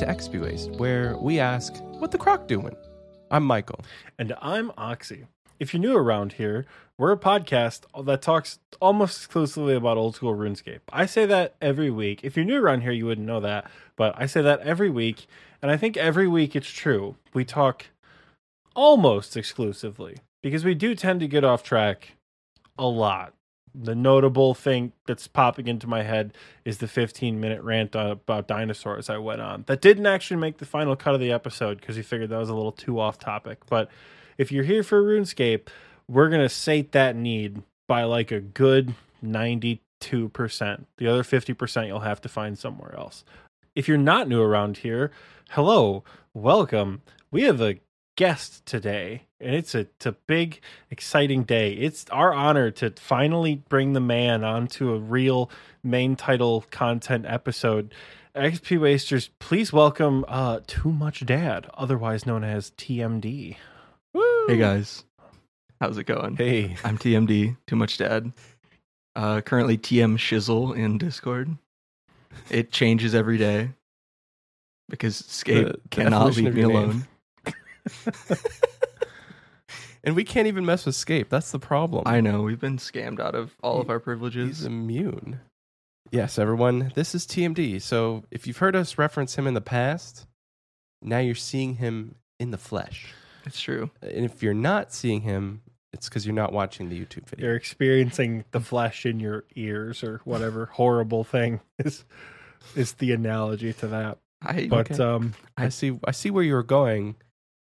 [0.00, 2.74] to XP Waste, where we ask, what the croc doing?
[3.30, 3.80] I'm Michael.
[4.18, 5.26] And I'm Oxy.
[5.58, 6.64] If you're new around here,
[6.96, 10.80] we're a podcast that talks almost exclusively about old school RuneScape.
[10.90, 12.20] I say that every week.
[12.22, 15.26] If you're new around here, you wouldn't know that, but I say that every week,
[15.60, 17.16] and I think every week it's true.
[17.34, 17.84] We talk
[18.74, 22.12] almost exclusively because we do tend to get off track
[22.78, 23.34] a lot.
[23.74, 26.34] The notable thing that's popping into my head
[26.64, 29.64] is the 15 minute rant about dinosaurs I went on.
[29.66, 32.48] That didn't actually make the final cut of the episode because we figured that was
[32.48, 33.58] a little too off topic.
[33.66, 33.88] But
[34.38, 35.68] if you're here for RuneScape,
[36.08, 39.80] we're going to sate that need by like a good 92%.
[40.00, 43.24] The other 50% you'll have to find somewhere else.
[43.74, 45.12] If you're not new around here,
[45.50, 46.02] hello,
[46.34, 47.02] welcome.
[47.30, 47.78] We have a
[48.20, 51.72] guest today, and it's a, it's a big, exciting day.
[51.72, 55.50] It's our honor to finally bring the man onto a real
[55.82, 57.94] main title content episode.
[58.36, 63.56] XP Wasters, please welcome uh, Too Much Dad, otherwise known as TMD.
[64.48, 65.02] Hey guys,
[65.80, 66.36] how's it going?
[66.36, 68.34] Hey, I'm TMD, Too Much Dad.
[69.16, 71.56] Uh, currently TM Shizzle in Discord.
[72.50, 73.70] It changes every day
[74.90, 76.76] because Scape The- the cannot leave me your name.
[76.76, 77.06] alone.
[80.04, 81.28] and we can't even mess with Scape.
[81.28, 82.04] That's the problem.
[82.06, 84.64] I know we've been scammed out of all of He- our He's privileges.
[84.64, 85.40] immune.
[86.10, 87.80] Yes, everyone, this is TMD.
[87.80, 90.26] So if you've heard us reference him in the past,
[91.02, 93.14] now you're seeing him in the flesh.
[93.46, 93.90] It's true.
[94.02, 97.46] And if you're not seeing him, it's because you're not watching the YouTube video.
[97.46, 102.04] You're experiencing the flesh in your ears or whatever horrible thing is
[102.76, 104.18] is the analogy to that.
[104.42, 105.02] I But Okay.
[105.02, 105.98] um I see.
[106.04, 107.16] I see where you're going,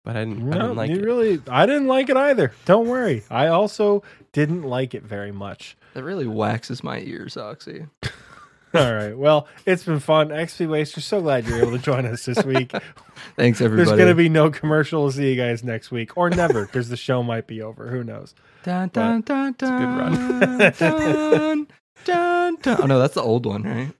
[0.07, 0.53] but I didn't.
[0.53, 1.03] I didn't like you it.
[1.03, 2.53] really I didn't like it either.
[2.65, 3.23] Don't worry.
[3.29, 5.75] I also didn't like it very much.
[5.93, 7.85] that really waxes my ears, Oxy.
[8.73, 9.17] All right.
[9.17, 10.29] Well, it's been fun.
[10.29, 12.71] XP Waste, we're so glad you're able to join us this week.
[13.35, 13.85] Thanks everybody.
[13.87, 15.09] There's going to be no commercial.
[15.11, 17.89] See you guys next week or never because the show might be over.
[17.89, 18.33] Who knows?
[18.63, 20.13] dun, dun, dun, a good run.
[20.59, 21.67] dun, dun,
[22.05, 22.81] dun, dun.
[22.81, 23.91] Oh no, that's the old one, right?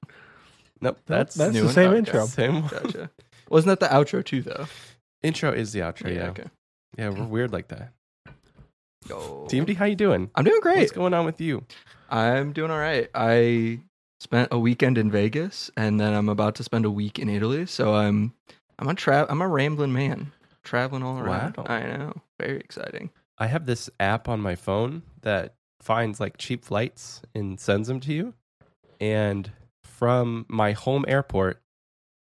[0.82, 1.00] Nope.
[1.06, 1.74] That's That's new the one?
[1.74, 1.98] same Okay.
[2.00, 2.26] intro.
[2.26, 3.10] same Gotcha.
[3.50, 4.68] Wasn't that the outro too, though?
[5.24, 6.14] Intro is the outro.
[6.14, 6.30] Yeah.
[6.30, 6.46] okay.
[6.98, 7.92] Yeah, we're weird like that.
[9.08, 9.48] Go.
[9.50, 10.30] TMD, how you doing?
[10.36, 10.80] I'm doing great.
[10.80, 11.64] What's going on with you?
[12.10, 13.10] I'm doing all right.
[13.14, 13.80] I
[14.20, 17.66] spent a weekend in Vegas, and then I'm about to spend a week in Italy.
[17.66, 18.34] So I'm
[18.80, 20.32] I'm a tra- I'm a rambling man,
[20.64, 21.58] traveling all around.
[21.58, 21.66] Wow.
[21.68, 23.12] I know, very exciting.
[23.38, 28.00] I have this app on my phone that finds like cheap flights and sends them
[28.02, 28.34] to you.
[29.00, 29.52] And
[29.84, 31.62] from my home airport,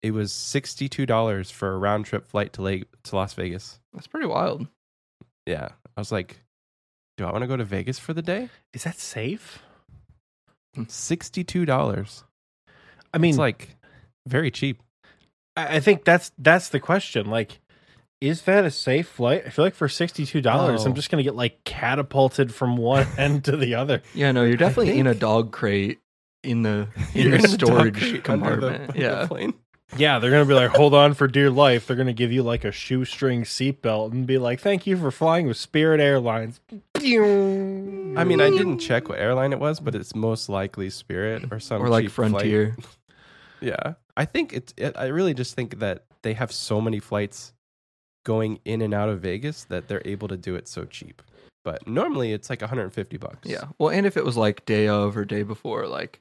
[0.05, 3.81] it was sixty-two dollars for a round trip flight to Lake to Las Vegas.
[3.95, 4.67] That's pretty wild.
[5.47, 6.41] Yeah, I was like,
[7.17, 8.51] do I want to go to Vegas for the day?
[8.75, 9.61] Is that safe?
[10.89, 12.25] Sixty-two dollars.
[13.13, 13.77] I mean, It's like
[14.27, 14.83] very cheap.
[15.57, 17.27] I I think that's that's the question.
[17.31, 17.61] Like,
[18.21, 19.45] is that a safe flight?
[19.47, 20.89] I feel like for sixty two dollars, Oh.
[20.89, 24.03] I'm just gonna get like catapulted from one end to the other.
[24.15, 26.01] Yeah, no, you're definitely in a dog crate
[26.43, 28.93] in the in You're the in storage the- compartment.
[28.95, 29.55] the yeah, plane.
[29.97, 31.87] Yeah, they're gonna be like, hold on for dear life.
[31.87, 35.47] They're gonna give you like a shoestring seatbelt and be like, thank you for flying
[35.47, 36.61] with Spirit Airlines.
[36.97, 41.61] I mean, I didn't check what airline it was, but it's most likely Spirit or
[41.61, 42.31] some or like cheap flight.
[42.31, 42.77] Frontier.
[43.61, 44.75] Yeah, I think it's.
[44.77, 47.55] It, I really just think that they have so many flights
[48.27, 51.23] going in and out of Vegas that they're able to do it so cheap.
[51.65, 53.49] But normally it's like 150 bucks.
[53.49, 53.65] Yeah.
[53.79, 56.21] Well, and if it was like day of or day before, like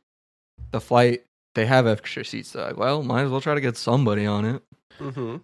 [0.72, 1.26] the flight,
[1.56, 2.50] they have extra seats.
[2.50, 4.64] So like, well, might as well try to get somebody on it.
[5.00, 5.38] Mm-hmm.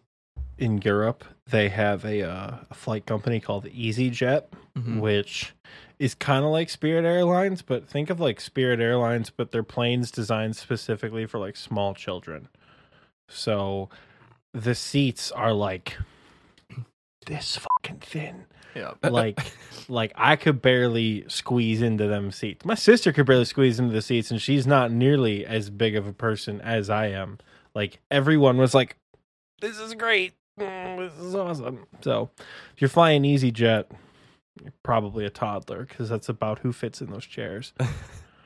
[0.58, 4.44] In Europe, they have a, uh, a flight company called EasyJet,
[4.78, 5.00] Mhm.
[5.00, 5.53] which
[6.00, 10.12] is kind of like Spirit Airlines, but think of like Spirit Airlines, but their planes
[10.12, 12.50] designed specifically for like small children.
[13.28, 13.89] So
[14.54, 15.98] the seats are like
[17.25, 18.45] this fucking thin.
[18.75, 18.94] Yeah.
[19.10, 19.39] Like
[19.88, 22.63] like I could barely squeeze into them seats.
[22.66, 26.07] My sister could barely squeeze into the seats and she's not nearly as big of
[26.07, 27.39] a person as I am.
[27.74, 28.98] Like everyone was like
[29.62, 30.33] this is great.
[30.60, 31.86] Mm, this is awesome.
[32.01, 33.86] So, if you're flying EasyJet,
[34.62, 37.74] you're probably a toddler because that's about who fits in those chairs.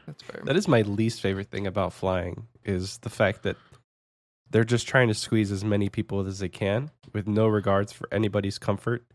[0.05, 0.41] That's fair.
[0.43, 3.55] That is my least favorite thing about flying is the fact that
[4.49, 8.09] they're just trying to squeeze as many people as they can with no regards for
[8.11, 9.05] anybody's comfort.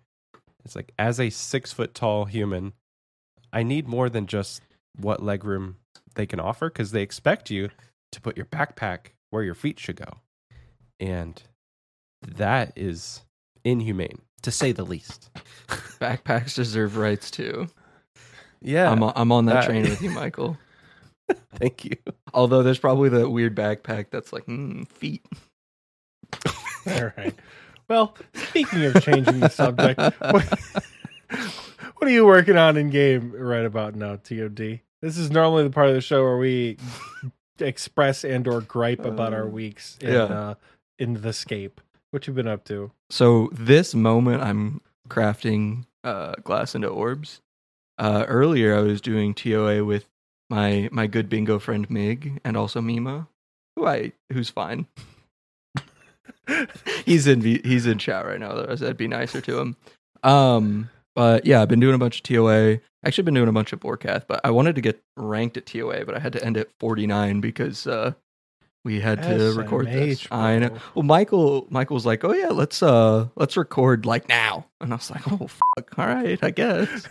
[0.69, 2.75] It's like as a six foot tall human,
[3.55, 4.61] I need more than just
[5.01, 5.77] what legroom
[6.15, 7.71] they can offer because they expect you
[8.13, 10.19] to put your backpack where your feet should go.
[11.01, 11.43] And
[12.21, 13.23] that is
[13.65, 15.31] inhumane, to say the least.
[16.01, 17.69] Backpacks deserve rights too.
[18.61, 18.91] Yeah.
[18.91, 20.59] I'm on, I'm on that that- train with you, Michael.
[21.55, 21.97] thank you.
[22.35, 25.25] Although there's probably the weird backpack that's like mm, feet.
[26.87, 27.35] All right.
[27.89, 30.45] Well, speaking of changing the subject, what,
[31.97, 34.81] what are you working on in game right about now, TOD?
[35.01, 36.77] This is normally the part of the show where we
[37.61, 40.23] express and or gripe about our Uh, weeks in yeah.
[40.25, 40.55] uh,
[40.99, 41.81] in the scape.
[42.11, 42.91] What you've been up to?
[43.11, 47.41] So this moment, I'm crafting uh, glass into orbs.
[47.99, 50.07] Uh, earlier, I was doing TOA with
[50.51, 53.29] my my good bingo friend Mig and also Mima,
[53.77, 54.87] who I who's fine.
[57.05, 58.51] he's in he's in chat right now.
[58.51, 59.77] Otherwise, I'd be nicer to him.
[60.23, 62.79] Um, but yeah, I've been doing a bunch of TOA.
[63.05, 66.05] Actually, been doing a bunch of Vorkath, but I wanted to get ranked at TOA,
[66.05, 68.13] but I had to end at 49 because uh,
[68.85, 70.23] we had to record this.
[70.23, 70.77] SMH, I know.
[70.95, 74.97] Well, Michael Michael was like, "Oh yeah, let's uh let's record like now," and I
[74.97, 77.09] was like, "Oh fuck, all right, I guess."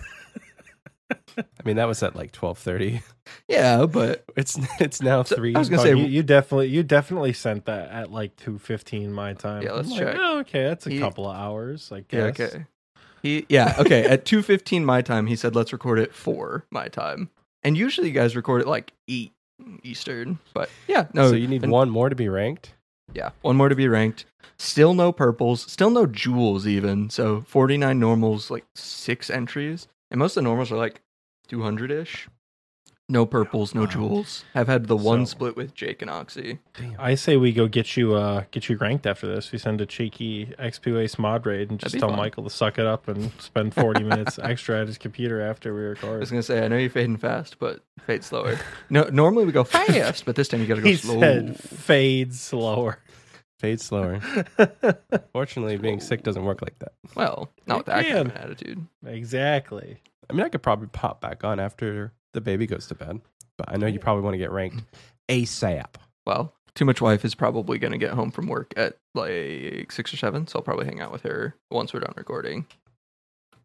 [1.11, 3.01] I mean, that was at like twelve thirty.
[3.47, 5.55] yeah, but It's it's now So, three.
[5.55, 8.57] I was gonna Oh, say- you, you definitely you definitely sent that at like two
[8.57, 9.61] fifteen my time.
[9.63, 10.15] Yeah, let's I'm like, check.
[10.19, 11.91] oh, okay, that's a He- couple of hours.
[11.91, 12.65] I yeah, okay.
[13.23, 15.27] He yeah okay at two fifteen my time.
[15.27, 17.29] He said, "Let's record it for my time,"
[17.63, 19.31] and usually you guys record it like eight
[19.83, 20.37] Eastern.
[20.53, 21.29] But yeah, no.
[21.29, 22.73] so you need and- one more to be ranked.
[23.13, 24.25] Yeah, one more to be ranked.
[24.59, 25.61] Still no purples.
[25.71, 27.09] Still no jewels even.
[27.09, 31.01] So forty nine normals, like six entries, and most of the normals are like
[31.47, 32.27] two hundred ish.
[33.09, 33.87] No purples, no Wow.
[33.87, 34.43] jewels.
[34.53, 36.59] Have had the one So- split with Jake and Oxy.
[36.77, 36.95] Damn.
[36.99, 39.49] I say we go get you uh get you ranked after this.
[39.53, 42.17] We send a cheeky XP Waste mod raid and just be tell fun.
[42.17, 45.79] Michael to suck it up and spend forty minutes extra at his computer after we
[45.83, 46.09] record.
[46.09, 46.31] I was record.
[46.31, 48.59] gonna say, I know you're fading fast, but fade slower.
[48.89, 51.21] No, normally we go fast, but this time you gotta go He slow.
[51.21, 52.99] said fade slower.
[53.59, 54.19] Fade slower.
[55.33, 56.93] Fortunately, being sick doesn't work like that.
[57.15, 58.85] Well, not with that kind of attitude.
[59.05, 60.01] exactly.
[60.29, 63.21] I mean, I could probably pop back on after the baby goes to bed,
[63.57, 65.43] but I know you probably want to get ranked mm.
[65.43, 65.95] ASAP.
[66.25, 70.17] Well, too much wife is probably gonna get home from work at like six or
[70.17, 72.67] seven, so I'll probably hang out with her once we're done recording.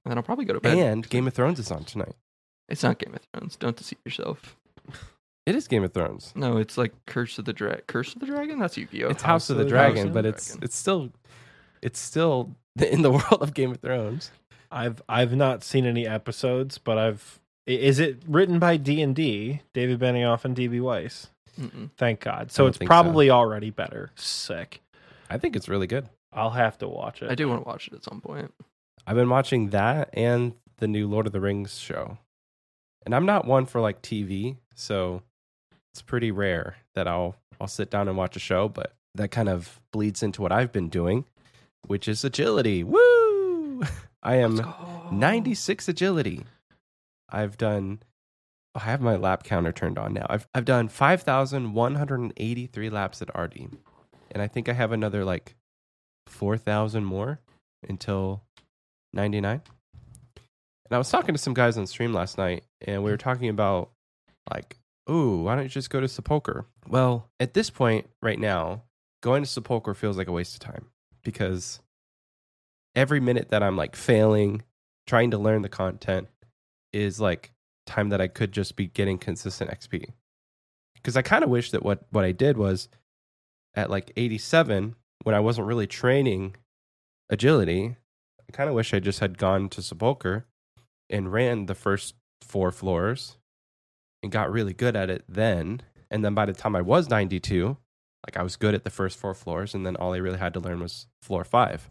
[0.04, 0.78] And then I'll probably go to bed.
[0.78, 2.14] And Game of Thrones is on tonight.
[2.68, 3.56] It's not Game of Thrones.
[3.56, 4.56] Don't deceive yourself.
[5.44, 6.32] It is Game of Thrones.
[6.36, 7.82] No, it's like Curse of the Dragon.
[7.86, 8.60] Curse of the Dragon?
[8.60, 9.08] That's Yu-Gi-Oh.
[9.08, 11.10] It's House of the House of Dragon, but it's it's still
[11.82, 14.30] it's still in the world of Game of Thrones.
[14.70, 19.60] I've I've not seen any episodes, but I've is it written by D and D,
[19.72, 21.28] David Benioff and DB Weiss?
[21.60, 21.90] Mm-mm.
[21.96, 22.50] Thank God.
[22.50, 22.90] So it's think so.
[22.90, 24.10] probably already better.
[24.14, 24.80] Sick.
[25.28, 26.08] I think it's really good.
[26.32, 27.30] I'll have to watch it.
[27.30, 28.52] I do want to watch it at some point.
[29.06, 32.18] I've been watching that and the new Lord of the Rings show.
[33.04, 35.22] And I'm not one for like TV, so
[35.92, 39.48] it's pretty rare that I'll I'll sit down and watch a show, but that kind
[39.48, 41.24] of bleeds into what I've been doing,
[41.86, 42.82] which is agility.
[42.82, 43.82] Woo!
[44.22, 44.60] I am
[45.10, 46.44] 96 agility.
[47.28, 48.00] I've done
[48.74, 50.26] oh, I have my lap counter turned on now.
[50.30, 53.76] I've I've done 5183 laps at RD.
[54.30, 55.56] And I think I have another like
[56.28, 57.40] 4000 more
[57.86, 58.42] until
[59.12, 59.60] 99.
[60.34, 60.42] And
[60.90, 63.90] I was talking to some guys on stream last night and we were talking about
[64.50, 64.78] like,
[65.10, 68.82] "Ooh, why don't you just go to Sepulcher?" Well, at this point right now,
[69.22, 70.86] going to Sepulcher feels like a waste of time
[71.22, 71.80] because
[72.94, 74.62] every minute that I'm like failing,
[75.06, 76.28] trying to learn the content
[76.92, 77.52] is like
[77.86, 80.10] time that I could just be getting consistent XP.
[80.94, 82.88] Because I kind of wish that what what I did was
[83.74, 86.56] at like 87 when I wasn't really training
[87.30, 87.96] agility,
[88.48, 90.46] I kind of wish I just had gone to Sepulcher
[91.08, 93.36] and ran the first four floors
[94.22, 95.80] and got really good at it then.
[96.10, 97.76] And then by the time I was 92,
[98.26, 100.54] like I was good at the first four floors, and then all I really had
[100.54, 101.90] to learn was floor five.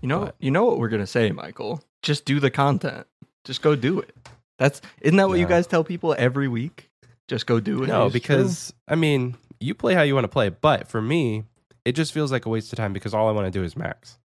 [0.00, 1.82] You know, But- you know what we're gonna say, Michael.
[2.02, 3.06] Just do the content.
[3.44, 4.14] Just go do it.
[4.58, 6.90] That's isn't that what you guys tell people every week?
[7.28, 7.86] Just go do it.
[7.86, 11.44] No, because I mean, you play how you want to play, but for me,
[11.84, 13.76] it just feels like a waste of time because all I want to do is
[13.76, 14.18] max.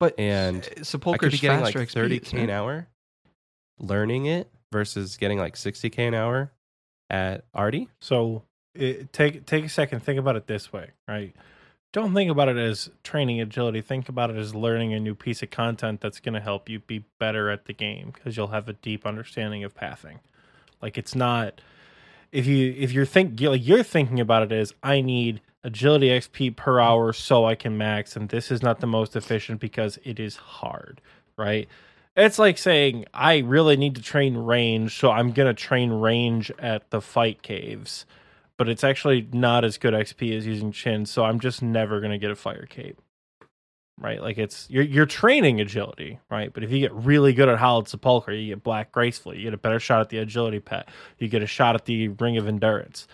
[0.00, 2.86] but and uh, I could be getting like faster 30k an hour
[3.80, 6.52] learning it versus getting like 60k an hour
[7.10, 7.88] at Artie.
[8.00, 8.42] So
[8.74, 10.00] it, take take a second.
[10.00, 11.34] Think about it this way, right?
[11.92, 13.80] Don't think about it as training agility.
[13.80, 16.80] Think about it as learning a new piece of content that's going to help you
[16.80, 20.20] be better at the game because you'll have a deep understanding of pathing.
[20.82, 21.60] Like it's not
[22.30, 26.56] if you if you're think like you're thinking about it as I need agility XP
[26.56, 30.20] per hour so I can max, and this is not the most efficient because it
[30.20, 31.00] is hard,
[31.36, 31.68] right?
[32.18, 36.90] It's like saying I really need to train range, so I'm gonna train range at
[36.90, 38.04] the fight caves,
[38.56, 42.18] but it's actually not as good XP as using chin, so I'm just never gonna
[42.18, 42.98] get a fire cape.
[44.00, 46.52] Right, like it's you're you're training agility, right?
[46.52, 49.54] But if you get really good at Hallowed Sepulchre, you get Black Gracefully, you get
[49.54, 52.46] a better shot at the agility pet, you get a shot at the Ring of
[52.46, 53.06] Endurance,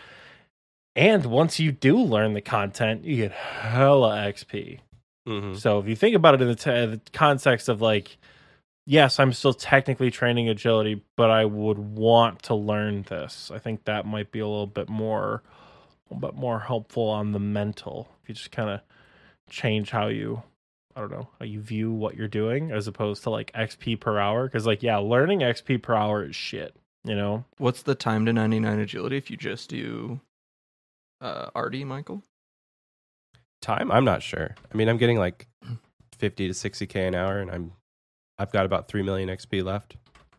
[0.96, 4.80] and once you do learn the content, you get hella XP.
[5.26, 5.56] Mhm.
[5.58, 8.18] So if you think about it in the, t- the context of like,
[8.86, 13.50] yes, I'm still technically training agility, but I would want to learn this.
[13.52, 15.42] I think that might be a little bit more,
[16.10, 18.08] a little bit more helpful on the mental.
[18.22, 18.80] If you just kind of
[19.50, 20.42] change how you,
[20.96, 24.18] I don't know, how you view what you're doing as opposed to like XP per
[24.18, 24.46] hour.
[24.46, 26.74] Because like, yeah, learning XP per hour is shit.
[27.06, 30.20] You know, What's the time to 99 agility if you just do
[31.20, 32.22] uh, RD, Michael?
[33.60, 33.92] Time?
[33.92, 34.54] I'm not sure.
[34.72, 35.46] I mean, I'm getting like
[36.18, 37.72] 50 to 60k an hour, and I'm
[38.38, 39.96] I've got about three million XP left.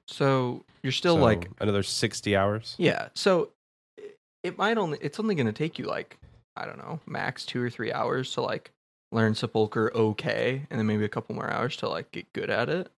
[0.07, 2.75] So you're still So like, another 60 hours.
[2.77, 3.09] yeah.
[3.15, 3.51] So
[3.97, 6.17] it- it might only, it's only going to take you like,
[6.55, 8.71] I don't know, max two or three hours to like
[9.11, 12.69] learn Sepulcher okay, and then maybe a couple more hours to like get good at
[12.69, 12.89] it.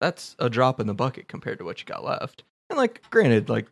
[0.00, 2.42] That's a drop in the bucket compared to what you got left.
[2.68, 3.68] And like, granted, like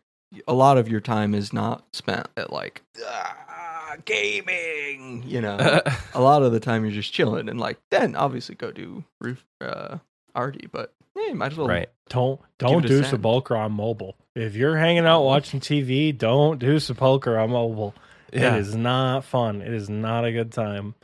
[0.47, 5.57] a lot of your time is not spent at like ah, gaming, you know.
[6.13, 9.45] a lot of the time you're just chilling and like then obviously go do roof
[9.59, 9.97] uh
[10.35, 11.89] RD, but yeah, you might as well right.
[12.09, 13.07] don't don't do send.
[13.07, 14.15] Sepulcher on mobile.
[14.35, 17.93] If you're hanging out watching TV, don't do Sepulcher on mobile.
[18.31, 18.55] Yeah.
[18.55, 19.61] It is not fun.
[19.61, 20.95] It is not a good time.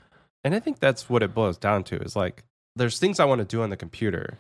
[0.44, 2.44] And I think that's what it boils down to is like
[2.76, 4.38] there's things I want to do on the computer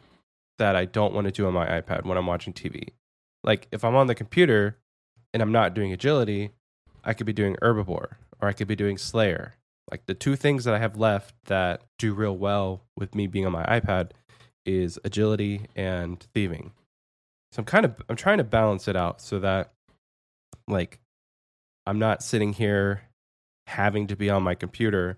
[0.57, 2.89] that I don't want to do on my iPad when I'm watching TV.
[3.43, 4.77] Like if I'm on the computer
[5.33, 6.51] and I'm not doing agility,
[7.03, 9.55] I could be doing Herbiboar or I could be doing slayer.
[9.91, 13.45] Like the two things that I have left that do real well with me being
[13.45, 14.11] on my iPad
[14.67, 16.73] is agility and thieving.
[17.53, 19.71] So I'm kind of I'm trying to balance it out so that
[20.67, 20.99] like
[21.87, 23.03] I'm not sitting here
[23.65, 25.17] having to be on my computer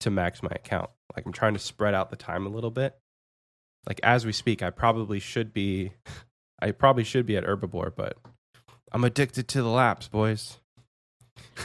[0.00, 0.90] to max my account.
[1.14, 2.96] Like I'm trying to spread out the time a little bit.
[3.86, 5.92] Like as we speak, I probably should be
[6.62, 8.16] I probably should be at Herbiboar, but
[8.92, 10.58] I'm addicted to the laps, boys.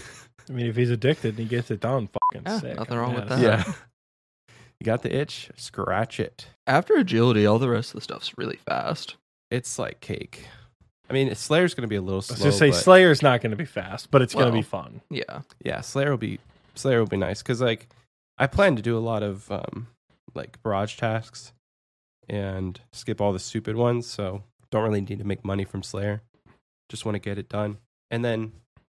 [0.49, 2.75] I mean, if he's addicted and he gets it done, fucking Yeah, sick.
[2.77, 3.39] nothing I'm wrong with that.
[3.39, 3.63] Yeah.
[4.79, 5.49] You got the itch?
[5.55, 6.47] Scratch it.
[6.67, 9.15] after agility, all the rest of the stuff's really fast.
[9.51, 10.45] It's like cake.
[11.09, 12.45] I mean, Slayer's going to be a little I was slow.
[12.47, 14.59] just say but Slayer's not going to be fast, but it's going to Well.
[14.59, 15.01] be fun.
[15.09, 15.41] Yeah.
[15.63, 16.39] yeah, Slayer will be
[16.75, 17.87] Slayer will be nice cuz like
[18.37, 19.87] I plan to do a lot of um
[20.35, 21.53] like barrage tasks
[22.29, 26.21] and skip all the stupid ones, so don't really need to make money from Slayer.
[26.89, 27.77] Just want to get it done.
[28.11, 28.51] And then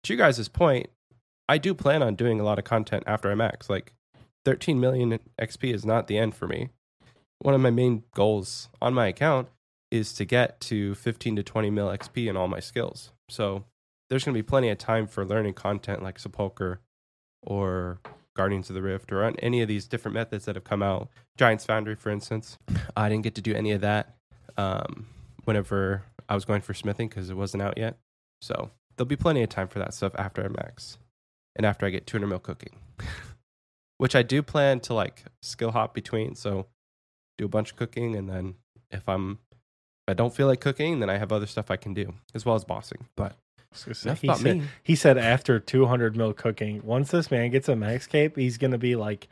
[0.04, 0.88] to you guys' point,
[1.48, 3.70] I do plan on doing a lot of content after I max.
[3.70, 3.94] Like
[4.50, 6.70] 13 million XP is not the end for me.
[7.38, 9.48] One of my main goals on my account
[9.91, 13.12] is to get to 15 to 20 mil XP in all my skills.
[13.29, 13.65] So
[14.10, 16.79] there's going to be plenty of time for learning content like Sepulcher
[17.44, 18.00] or
[18.36, 21.10] Guardians of the Rift or on any of these different methods that have come out.
[21.38, 22.58] Giants Foundry, for instance.
[22.98, 24.15] I didn't get to do any of that
[24.58, 25.06] um,
[25.46, 28.00] whenever I was going for smithing because it wasn't out yet.
[28.41, 30.98] So there'll be plenty of time for that stuff after I max
[31.56, 32.77] and after I get 200 mil cooking,
[34.00, 36.34] which I do plan to like skill hop between.
[36.34, 36.65] So
[37.38, 38.56] do a bunch of cooking and then
[38.89, 41.94] if I'm if I don't feel like cooking, then I have other stuff I can
[41.94, 43.06] do as well as bossing.
[43.15, 43.36] But
[43.72, 44.63] I say, he, said, me.
[44.82, 48.72] he said after 200 mil cooking, once this man gets a max cape, he's going
[48.72, 49.27] to be like,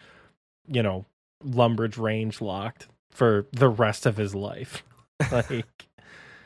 [0.67, 1.05] you know,
[1.43, 4.83] Lumbridge range locked for the rest of his life.
[5.31, 5.65] Like,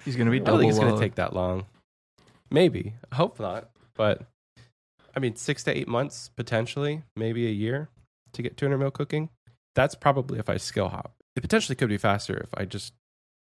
[0.05, 1.65] He's gonna be I don't think it's going to take that long.
[2.49, 2.93] Maybe.
[3.11, 3.69] I hope not.
[3.95, 4.23] But
[5.13, 7.89] I mean, six to eight months, potentially, maybe a year
[8.33, 9.29] to get 200 mil cooking.
[9.75, 11.13] That's probably if I skill hop.
[11.35, 12.93] It potentially could be faster if I just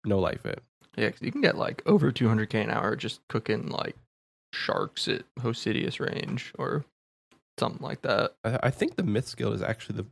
[0.06, 0.64] no life it.
[0.98, 3.96] Yeah, 'cause you can get like over 200k an hour just cooking like
[4.54, 6.86] sharks at Hosidius range or
[7.60, 8.34] something like that.
[8.44, 10.06] I, I think the Myths' Guild is actually the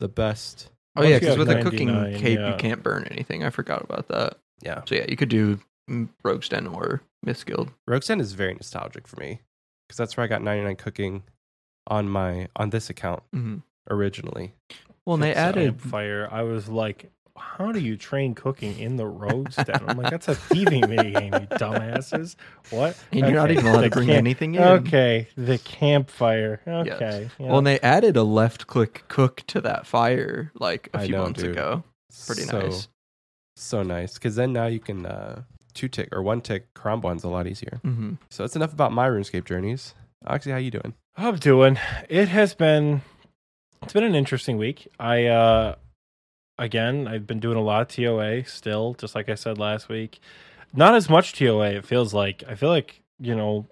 [0.00, 0.70] the best.
[0.96, 2.50] Oh Once yeah, because with a cooking cape yeah.
[2.52, 3.44] you can't burn anything.
[3.44, 4.38] I forgot about that.
[4.62, 4.82] Yeah.
[4.86, 7.70] So yeah, you could do mm, Rogue's Den or Myth Guild.
[7.86, 9.42] Rogue's Den is very nostalgic for me
[9.86, 11.24] because that's where I got 99 cooking
[11.86, 13.56] on my on this account Mm-hmm.
[13.90, 14.54] Originally.
[15.04, 16.28] Well, and they So- added fire.
[16.30, 19.80] I was like, how do you train cooking in the Rogue's Den?
[19.86, 22.34] I'm like, that's a thieving minigame, you dumbasses.
[22.70, 22.96] What?
[23.12, 24.62] And you're not even allowed to bring camp- anything in.
[24.62, 26.60] Okay, the campfire.
[26.66, 26.88] Yes.
[26.96, 27.30] Okay.
[27.38, 27.46] yeah.
[27.46, 31.12] Well, and they added a left click cook to that fire like a I few
[31.14, 31.52] know, months dude.
[31.52, 31.84] ago.
[32.26, 32.88] Pretty so, nice.
[33.56, 35.42] So nice because then now you can uh,
[35.74, 37.80] two tick or one tick karambwans a lot easier.
[37.84, 38.14] Mm-hmm.
[38.30, 39.94] So that's enough about my RuneScape journeys.
[40.26, 40.94] Oxy, how you doing?
[41.16, 41.78] I'm doing.
[42.08, 43.02] It has been
[43.88, 44.86] it's been an interesting week.
[45.00, 45.76] I uh
[46.58, 50.20] again, I've been doing a lot of TOA still, just like I said last week.
[50.74, 52.44] Not as much TOA, it feels like.
[52.46, 53.66] I feel like, you know,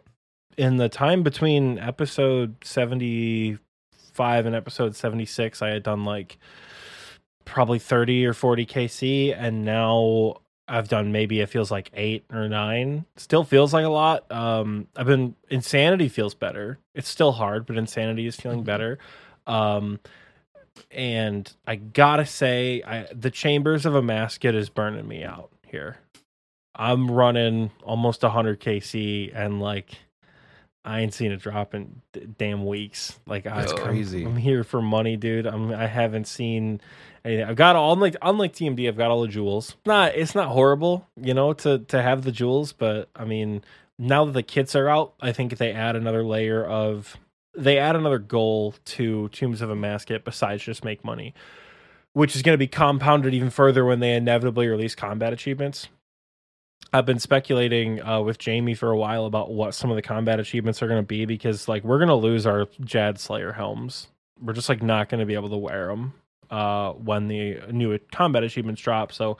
[0.56, 6.38] in the time between episode 75 and episode 76, I had done like
[7.44, 12.48] probably 30 or 40 KC and now I've done maybe it feels like 8 or
[12.48, 13.04] 9.
[13.18, 14.32] Still feels like a lot.
[14.32, 16.78] Um I've been insanity feels better.
[16.94, 18.64] It's still hard, but insanity is feeling Mhm.
[18.64, 18.98] better.
[19.46, 20.00] Um
[20.90, 25.98] and I gotta say, I, the Chambers of Amascut is burning me out here.
[26.74, 29.92] I'm running almost 100 KC, and like
[30.84, 33.18] I ain't seen a drop in d- damn weeks.
[33.26, 35.46] Like I, That's I'm- I'm, here for money, dude.
[35.46, 36.80] I'm I haven't seen
[37.24, 37.44] anything.
[37.46, 38.86] I've got all unlike unlike TMD.
[38.86, 39.76] I've got all the jewels.
[39.86, 43.64] Not it's not horrible, you know, to to have the jewels, but I mean,
[43.98, 47.16] now that the kits are out, I think they add another layer of
[47.56, 51.34] they add another goal to Tombs of Amascut besides just make money,
[52.12, 55.88] which is going to be compounded even further when they inevitably release combat achievements.
[56.92, 60.38] I've been speculating uh, with Jamie for a while about what some of the combat
[60.38, 64.08] achievements are going to be because like we're going to lose our Jad Slayer helms.
[64.40, 66.14] We're just like not going to be able to wear them
[66.50, 69.12] uh, when the new combat achievements drop.
[69.12, 69.38] So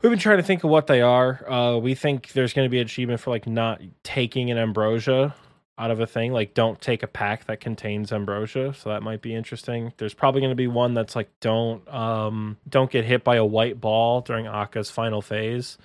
[0.00, 1.50] we've been trying to think of what they are.
[1.50, 5.34] Uh, we think there's going to be an achievement for like not taking an ambrosia
[5.82, 6.32] out of a thing.
[6.32, 8.72] Like don't take a pack that contains ambrosia.
[8.72, 9.92] So that might be interesting.
[9.96, 13.44] There's probably going to be one that's like don't um don't get hit by a
[13.44, 15.78] white ball during Akkha's final phase.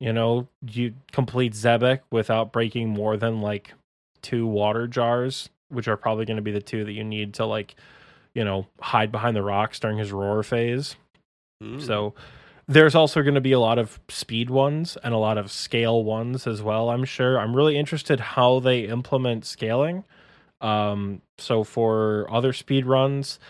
[0.00, 3.72] You know, you complete Zebak without breaking more than like
[4.20, 7.46] two water jars, which are probably going to be the two that you need to
[7.46, 7.74] like,
[8.34, 10.96] you know, hide behind the rocks during his roar phase.
[11.62, 11.80] Mm.
[11.80, 12.12] So
[12.66, 16.04] there's also going to be a lot of speed ones and a lot of scale
[16.04, 17.38] ones as well, I'm sure.
[17.38, 20.04] I'm really interested how they implement scaling.
[20.60, 23.40] Um, so for other speed runs,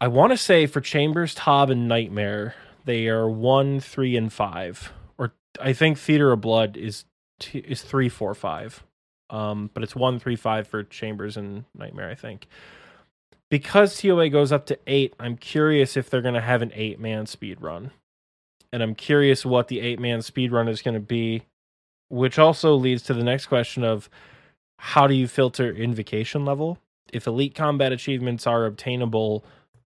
[0.00, 4.92] I want to say for Chambers, Tob, and Nightmare, they are one, three, and five.
[5.18, 7.04] Or I think Theater of Blood is
[7.38, 8.82] t- is three, four, five.
[9.30, 12.46] Um, but it's one, three, five for Chambers and Nightmare, I think.
[13.50, 16.98] Because TOA goes up to eight, I'm curious if they're going to have an eight
[16.98, 17.90] man speed run.
[18.72, 21.44] And I'm curious what the eight man speed run is going to be,
[22.08, 24.10] which also leads to the next question of
[24.78, 26.78] how do you filter invocation level?
[27.12, 29.44] If elite combat achievements are obtainable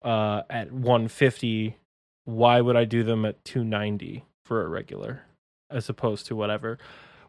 [0.03, 1.77] uh, at 150,
[2.25, 5.23] why would I do them at 290 for a regular
[5.69, 6.77] as opposed to whatever?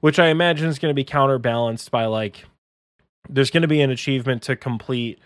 [0.01, 2.45] Which I imagine is going to be counterbalanced by like
[3.29, 5.19] there's going to be an achievement to complete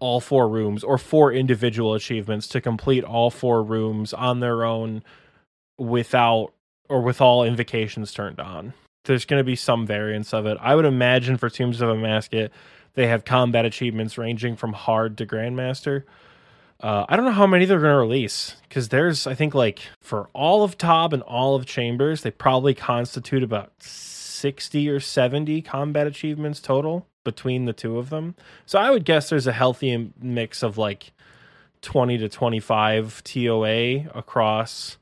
[0.00, 5.02] all four rooms or four individual achievements to complete all four rooms on their own
[5.78, 6.52] without
[6.88, 8.74] or with all invocations turned on.
[9.04, 10.56] There's going to be some variance of it.
[10.60, 12.50] I would imagine for Tombs of Amascut,
[12.94, 16.04] they have combat achievements ranging from hard to grandmaster.
[16.80, 19.80] Uh, I don't know how many they're going to release because there's, I think, like
[20.00, 25.62] for all of Tob and all of Chambers, they probably constitute about 60 or 70
[25.62, 28.34] combat achievements total between the two of them.
[28.66, 31.12] So I would guess there's a healthy mix of like
[31.80, 34.98] 20 to 25 TOA across,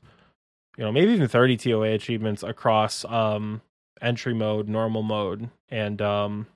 [0.77, 3.61] you know, maybe even 30 TOA achievements across um,
[4.01, 6.47] entry mode, normal mode, and um,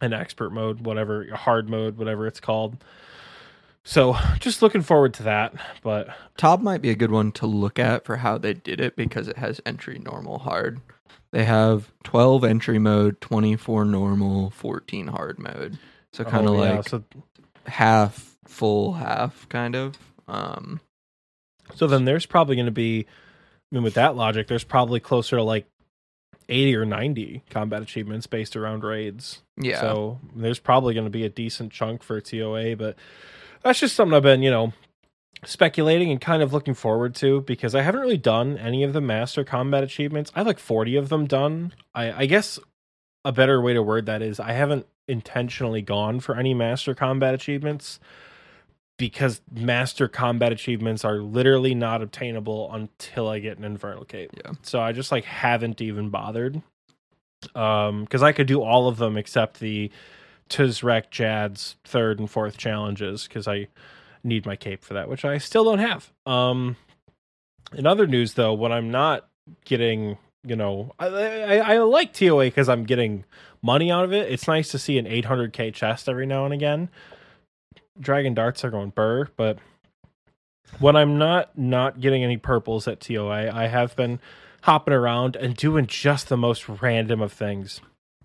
[0.00, 2.82] an expert mode, whatever, hard mode, whatever it's called.
[3.86, 5.54] So just looking forward to that.
[5.82, 8.96] But Tob might be a good one to look at for how they did it
[8.96, 10.80] because it has entry, normal, hard.
[11.32, 15.78] They have 12 entry mode, 24 normal, 14 hard mode.
[16.12, 17.04] So kind of oh, yeah, like so
[17.66, 19.98] half full, half kind of.
[20.28, 20.80] Um,
[21.74, 23.06] So then there's probably going to be,
[23.74, 25.66] I mean, with that logic, there's probably closer to like
[26.48, 29.42] 80 or 90 combat achievements based around raids.
[29.58, 29.80] yeah.
[29.80, 32.94] So there's probably going to be a decent chunk for TOA, but
[33.64, 34.72] that's just something I've been, you know,
[35.44, 39.00] speculating and kind of looking forward to because I haven't really done any of the
[39.00, 40.30] master combat achievements.
[40.36, 41.72] I have like 40 of them done.
[41.96, 42.60] I, I guess
[43.24, 47.34] a better way to word that is I haven't intentionally gone for any master combat
[47.34, 47.98] achievements
[48.96, 54.30] because master combat achievements are literally not obtainable until I get an infernal cape.
[54.44, 54.52] Yeah.
[54.62, 56.62] So I just like haven't even bothered.
[57.54, 59.90] Um cuz I could do all of them except the
[60.48, 63.68] Tuzrek Jad's third and fourth challenges cuz I
[64.22, 66.12] need my cape for that, which I still don't have.
[66.26, 66.76] Um
[67.76, 69.28] in other news though, when I'm not
[69.64, 73.24] getting, you know, I I, I like TOA cuz I'm getting
[73.60, 74.30] money out of it.
[74.30, 76.90] It's nice to see an 800k chest every now and again.
[77.98, 79.58] Dragon darts are going burr, but
[80.78, 84.20] when I'm not not getting any purples at TOA, I have been
[84.62, 87.80] hopping around and doing just the most random of things.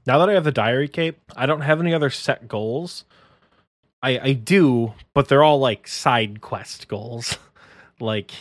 [0.06, 3.06] Now that I have the diary cape, I don't have any other set goals.
[4.02, 7.38] I I do, but they're all like side quest goals.
[8.00, 8.32] like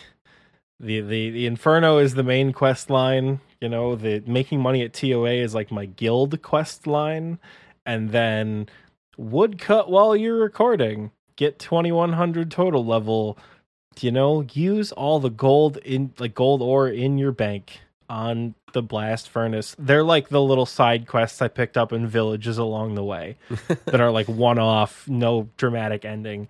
[0.80, 4.92] the the the Inferno is the main quest line, you know, the making money at
[4.92, 7.38] TOA is like my guild quest line
[7.84, 8.68] and then
[9.16, 11.10] woodcut while you're recording.
[11.38, 13.38] Get 2100 total level.
[14.00, 18.82] You know, use all the gold in like gold ore in your bank on the
[18.82, 19.76] blast furnace.
[19.78, 23.36] They're like the little side quests I picked up in villages along the way
[23.86, 26.48] that are like one off, no dramatic ending.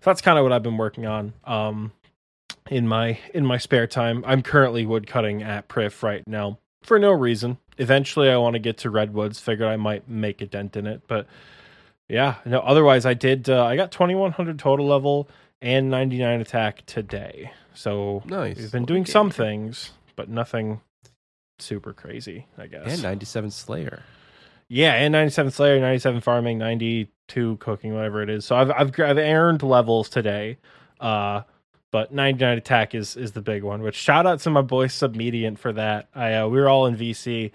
[0.00, 1.34] So that's kind of what I've been working on.
[1.44, 1.92] Um,
[2.70, 7.12] in my in my spare time, I'm currently woodcutting at Priff right now for no
[7.12, 7.58] reason.
[7.76, 9.38] Eventually, I want to get to redwoods.
[9.38, 11.26] Figured I might make a dent in it, but
[12.10, 12.60] yeah, no.
[12.60, 13.48] Otherwise, I did.
[13.48, 15.28] Uh, I got 2100 total level
[15.62, 17.52] and 99 attack today.
[17.74, 18.56] So Nice.
[18.58, 20.80] we've been doing some things, but nothing
[21.58, 22.46] super crazy.
[22.58, 22.92] I guess.
[22.92, 24.02] And 97 Slayer.
[24.68, 28.44] Yeah, and 97 Slayer, 97 farming, 92 cooking, whatever it is.
[28.44, 30.58] So I've I've I've earned levels today.
[31.00, 31.42] Uh
[31.92, 35.58] but 99 attack is is the big one, which shout out to my boy Submediant
[35.58, 36.08] for that.
[36.14, 37.50] I uh, we were all in VC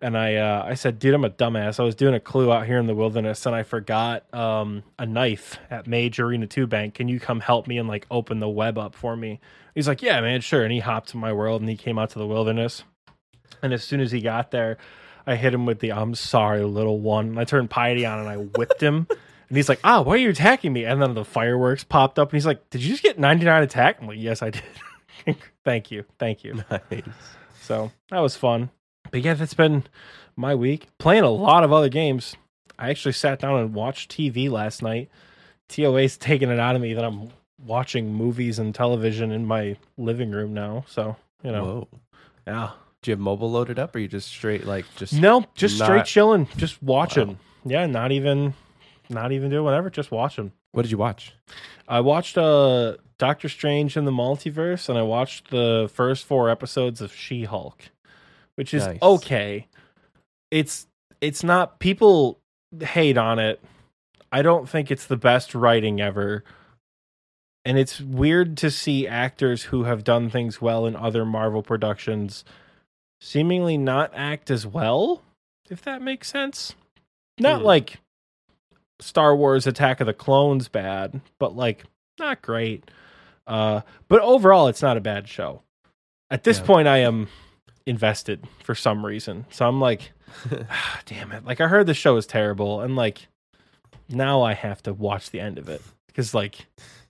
[0.00, 1.80] and I uh I said, "Dude, I'm a dumbass.
[1.80, 5.06] I was doing a clue out here in the wilderness and I forgot um a
[5.06, 6.94] knife at Mage Arena 2 bank.
[6.94, 9.40] Can you come help me and like open the web up for me?"
[9.74, 12.10] He's like, "Yeah, man, sure." And he hopped to my world and he came out
[12.10, 12.84] to the wilderness.
[13.62, 14.76] And as soon as he got there,
[15.26, 18.28] I hit him with the "I'm sorry, little one." And I turned piety on and
[18.28, 19.06] I whipped him.
[19.48, 22.30] And he's like, "Ah, why are you attacking me?" And then the fireworks popped up,
[22.30, 24.62] and he's like, "Did you just get 99 attack?" I'm like, "Yes, I did."
[25.64, 26.62] thank you, thank you.
[26.70, 27.02] Nice.
[27.62, 28.70] So that was fun.
[29.10, 29.84] But yeah, that's been
[30.36, 30.88] my week.
[30.98, 32.36] Playing a lot of other games.
[32.78, 35.08] I actually sat down and watched TV last night.
[35.68, 37.30] TOA's taking it out of me that I'm
[37.64, 40.84] watching movies and television in my living room now.
[40.88, 41.88] So you know, Whoa.
[42.46, 42.70] yeah.
[43.02, 45.76] Do you have mobile loaded up or are you just straight like just No, just
[45.76, 47.38] straight chilling, just watching.
[47.64, 48.54] Yeah, not even,
[49.08, 50.52] not even doing whatever, just watching.
[50.72, 51.34] what did you watch?
[51.88, 57.00] I watched uh Doctor Strange in the Multiverse, and I watched the first four episodes
[57.00, 57.90] of She Hulk,
[58.56, 58.98] which is Nice.
[59.00, 59.66] okay.
[60.50, 60.86] It's
[61.20, 62.38] it's not people
[62.80, 63.62] hate on it.
[64.32, 66.44] I don't think it's the best writing ever.
[67.64, 72.44] And it's weird to see actors who have done things well in other Marvel productions
[73.20, 75.22] seemingly not act as well,
[75.70, 76.74] if that makes sense.
[77.40, 77.66] Not Hmm.
[77.66, 77.98] like
[79.00, 81.84] Star Wars Attack of the Clones bad, but like
[82.18, 82.88] not great.
[83.46, 85.62] Uh but overall it's not a bad show.
[86.30, 86.66] At this Yeah.
[86.66, 87.28] point I am
[87.86, 89.46] invested for some reason.
[89.50, 90.12] So I'm like
[90.70, 91.44] ah, damn it.
[91.44, 93.28] Like I heard the show is terrible and like
[94.08, 95.82] now I have to watch the end of it
[96.14, 96.66] cuz like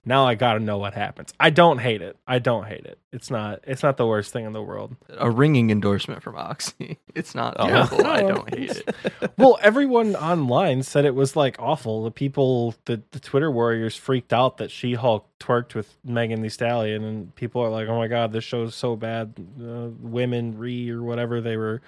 [0.07, 1.33] now I got to know what happens.
[1.39, 2.17] I don't hate it.
[2.27, 2.97] I don't hate it.
[3.11, 4.95] It's not it's not the worst thing in the world.
[5.09, 6.97] A ringing endorsement from Oxy.
[7.15, 7.67] It's not Oh.
[7.67, 8.05] terrible.
[8.05, 8.95] I don't hate it.
[9.37, 12.03] well, everyone online said it was like awful.
[12.03, 16.49] The people, the, the Twitter warriors freaked out that She Hulk twerked with Megan Thee
[16.49, 20.89] Stallion, and people are like, "Oh my god, this show's so bad." Uh, women re
[20.91, 21.81] or whatever they were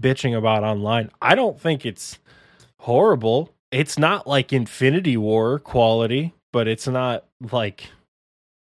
[0.00, 1.10] bitching about online.
[1.20, 2.18] I don't think it's
[2.80, 3.50] horrible.
[3.70, 7.88] It's not like Infinity War quality, but it's not like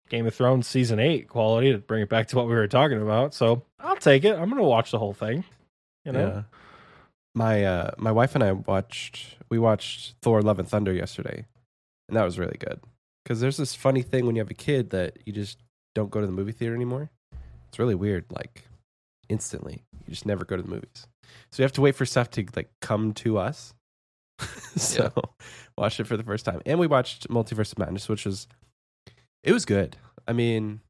[0.08, 3.02] Game of Thrones season eight quality to bring it back to what we were talking
[3.02, 3.34] about.
[3.34, 4.38] So I'll take it.
[4.38, 5.42] I'm gonna watch the whole thing.
[6.04, 6.26] You know.
[6.28, 6.42] Yeah.
[7.34, 11.46] My uh my wife and I watched we watched Thor Love and Thunder yesterday.
[12.08, 12.80] And that was really good.
[13.24, 15.58] Cuz there's this funny thing when you have a kid that you just
[15.96, 17.10] don't go to the movie theater anymore.
[17.68, 18.68] It's really weird like
[19.28, 19.82] instantly.
[20.06, 21.08] You just never go to the movies.
[21.50, 23.74] So you have to wait for stuff to like come to us.
[24.76, 25.10] so
[25.76, 26.60] watched it for the first time.
[26.66, 28.46] And we watched Multiverse of Madness which was
[29.42, 29.96] it was good.
[30.28, 30.80] I mean,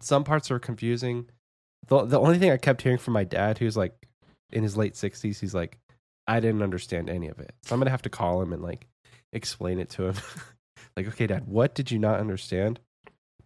[0.00, 1.28] some parts were confusing.
[1.86, 3.94] The the only thing I kept hearing from my dad, who's like
[4.52, 5.78] in his late sixties, he's like,
[6.26, 7.54] I didn't understand any of it.
[7.62, 8.86] So I'm gonna have to call him and like
[9.32, 10.14] explain it to him.
[10.96, 12.80] like, okay, dad, what did you not understand?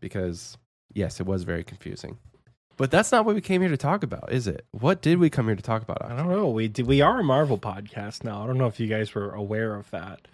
[0.01, 0.57] Because
[0.93, 2.19] yes, it was very confusing.
[2.77, 4.67] But that's not what we came here to talk about, is it?
[4.73, 6.05] What did we come here to talk about?
[6.05, 6.51] I don't know.
[6.51, 8.43] We did, we are a Marvel podcast now.
[8.43, 10.29] I don't know if you guys were aware of that.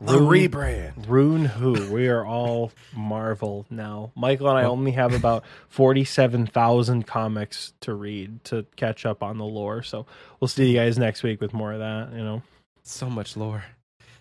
[0.00, 1.08] The Rune- rebrand.
[1.08, 1.92] Rune who?
[1.92, 4.12] We are all Marvel now.
[4.14, 9.24] Michael and I Well- only have about forty-seven thousand comics to read to catch up
[9.24, 9.82] on the lore.
[9.82, 10.06] So
[10.38, 12.12] we'll see you guys next week with more of that.
[12.12, 12.42] You know,
[12.84, 13.64] So much lore.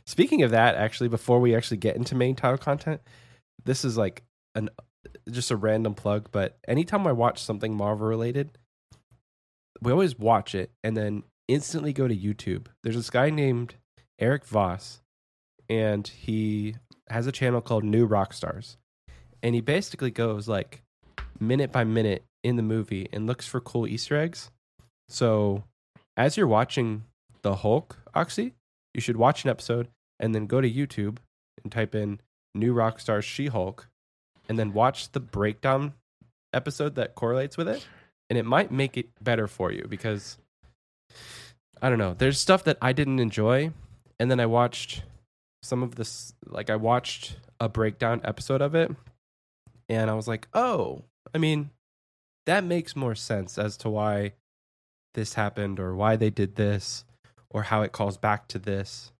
[0.07, 2.99] Speaking of that, actually, before we actually get into main title content,
[3.63, 4.23] this is like
[4.55, 4.71] an
[5.29, 8.57] just a random plug, but anytime I watch something Marvel related,
[9.81, 12.67] we always watch it and then instantly go to YouTube.
[12.83, 13.75] There's this guy named
[14.19, 15.01] Eric Voss,
[15.69, 16.75] and he
[17.09, 18.77] has a channel called New Rockstars.
[19.43, 20.81] And he basically goes like
[21.39, 24.49] minute by minute in the movie and looks for cool Easter eggs.
[25.09, 25.63] So
[26.15, 27.03] as you're watching
[27.43, 28.53] the Hulk, Oxy,
[28.93, 29.89] you should watch an episode
[30.19, 31.17] and then go to YouTube
[31.63, 32.19] and type in
[32.55, 33.87] New Rockstar She Hulk
[34.47, 35.93] and then watch the breakdown
[36.53, 37.85] episode that correlates with it.
[38.29, 40.37] And it might make it better for you because
[41.81, 42.15] I don't know.
[42.17, 43.71] There's stuff that I didn't enjoy.
[44.19, 45.03] And then I watched
[45.61, 48.91] some of this, like, I watched a breakdown episode of it.
[49.89, 51.69] And I was like, oh, I mean,
[52.45, 54.33] that makes more sense as to why
[55.13, 57.05] this happened or why they did this
[57.49, 59.11] or how it calls back to this.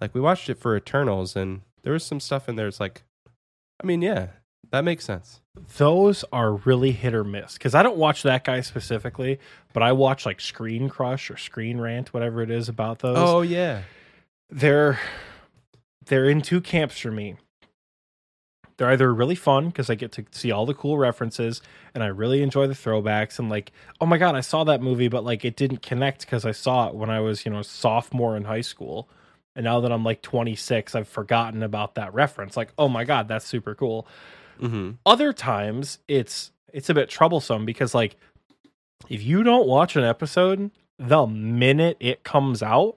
[0.00, 3.02] Like we watched it for Eternals and there was some stuff in there it's like
[3.82, 4.28] I mean, yeah,
[4.70, 5.40] that makes sense.
[5.78, 9.40] those are really hit or miss because I don't watch that guy specifically,
[9.72, 13.16] but I watch like Screen Crush or Screen Rant, whatever it is about those.
[13.18, 13.82] Oh yeah,
[14.48, 14.98] they're
[16.06, 17.36] they're in two camps for me.
[18.76, 21.60] They're either really fun because I get to see all the cool references
[21.94, 25.08] and I really enjoy the throwbacks and like, oh my god, I saw that movie,
[25.08, 28.36] but like it didn't connect because I saw it when I was, you know, sophomore
[28.36, 29.08] in high school.
[29.54, 32.56] And now that I'm like 26, I've forgotten about that reference.
[32.56, 34.08] Like, oh my god, that's super cool
[34.60, 38.16] hmm other times it's it's a bit troublesome because like
[39.08, 42.96] if you don't watch an episode the minute it comes out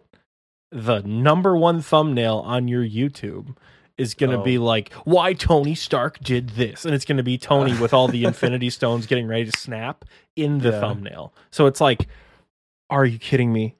[0.71, 3.55] the number one thumbnail on your youtube
[3.97, 4.43] is going to Oh.
[4.43, 8.07] be like why tony stark did this and it's going to be tony with all
[8.07, 10.03] the infinity stones getting ready to snap
[10.35, 10.79] in the Yeah.
[10.79, 12.07] thumbnail so it's like
[12.89, 13.75] are you kidding me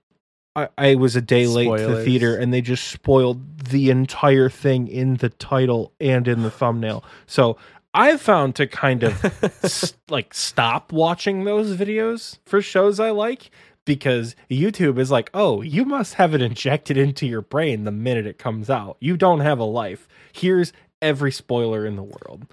[0.55, 4.49] I, I was a day late to the theater and they just spoiled the entire
[4.49, 7.03] thing in the title and in the thumbnail.
[7.25, 7.57] So
[7.93, 9.25] I've found to kind of
[9.63, 13.49] s- like stop watching those videos for shows I like
[13.85, 18.25] because YouTube is like, oh, you must have it injected into your brain the minute
[18.27, 18.97] it comes out.
[18.99, 20.07] You don't have a life.
[20.31, 22.45] Here's every spoiler in the world.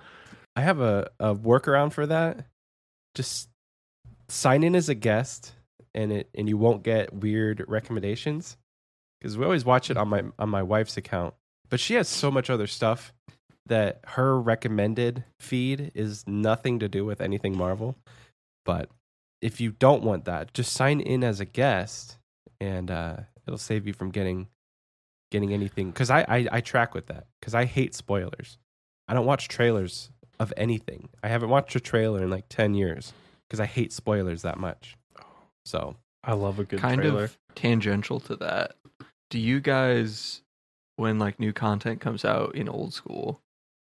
[0.56, 2.46] I have a, a workaround for that.
[3.14, 3.48] Just
[4.28, 5.52] sign in as a guest,
[5.94, 8.56] and it and you won't get weird recommendations.
[9.20, 11.34] Because we always watch it on my on my wife's account,
[11.68, 13.12] but she has so much other stuff
[13.66, 17.96] that her recommended feed is nothing to do with anything Marvel.
[18.64, 18.88] But
[19.42, 22.18] if you don't want that, just sign in as a guest,
[22.60, 24.48] and uh, it'll save you from getting
[25.30, 25.90] getting anything.
[25.90, 28.58] Because I, I I track with that because I hate spoilers.
[29.06, 31.10] I don't watch trailers of anything.
[31.22, 33.12] I haven't watched a trailer in like 10 years
[33.46, 34.96] because I hate spoilers that much.
[35.70, 37.24] So, I love a good kind trailer.
[37.24, 38.74] of tangential to that.
[39.30, 40.42] Do you guys,
[40.96, 43.40] when like new content comes out in old school,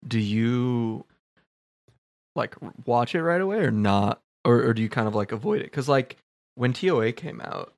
[0.07, 1.05] do you
[2.35, 5.61] like watch it right away or not, or or do you kind of like avoid
[5.61, 5.65] it?
[5.65, 6.17] Because like
[6.53, 7.73] when TOA came out,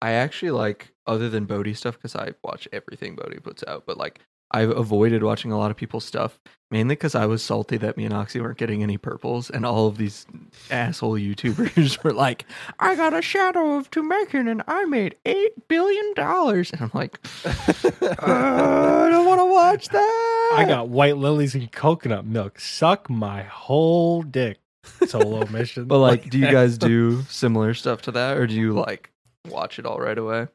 [0.00, 3.98] I actually like other than B0aty stuff because I watch everything B0aty puts out, but
[3.98, 6.38] like I've avoided watching a lot of people's stuff
[6.70, 9.86] mainly because I was salty that me and Oxy weren't getting any purples, and all
[9.86, 10.26] of these
[10.70, 12.46] asshole YouTubers were like,
[12.78, 17.18] "I got a shadow of Tumeken and I made eight billion dollars," and I'm like,
[17.44, 17.52] "Uh,
[18.22, 20.52] I don't want to watch that.
[20.56, 22.60] I got white lilies and coconut milk.
[22.60, 24.58] Suck my whole dick.
[25.06, 25.84] Solo mission.
[25.86, 29.10] But like, do you guys do similar stuff to that, or do you like
[29.48, 30.48] watch it all right away?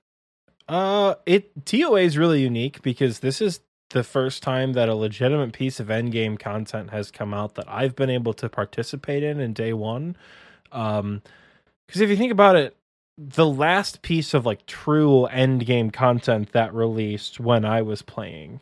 [0.68, 5.54] Uh, it TOA is really unique because this is the first time that a legitimate
[5.54, 9.54] piece of endgame content has come out that I've been able to participate in in
[9.54, 10.16] day one.
[10.72, 11.22] Um,
[11.88, 12.76] because if you think about it,
[13.18, 18.60] the last piece of like true endgame content that released when I was playing.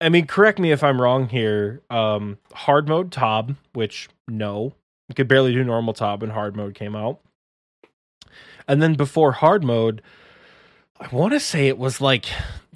[0.00, 1.80] I mean, correct me if I'm wrong here.
[1.88, 4.74] Um, hard mode Tob, which no,
[5.08, 7.20] you could barely do normal Tob when hard mode came out.
[8.66, 10.02] And then before hard mode,
[11.00, 12.26] I want to say it was like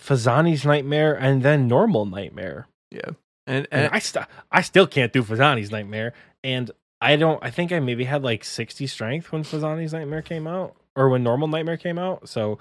[0.01, 2.67] Phosani's Nightmare and then Normal Nightmare.
[2.91, 3.11] Yeah,
[3.47, 7.43] and, And and I st- I still can't do Phosani's Nightmare, and I don't.
[7.43, 11.23] I think I maybe had like sixty strength when Phosani's Nightmare came out, or when
[11.23, 12.29] Normal Nightmare came out.
[12.29, 12.59] So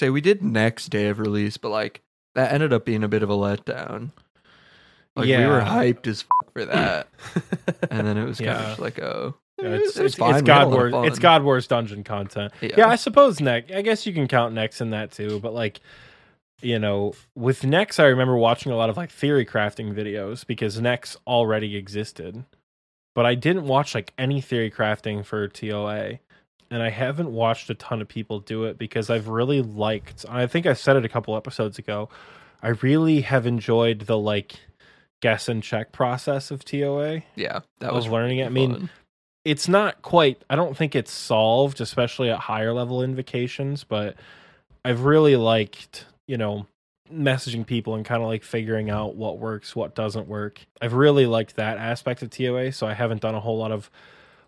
[0.00, 2.02] say we did next day of release, but like
[2.34, 4.10] that ended up being a bit of a letdown.
[5.16, 7.08] Like we were hyped as f- for that,
[7.90, 8.72] and then it was kind Yeah.
[8.72, 10.92] of like, oh, it's, it's, it's a God Wars.
[11.08, 11.18] It's.
[11.18, 12.52] God Wars dungeon content.
[12.60, 12.74] Yeah.
[12.78, 13.70] Yeah, I suppose Nex.
[13.72, 15.38] I guess you can count Nex in that too.
[15.40, 15.80] But like,
[16.60, 20.80] you know, with Nex, I remember watching a lot of like theory crafting videos because
[20.80, 22.44] Nex already existed.
[23.14, 26.18] But I didn't watch like any theory crafting for TOA.
[26.70, 30.46] And I haven't watched a ton of people do it because I've really liked I
[30.46, 32.08] think I said it a couple episodes ago.
[32.62, 34.56] I really have enjoyed the like
[35.20, 38.46] guess and check process of TOA yeah, that was learning it.
[38.46, 38.90] I mean.
[39.44, 44.16] It's not quite i don't think it's solved especially at higher level invocations but
[44.84, 46.66] i've really liked you know
[47.12, 50.66] messaging people and kind of like figuring out what works what doesn't work.
[50.80, 53.90] I've really liked that aspect of toa so i haven't done a whole lot of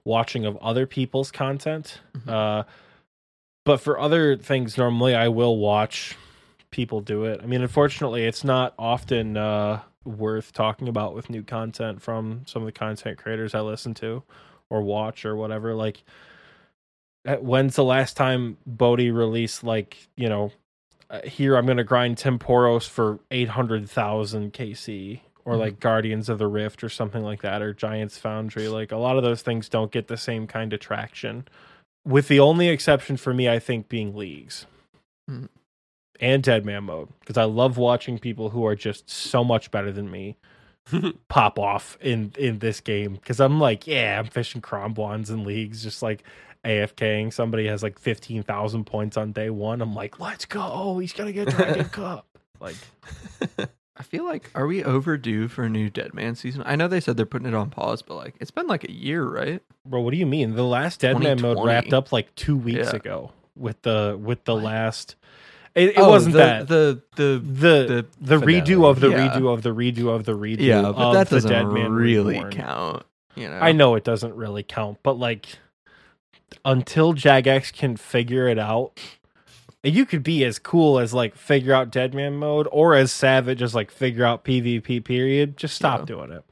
[0.05, 2.01] watching of other people's content.
[2.17, 2.29] Mhm.
[2.31, 2.65] uh
[3.65, 6.17] but for other things normally i will watch
[6.71, 7.41] people do it.
[7.43, 12.63] I mean unfortunately it's not often uh worth talking about with new content from some
[12.63, 14.23] of the content creators i listen to
[14.71, 15.75] or watch or whatever.
[15.75, 16.03] Like,
[17.41, 20.53] when's the last time B0aty released like you know,
[21.11, 25.59] uh, here I'm gonna grind Tempoross for eight hundred thousand KC or Mhm.
[25.59, 28.69] like Guardians of the Rift or something like that or Giants Foundry.
[28.69, 31.47] Like a lot of those things don't get the same kind of traction.
[32.05, 34.67] With the only exception for me, I think being leagues.
[35.29, 35.49] Mhm.
[36.21, 39.93] And Dead Man mode because I love watching people who are just so much better
[39.93, 40.37] than me
[41.29, 45.83] pop off in in this game because I'm like, yeah, I'm fishing karambwans in leagues,
[45.83, 46.23] just like
[46.65, 47.33] AFKing.
[47.33, 49.81] Somebody has like fifteen thousand points on day one.
[49.81, 50.99] I'm like, let's go.
[50.99, 52.27] He's gonna get Dragon Cup.
[52.61, 52.77] Like,
[53.97, 56.63] I feel like are we overdue for a new Dead Man season?
[56.67, 58.93] I know they said they're putting it on pause, but like it's been like a
[58.93, 59.63] year, right?
[59.85, 60.55] bro, what do you mean?
[60.55, 62.97] The last Dead Man mode wrapped up like two weeks Yeah.
[62.97, 64.65] ago with the with the What?
[64.65, 65.17] last.
[65.77, 68.61] It, it Oh, wasn't the, that the the the the, finale.
[68.63, 69.29] redo of the Yeah.
[69.29, 70.61] redo of the redo of the redo.
[70.61, 72.53] yeah, but of that the doesn't Deadman really Reborn.
[72.53, 73.03] count.
[73.37, 75.47] You know, I know it doesn't really count, but like
[76.65, 78.99] until Jagex can figure it out,
[79.83, 83.75] you could be as cool as like figure out Deadman mode or as savage as
[83.75, 85.57] like figure out PvP period.
[85.59, 86.05] Just stop Yeah.
[86.07, 86.45] doing it.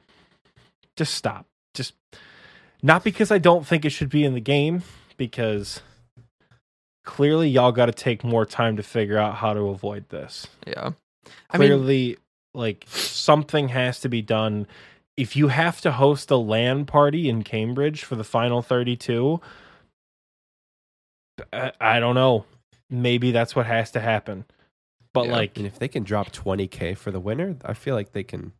[0.95, 1.47] Just stop.
[1.73, 1.93] Just
[2.83, 4.83] not because I don't think it should be in the game,
[5.17, 5.81] because
[7.05, 10.47] clearly y'all got to take more time to figure out how to avoid this.
[10.67, 10.91] Yeah,
[11.49, 12.17] I mean, clearly
[12.53, 14.67] like something has to be done.
[15.17, 19.39] If you have to host a LAN party in Cambridge for the final 32
[21.53, 22.45] I, I don't know.
[22.89, 24.45] Maybe that's what has to happen.
[25.13, 25.31] But Yeah.
[25.33, 28.53] like and if they can drop 20k for the winner, I feel like they can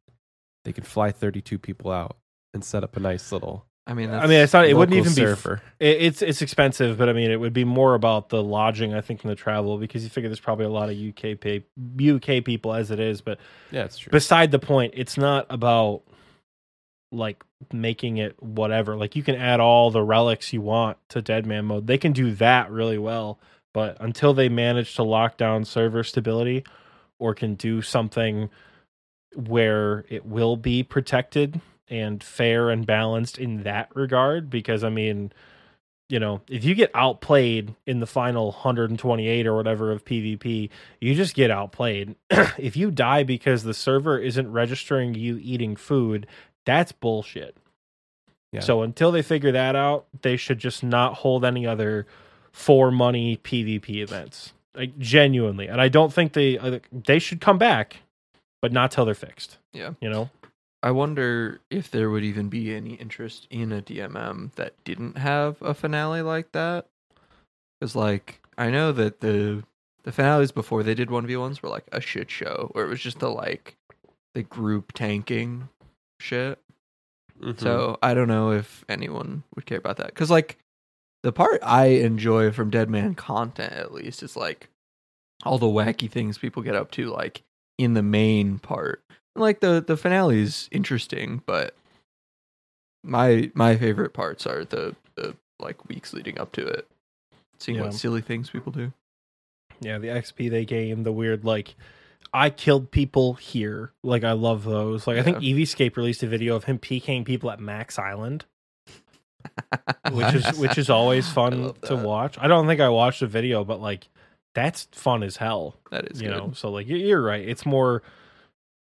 [0.64, 2.18] they can fly 32 people out
[2.54, 5.12] and set up a nice little I mean, I mean it's not it wouldn't local
[5.12, 8.42] even be it, it's it's expensive but I mean it would be more about the
[8.42, 11.40] lodging I think than the travel because you figure there's probably a lot of UK
[11.40, 11.64] pay,
[12.00, 13.40] UK people as it is but
[13.72, 14.10] yeah, it's true.
[14.10, 16.02] beside the point it's not about
[17.12, 18.98] like making it whatever.
[18.98, 21.88] Like you can add all the relics you want to Dead Man mode.
[21.88, 23.40] They can do that really well
[23.76, 26.64] but until they manage to lock down server stability
[27.20, 28.50] or can do something
[29.36, 35.32] where it will be protected and fair and balanced in that regard because i mean
[36.10, 40.70] you know if you get outplayed in the final 128 or whatever of pvp
[41.00, 42.16] you just get outplayed.
[42.58, 46.28] If you die because the server isn't registering you eating food
[46.66, 47.58] that's bullshit.
[48.52, 48.62] Yeah.
[48.62, 52.08] so until they figure that out they should just not hold any other
[52.52, 54.54] for money pvp events.
[54.76, 55.68] Like genuinely.
[55.68, 57.98] And i don't think they uh, they should come back
[58.62, 59.58] but not till they're fixed.
[59.74, 59.92] Yeah.
[60.02, 60.30] you know
[60.86, 65.60] I wonder if there would even be any interest in a DMM that didn't have
[65.64, 66.86] a finale like that.
[67.80, 69.64] Because, like, I know that the
[70.04, 72.90] the finales before they did one v ones were like a shit show, where it
[72.90, 73.78] was just the like
[74.36, 75.70] the group tanking
[76.20, 76.60] shit.
[77.42, 77.60] Mhm.
[77.60, 80.08] So I don't know if anyone would care about that.
[80.14, 80.60] Because, like,
[81.24, 84.70] the part I enjoy from Dead Man content, at least, is like
[85.44, 87.42] all the wacky things people get up to, like
[87.80, 89.02] in the main part.
[89.36, 91.76] Like the the finale is interesting, but
[93.04, 96.88] my my favorite parts are the the like weeks leading up to it,
[97.60, 97.86] seeing Yeah.
[97.86, 98.94] what silly things people do.
[99.82, 101.76] Yeah, the XP they gain, the weird like
[102.34, 103.92] I killed people here.
[104.04, 105.06] Like I love those.
[105.08, 108.46] Like I think EVScape released a video of him PKing people at Max Island,
[110.12, 112.38] which is which is always fun to watch.
[112.40, 114.08] I don't think I watched the video, but like
[114.54, 115.76] that's fun as hell.
[115.92, 116.38] that is you good.
[116.38, 117.46] know, so like you're right.
[117.48, 118.02] It's more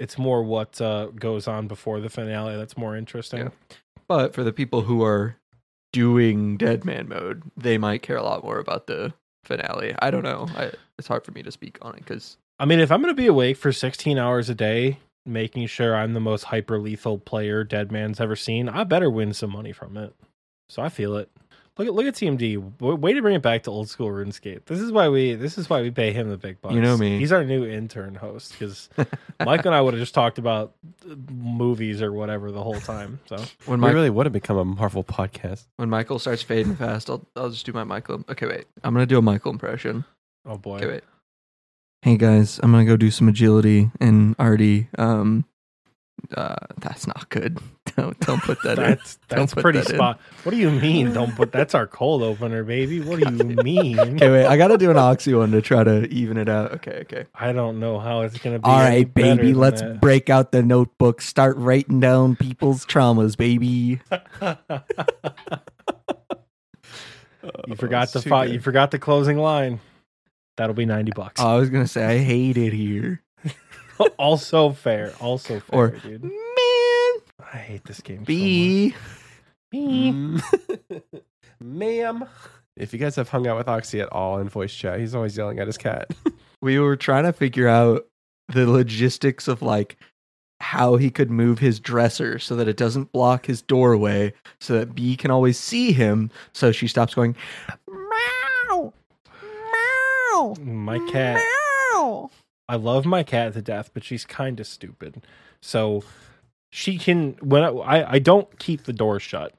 [0.02, 3.40] it's more what uh, goes on before the finale that's more interesting.
[3.40, 3.50] Yeah.
[4.08, 5.38] But for the people who are
[5.94, 9.14] doing Dead Man mode, they might care a lot more about the
[9.46, 9.94] finale.
[10.00, 10.48] I don't know.
[10.58, 13.14] I, it's hard for me to speak on it because I mean, if I'm going
[13.14, 17.20] to be awake for 16 hours a day, making sure I'm the most hyper lethal
[17.20, 20.16] player Dead Man's ever seen, I better win some money from it.
[20.68, 21.30] So I feel it.
[21.82, 22.80] Look at look at TMD.
[22.80, 24.66] Way to bring it back to old school RuneScape.
[24.66, 26.76] This is why we this is why we pay him the big bucks.
[26.76, 27.18] You know me.
[27.18, 28.88] He's our new intern host because
[29.44, 30.76] Mike and I would have just talked about
[31.10, 33.20] uh, movies or whatever the whole time.
[33.26, 35.64] So when we really would have become a Marvel podcast.
[35.78, 38.24] when Michael starts fading fast, I'll I'll just do my Michael.
[38.30, 38.66] Okay, wait.
[38.84, 40.06] I'm gonna do a Michael impression.
[40.46, 41.04] oh boy, Okay, wait.
[42.04, 44.88] Hey guys, I'm gonna go do some agility and already.
[45.00, 45.46] Um,
[46.36, 47.58] uh, that's not good.
[47.98, 48.84] Don't don't put that in.
[48.86, 49.96] that's Don't that's pretty that in.
[49.98, 50.22] spot.
[50.44, 51.12] What do you mean?
[51.12, 53.02] Don't put that's our cold opener, baby.
[53.02, 54.00] What do you mean?
[54.00, 54.46] Okay, wait.
[54.46, 56.72] I gotta do an oxy one to try to even it out.
[56.76, 57.26] Okay, okay.
[57.36, 58.64] I don't know how it's gonna be.
[58.64, 59.54] All right, baby.
[59.54, 60.00] Let's that.
[60.00, 61.22] break out the notebook.
[61.22, 64.00] Start writing down people's traumas, baby.
[67.68, 69.82] you forgot it's the too fi- you forgot the closing line.
[70.56, 71.42] That'll be ninety bucks.
[71.42, 73.22] Oh, I was gonna say I hate it here,
[74.18, 75.14] also fair.
[75.20, 76.24] Also fair, Or- dude.
[76.24, 76.32] man.
[77.54, 78.24] I hate this game.
[78.24, 78.92] B.
[78.92, 79.02] So much.
[79.74, 80.42] Mm.
[81.62, 82.26] Ma'am.
[82.76, 85.38] If you guys have hung out with Oxy at all in voice chat, he's always
[85.38, 86.12] yelling at his cat.
[86.62, 88.06] we were trying to figure out
[88.50, 89.96] the logistics of like
[90.60, 94.94] how he could move his dresser so that it doesn't block his doorway so that
[94.94, 97.34] B can always see him so she stops going
[97.90, 98.94] meow
[99.42, 101.36] meow My cat.
[101.36, 101.61] meow
[102.72, 105.26] I love my cat to death, but she's kind of stupid.
[105.60, 106.06] So
[106.72, 109.54] she can when I, I I don't keep the door shut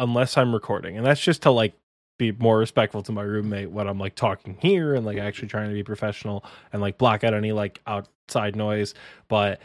[0.00, 1.74] unless I'm recording, and that's just to like
[2.18, 5.68] be more respectful to my roommate when I'm like talking here and like actually trying
[5.68, 8.94] to be professional and like block out any like outside noise.
[9.28, 9.60] But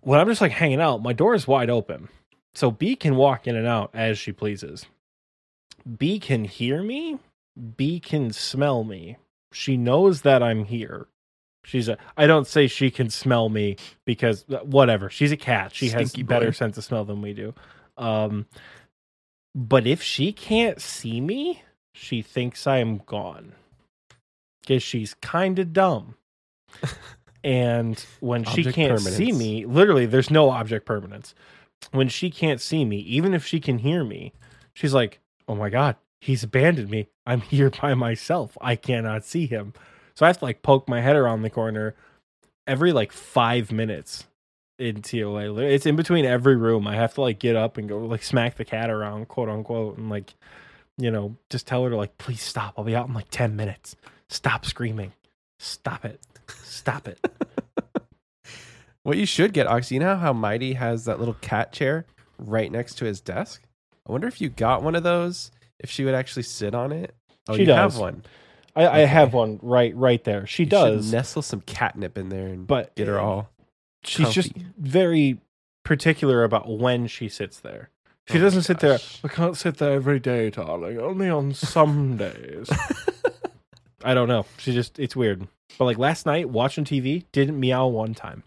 [0.00, 2.08] when I'm just like hanging out, my door is wide open,
[2.52, 4.86] so B can walk in and out as she pleases.
[5.98, 7.20] B can hear me.
[7.76, 9.18] B can smell me.
[9.52, 11.06] She knows that I'm here.
[11.64, 11.96] She's a.
[12.16, 15.08] I don't say she can smell me because uh, whatever.
[15.08, 15.74] She's a cat.
[15.74, 16.24] She has boy.
[16.24, 17.54] better sense of smell than we do.
[17.96, 18.46] Um,
[19.54, 23.52] but if she can't see me, she thinks I am gone
[24.62, 26.16] because she's kind of dumb.
[27.44, 31.34] and when she can't see me, literally, there's no object permanence.
[31.90, 34.32] When she can't see me, even if she can hear me,
[34.72, 37.08] she's like, "Oh my god, he's abandoned me.
[37.24, 38.56] I'm here by myself.
[38.60, 39.74] I cannot see him."
[40.14, 41.94] So I have to like poke my head around the corner
[42.66, 44.24] every like five minutes
[44.78, 45.56] in TOA.
[45.58, 46.86] It's in between every room.
[46.86, 49.98] I have to like get up and go like smack the cat around, quote unquote,
[49.98, 50.34] and like,
[50.98, 52.74] you know, just tell her to like, please stop.
[52.76, 53.96] I'll be out in like 10 minutes.
[54.28, 55.12] Stop screaming.
[55.58, 56.20] Stop it.
[56.48, 57.18] Stop it.
[59.04, 62.06] What you should get, Ox, you know how Mighty has that little cat chair
[62.38, 63.62] right next to his desk?
[64.08, 65.50] I wonder if you got one of those,
[65.80, 67.12] if she would actually sit on it.
[67.48, 67.94] Oh, She you does.
[67.94, 68.22] have one.
[68.74, 70.46] I, I have one right right there.
[70.46, 73.50] She You does, nestle some catnip in there and but get her all.
[74.04, 75.38] she's just very
[75.84, 77.90] particular about when she sits there.
[78.28, 78.98] She Oh doesn't sit there.
[79.24, 80.98] I can't sit there every day, darling.
[80.98, 82.70] Only on some days.
[84.04, 84.46] I don't know.
[84.58, 85.46] She just it's weird.
[85.78, 88.42] But like last night watching TV, didn't meow one time.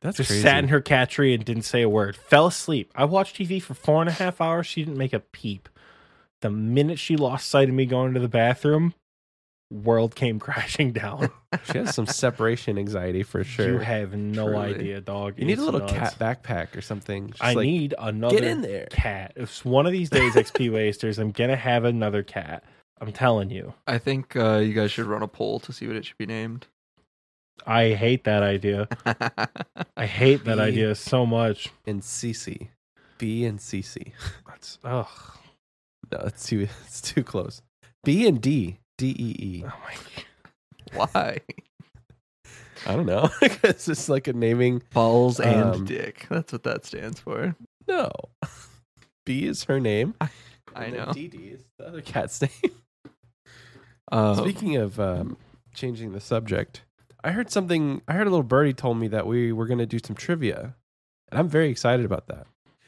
[0.00, 0.42] That's Just crazy.
[0.42, 2.16] sat in her cat tree and didn't say a word.
[2.16, 2.90] Fell asleep.
[2.94, 4.66] I watched TV for four and a half hours.
[4.66, 5.68] She didn't make a peep.
[6.46, 8.94] The minute she lost sight of me going to the bathroom,
[9.72, 11.28] world came crashing down.
[11.72, 13.72] She has some separation anxiety for sure.
[13.72, 14.74] You have no Truly.
[14.76, 15.34] idea, dog.
[15.38, 15.92] You need a little nuts.
[15.92, 17.30] cat backpack or something.
[17.30, 18.86] Just I like, need another get in there.
[18.90, 19.32] cat.
[19.34, 22.62] If one of these days XP wasters, I'm gonna have another cat.
[23.00, 23.74] I'm telling you.
[23.88, 26.26] I think uh, you guys should run a poll to see what it should be
[26.26, 26.68] named.
[27.66, 28.86] I hate that idea.
[29.96, 31.70] I hate that Be- idea so much.
[31.86, 32.68] and CC.
[33.18, 34.12] B and CC.
[34.46, 35.08] That's ugh.
[36.12, 37.62] No, it's too it's too close.
[38.04, 38.78] B and D.
[38.98, 39.64] D E E.
[39.66, 41.40] Oh my Why?
[42.86, 43.30] I don't know.
[43.40, 44.82] it's just like a naming.
[44.92, 46.26] Balls and Um, dick.
[46.30, 47.56] That's what that stands for.
[47.88, 48.10] No.
[49.24, 50.14] B is her name.
[50.20, 51.12] I and know.
[51.12, 52.72] D D is the other cat's name.
[54.12, 55.36] Um, Speaking of um,
[55.74, 56.82] changing the subject,
[57.24, 58.02] I heard something.
[58.06, 60.76] I heard a little birdie told me that we were going to do some trivia,
[61.30, 62.46] and I'm very excited about that.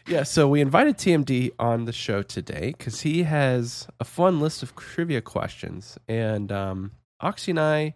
[0.08, 4.62] Yeah, so we invited TMD on the show today because he has a fun list
[4.62, 7.94] of trivia questions, and um, Oxy and I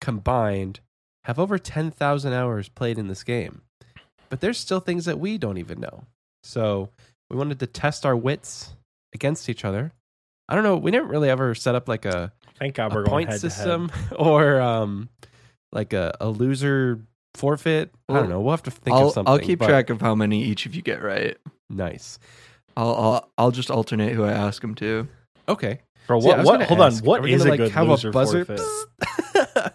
[0.00, 0.80] combined
[1.22, 3.62] have over 10,000 hours played in this game,
[4.28, 6.02] but there's still things that we don't even know.
[6.42, 6.88] So
[7.30, 8.74] we wanted to test our wits
[9.14, 9.92] against each other.
[10.48, 10.76] I don't know.
[10.76, 13.40] We didn't really ever set up like a Thank God a we're going point head
[13.40, 15.08] system or um
[15.70, 17.00] like a, a loser
[17.34, 17.92] forfeit.
[18.08, 18.40] I don't know.
[18.40, 19.32] We'll have to think I'll, of something.
[19.32, 21.36] I'll keep but track of how many each of you get right.
[21.70, 22.18] Nice.
[22.76, 25.08] I'll I'll, I'll just alternate who I ask them to.
[25.48, 25.80] Okay.
[26.06, 26.38] Bro, See, I what?
[26.38, 27.06] was what gonna hold ask, on.
[27.06, 28.44] What are we is gonna, a good have loser a buzzer?
[28.44, 29.72] forfeit?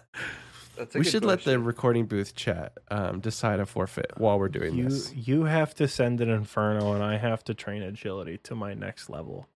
[0.76, 4.76] That's we should let the recording booth chat um, decide a forfeit while we're doing
[4.76, 5.12] You this.
[5.12, 9.10] you have to send an inferno, and I have to train agility to my next
[9.10, 9.48] level.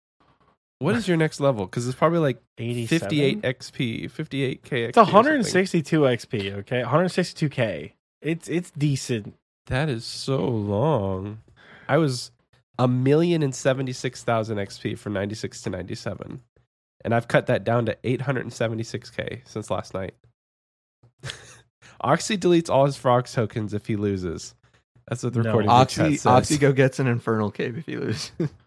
[0.81, 1.67] What is your next level?
[1.67, 3.09] Because it's probably like 87?
[3.11, 4.89] 58 XP, 58 KXP.
[4.89, 6.53] It's 162 XP.
[6.61, 7.93] Okay, 162k.
[8.23, 9.35] It's it's decent.
[9.67, 11.43] That is so long.
[11.89, 12.31] I was
[12.79, 16.41] a million and seventy six thousand XP from ninety six to ninety seven,
[17.05, 20.15] and I've cut that down to eight hundred and seventy six K since last night.
[22.03, 24.55] Oxy deletes all his frogs tokens if he loses.
[25.09, 25.51] That's what the No.
[25.51, 26.27] recording Oxy says.
[26.27, 28.33] Oxy go gets an infernal cave if he loses.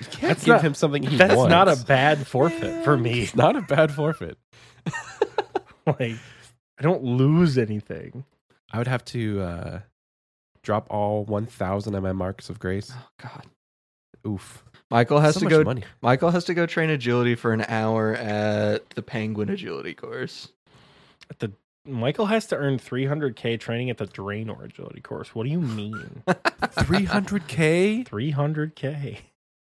[0.00, 1.50] You can't That's give not- him something he That's wants.
[1.50, 3.22] not a bad forfeit for me.
[3.22, 4.38] It's not a bad forfeit.
[5.86, 6.16] like
[6.78, 8.24] I don't lose anything.
[8.72, 9.80] I would have to uh,
[10.62, 12.92] drop all one thousand of my marks of grace.
[12.94, 13.46] oh God.
[14.26, 14.64] Oof.
[14.90, 15.62] Michael has so to go.
[15.64, 15.84] money.
[16.02, 20.48] Michael has to go train agility for an hour at the Penguin Agility course.
[21.30, 21.52] At the
[21.86, 25.34] Michael has to earn 300k training at the Draynor agility course.
[25.34, 26.22] What do you mean?
[26.84, 28.04] Three hundred K.
[28.08, 29.18] 300k.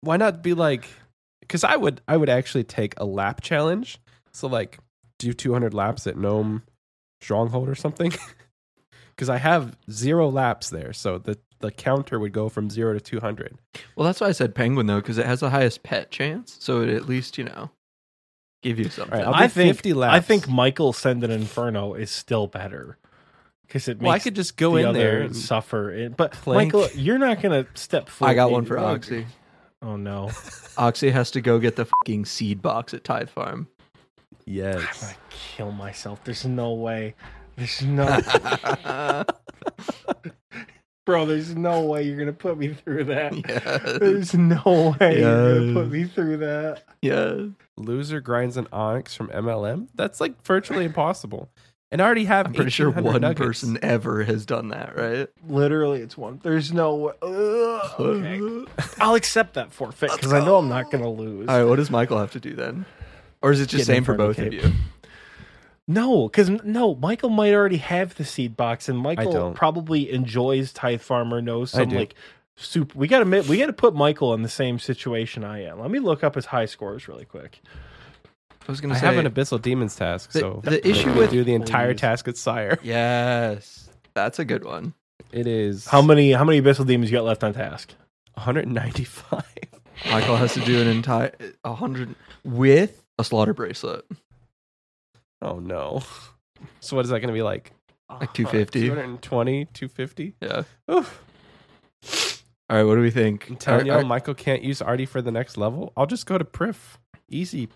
[0.05, 0.87] Why not be like
[1.41, 3.99] because i would i would actually take a lap challenge
[4.31, 4.79] so like
[5.19, 6.63] do 200 laps at gnome
[7.21, 8.13] stronghold or something
[9.15, 12.99] because i have zero laps there so the the counter would go from zero to
[12.99, 13.57] 200
[13.95, 16.57] Well, that's why I said Penguin though, because it has the highest pet chance.
[16.59, 17.71] So it at least you know
[18.61, 19.13] give you something.
[19.13, 20.13] All right, I'll I do think 50 laps.
[20.15, 22.97] I think Michael send an inferno is still better
[23.65, 25.21] because it makes Well, I could just go the in there.
[25.21, 25.91] and- suffer.
[25.91, 26.73] It, but Plank.
[26.73, 28.27] Michael, you're not gonna step foot.
[28.27, 29.25] I got one for Oxy.
[29.85, 30.31] Oh no,
[30.77, 33.67] Oxy has to go get the fucking seed box at Tithe Farm.
[34.45, 35.03] Yes.
[35.03, 36.23] I'm gonna kill myself.
[36.23, 37.13] There's no way.
[37.55, 38.05] There's no,
[41.05, 41.27] bro.
[41.27, 43.35] There's no way you're gonna put me through that.
[43.47, 43.99] yes.
[43.99, 46.83] There's no way you're gonna put me through that.
[47.03, 47.41] Yes.
[47.77, 49.89] Loser grinds an onyx from MLM.
[49.93, 51.51] That's like virtually impossible.
[51.91, 52.47] And I already have.
[52.47, 53.39] I'm pretty sure one nuggets.
[53.39, 55.29] person ever has done that, right?
[55.47, 56.39] Literally, it's one.
[56.43, 57.13] There's no way.
[57.21, 58.71] Ugh, okay.
[58.99, 61.47] I'll accept that forfeit because I know I'm not gonna lose.
[61.47, 62.85] All right, what does Michael have to do then?
[63.41, 64.73] Or is it just Get same for front of both the of you?
[65.87, 71.01] No, because no, Michael might already have the seed box, and Michael probably enjoys Tithe
[71.01, 71.41] Farmer.
[71.41, 72.15] Knows I some like
[72.55, 72.97] super.
[72.97, 75.79] We got to we got to put Michael in the same situation I am.
[75.79, 77.61] Let me look up his high scores really quick.
[78.67, 81.03] I was gonna I say have an abyssal demons task, The- so the I issue
[81.03, 82.01] can with- do the entire Please.
[82.01, 82.79] task at Sire.
[82.83, 83.89] Yes.
[84.13, 84.93] That's a good one.
[85.31, 87.93] It is How many how many abyssal demons you got left on task?
[88.35, 89.43] 195.
[90.11, 91.31] Michael has to do an entire
[91.63, 94.05] a hundred with a slaughter bracelet.
[95.41, 96.03] Oh no.
[96.79, 97.71] So what is that going to be like?
[98.09, 98.87] Like 250?
[98.87, 100.35] 220, 250?
[100.41, 100.63] Yeah.
[100.91, 101.21] Oof.
[102.69, 103.47] All right, what do we think?
[103.49, 105.91] I'm telling Are- y'all, are- Michael can't use Ardy for the next level.
[105.97, 106.97] I'll just go to Prif.
[107.29, 107.69] Easy.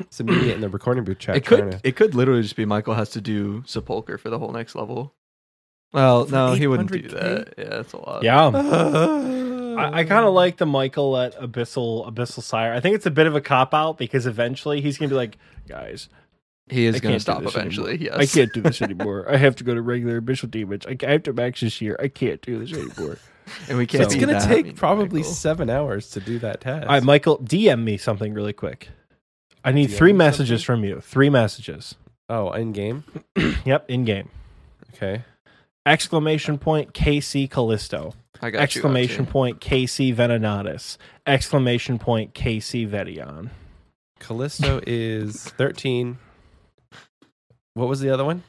[0.00, 1.36] It's immediate in the recording booth chat.
[1.36, 4.38] it could to- it could literally just be Michael has to do Sepulcher for the
[4.38, 5.14] whole next level.
[5.92, 7.54] Well, For no, he wouldn't do that.
[7.58, 8.22] Yeah, that's a lot.
[8.22, 8.46] Yeah,
[9.78, 12.72] I, I kind of like the Michael at Abyssal Abyssal Sire.
[12.72, 15.36] I think it's a bit of a cop out because eventually he's gonna be like,
[15.68, 16.08] guys,
[16.68, 17.94] He is going to stop eventually.
[17.94, 18.18] anymore.
[18.18, 18.34] Yes.
[18.34, 19.26] I can't do this anymore.
[19.30, 20.86] I have to go to regular Abyssal Demons.
[20.86, 21.96] I, I have to max this year.
[22.00, 23.18] I can't do this anymore.
[23.68, 24.04] And we can't.
[24.04, 25.34] It's going to that take mean probably Michael.
[25.34, 26.86] seven hours to do that task.
[26.86, 28.88] All right, Michael, DM me something really quick.
[29.64, 30.82] I need three messages something?
[30.82, 31.00] from you.
[31.00, 31.94] Three messages.
[32.28, 33.04] oh, in game?
[33.64, 34.28] Yep, in game.
[34.94, 35.22] Okay.
[35.86, 38.14] Exclamation point KC Callisto.
[38.40, 39.32] I got Exclamation you, Oxy.
[39.32, 40.96] point KC Venenatus.
[41.26, 43.50] Exclamation point KC Vet'ion.
[44.20, 46.18] Callisto is 13.
[47.74, 48.42] What was the other one?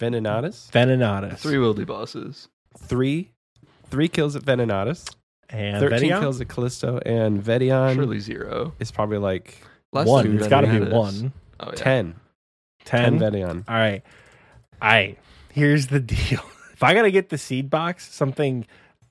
[0.00, 0.70] Venenatus?
[0.70, 1.38] Venenatus.
[1.38, 2.48] Three wildy bosses.
[2.78, 3.30] Three.
[3.88, 5.06] Three kills at Venenatus.
[5.50, 6.20] and 13 Vet'ion?
[6.20, 6.98] kills at Callisto.
[7.06, 8.72] And Vet'ion Surely zero.
[8.80, 9.58] It's probably like
[9.94, 10.36] Less one.
[10.38, 11.32] It's got to be one.
[11.60, 11.72] Oh, yeah.
[11.74, 12.14] 10.
[12.84, 13.18] 10.
[13.18, 13.64] 10 Vet'ion.
[13.68, 14.02] All right.
[14.82, 15.18] All right.
[15.52, 16.40] Here's the deal.
[16.72, 18.66] If I got to get the seed box, something.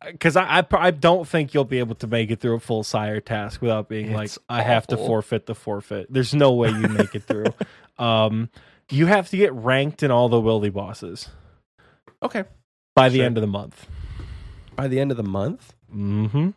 [0.06, 2.84] Because I, I, I don't think you'll be able to make it through a full
[2.84, 6.08] sire task without being like, It's I have to forfeit the forfeit.
[6.10, 7.46] There's no way you make it through.
[7.98, 8.50] um,
[8.92, 11.30] you have to get ranked in all the wildy bosses
[12.22, 12.44] Okay.
[12.96, 13.26] by the Sure.
[13.26, 13.88] end of the month.
[14.76, 15.74] By the end of the month?
[15.96, 16.50] Mm-hmm.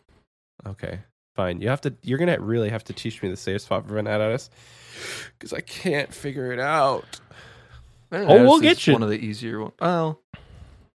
[0.67, 0.99] Okay.
[1.37, 1.61] Fine.
[1.61, 4.49] You have to you're gonna really have to teach me the safe spot for Venenatus.
[5.39, 7.21] Because I can't figure it out.
[8.11, 8.95] Oh, we'll get you.
[8.95, 9.75] One of the easier ones.
[9.81, 10.21] Well,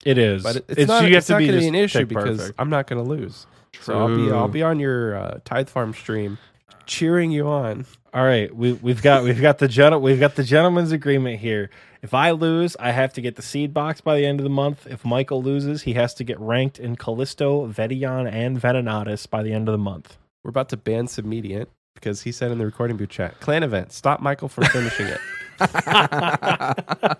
[0.05, 0.43] It is.
[0.43, 2.37] But it- it's, not, you have it's to not be gonna be an issue because
[2.37, 2.59] perfect.
[2.59, 3.45] I'm not gonna lose.
[3.73, 3.83] True.
[3.83, 6.37] So I'll be I'll be on your uh, Tithe Farm stream
[6.85, 7.85] cheering you on.
[8.13, 11.69] All right, we we've got we've got the gen- we've got the gentleman's agreement here.
[12.01, 14.49] If I lose, I have to get the seed box by the end of the
[14.49, 14.87] month.
[14.89, 19.51] If Michael loses, he has to get ranked in Callisto, Vet'ion, and Venenatus by the
[19.51, 20.17] end of the month.
[20.43, 23.91] We're about to ban Submediant because he said in the recording booth chat, clan event,
[23.91, 25.19] stop Michael from finishing it.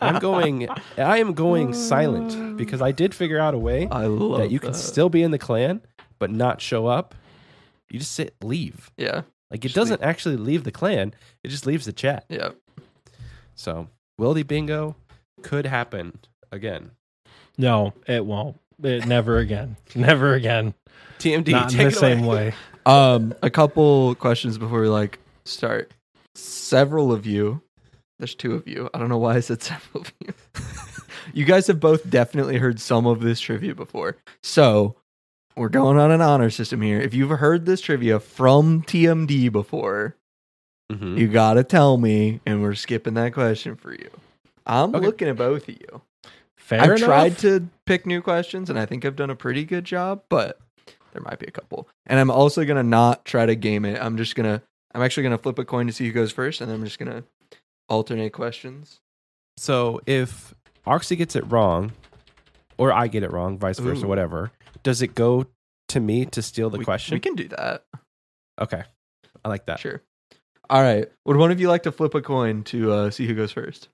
[0.00, 2.56] I'm going I am going silent mm.
[2.56, 4.78] because I did figure out a way I love that you can that.
[4.78, 5.82] still be in the clan
[6.18, 7.14] but not show up.
[7.90, 8.90] You just sit leave.
[8.96, 12.24] Yeah, Like it doesn't actually leave the clan, it just leaves the chat.
[12.28, 12.50] yeah.
[13.54, 13.88] So
[14.18, 14.96] Wildy Bingo
[15.42, 16.18] could happen
[16.50, 16.92] again.
[17.58, 18.58] No, it won't.
[18.82, 19.76] It, never again.
[19.94, 20.74] Never again.
[21.18, 22.36] TMD, Not in the it same away.
[22.50, 22.54] way.
[22.86, 25.92] Um, a couple questions before we like start.
[26.34, 27.60] Several of you,
[28.18, 28.88] there's two of you.
[28.94, 30.32] I don't know why I said several of you.
[31.34, 34.16] you guys have both definitely heard some of this trivia before.
[34.42, 34.96] So
[35.54, 36.98] we're going on an honor system here.
[36.98, 40.16] If you've heard this trivia from TMD before,
[40.90, 41.18] Mhm.
[41.18, 44.08] you gotta tell me, and we're skipping that question for you.
[44.64, 45.04] I'm Okay.
[45.04, 46.00] looking at both of you.
[46.68, 47.00] Fair I've enough.
[47.00, 50.58] tried to pick new questions, and I think I've done a pretty good job, but
[51.14, 51.88] there might be a couple.
[52.04, 53.98] And I'm also gonna not try to game it.
[53.98, 54.62] I'm just gonna,
[54.94, 56.98] I'm actually gonna flip a coin to see who goes first, and then I'm just
[56.98, 57.24] gonna
[57.88, 59.00] alternate questions.
[59.56, 60.52] So if
[60.86, 61.92] Oxy gets it wrong,
[62.76, 64.08] or I get it wrong, vice versa, Ooh.
[64.08, 64.52] whatever,
[64.82, 65.46] does it go
[65.88, 67.14] to me to steal the we, question?
[67.14, 67.86] we can do that.
[68.60, 68.82] okay.
[69.42, 69.80] I like that.
[69.80, 70.02] Sure.
[70.68, 71.10] All right.
[71.24, 73.88] Would one of you like to flip a coin to uh, see who goes first?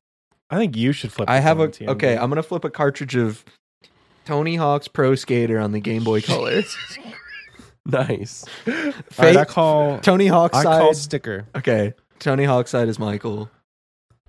[0.51, 1.29] I think you should flip.
[1.29, 1.89] I have a TMD.
[1.89, 2.17] okay.
[2.17, 3.45] I'm gonna flip a cartridge of
[4.25, 6.63] Tony Hawk's Pro Skater on the Game Boy Color.
[7.87, 8.45] Nice.
[8.65, 10.81] Fake, Fate- I call Tony Hawk's I side.
[10.81, 11.47] call sticker.
[11.55, 11.93] Okay.
[12.19, 13.51] Tony Hawk's side is Michael.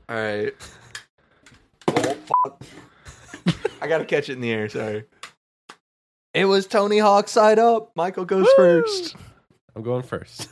[0.10, 0.54] All right.
[1.88, 1.94] Oh,
[2.44, 2.64] fuck.
[3.82, 4.68] I gotta catch it in the air.
[4.70, 5.06] Sorry.
[6.34, 7.92] It was Tony Hawk side up.
[7.96, 9.16] Michael goes first.
[9.76, 10.50] I'm going first.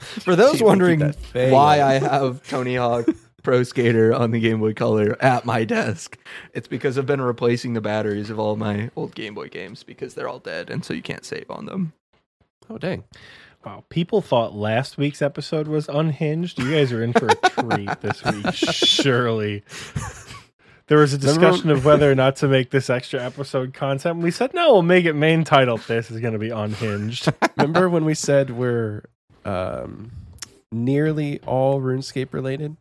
[0.00, 1.88] For those wondering keep that thing why up.
[1.88, 3.06] I have Tony Hawk
[3.42, 6.18] Pro Skater on the Game Boy Color at my desk,
[6.52, 10.14] it's because I've been replacing the batteries of all my old Game Boy games because
[10.14, 11.92] they're all dead, and so you can't save on them.
[12.68, 13.04] Oh dang!
[13.64, 16.58] Wow, people thought last week's episode was unhinged.
[16.58, 19.64] You guys are in for a treat this week, surely.
[20.90, 24.18] There was a discussion of whether or not to make this extra episode content.
[24.18, 25.76] We said no, we'll make it main title.
[25.76, 27.32] This is going to be unhinged.
[27.56, 29.04] Remember when we said we're
[29.44, 30.10] um,
[30.72, 32.76] nearly all RuneScape related,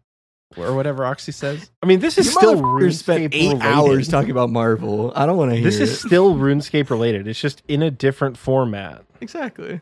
[0.58, 1.70] or whatever Oxy says?
[1.82, 3.62] I mean, this is You still RuneScape spent eight related.
[3.62, 5.12] hours talking about Marvel.
[5.16, 5.84] I don't want to hear This it.
[5.84, 7.28] is still RuneScape related.
[7.28, 9.04] It's just in a different format.
[9.22, 9.82] Exactly.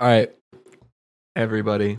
[0.00, 0.30] All right,
[1.36, 1.98] everybody,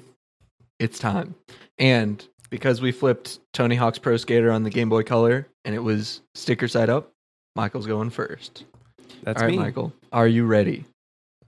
[0.80, 1.36] it's time.
[1.80, 5.80] And because we flipped Tony Hawk's Pro Skater on the Game Boy Color and it
[5.80, 7.12] was sticker side up,
[7.56, 8.66] Michael's going first.
[9.24, 9.60] That's All right, me.
[9.60, 10.86] Michael, are you ready?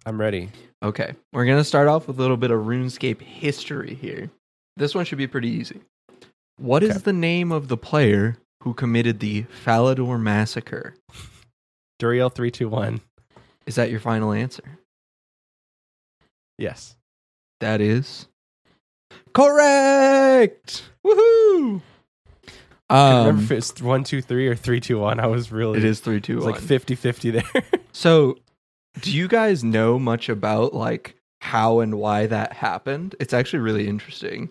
[0.05, 0.49] I'm ready.
[0.84, 4.30] Okay, we're going to start off with a little bit of RuneScape history here.
[4.78, 5.82] This one should be pretty easy.
[6.58, 6.99] What is Okay.
[6.99, 10.95] the name of the player who committed the Falador massacre?
[11.99, 13.01] Durial three two one.
[13.66, 14.80] Is that your final answer?
[16.58, 16.95] Yes.
[17.60, 18.28] That is
[19.34, 20.84] correct.
[21.06, 21.82] Woohoo!
[22.89, 25.20] I remember Um, if it's one two three or three two one.
[25.20, 26.51] I was really it is three, two, one.
[26.51, 27.64] like 50-50 there.
[27.91, 28.38] So,
[28.99, 33.16] do you guys know much about like how and why that happened?
[33.22, 34.49] It's actually really interesting.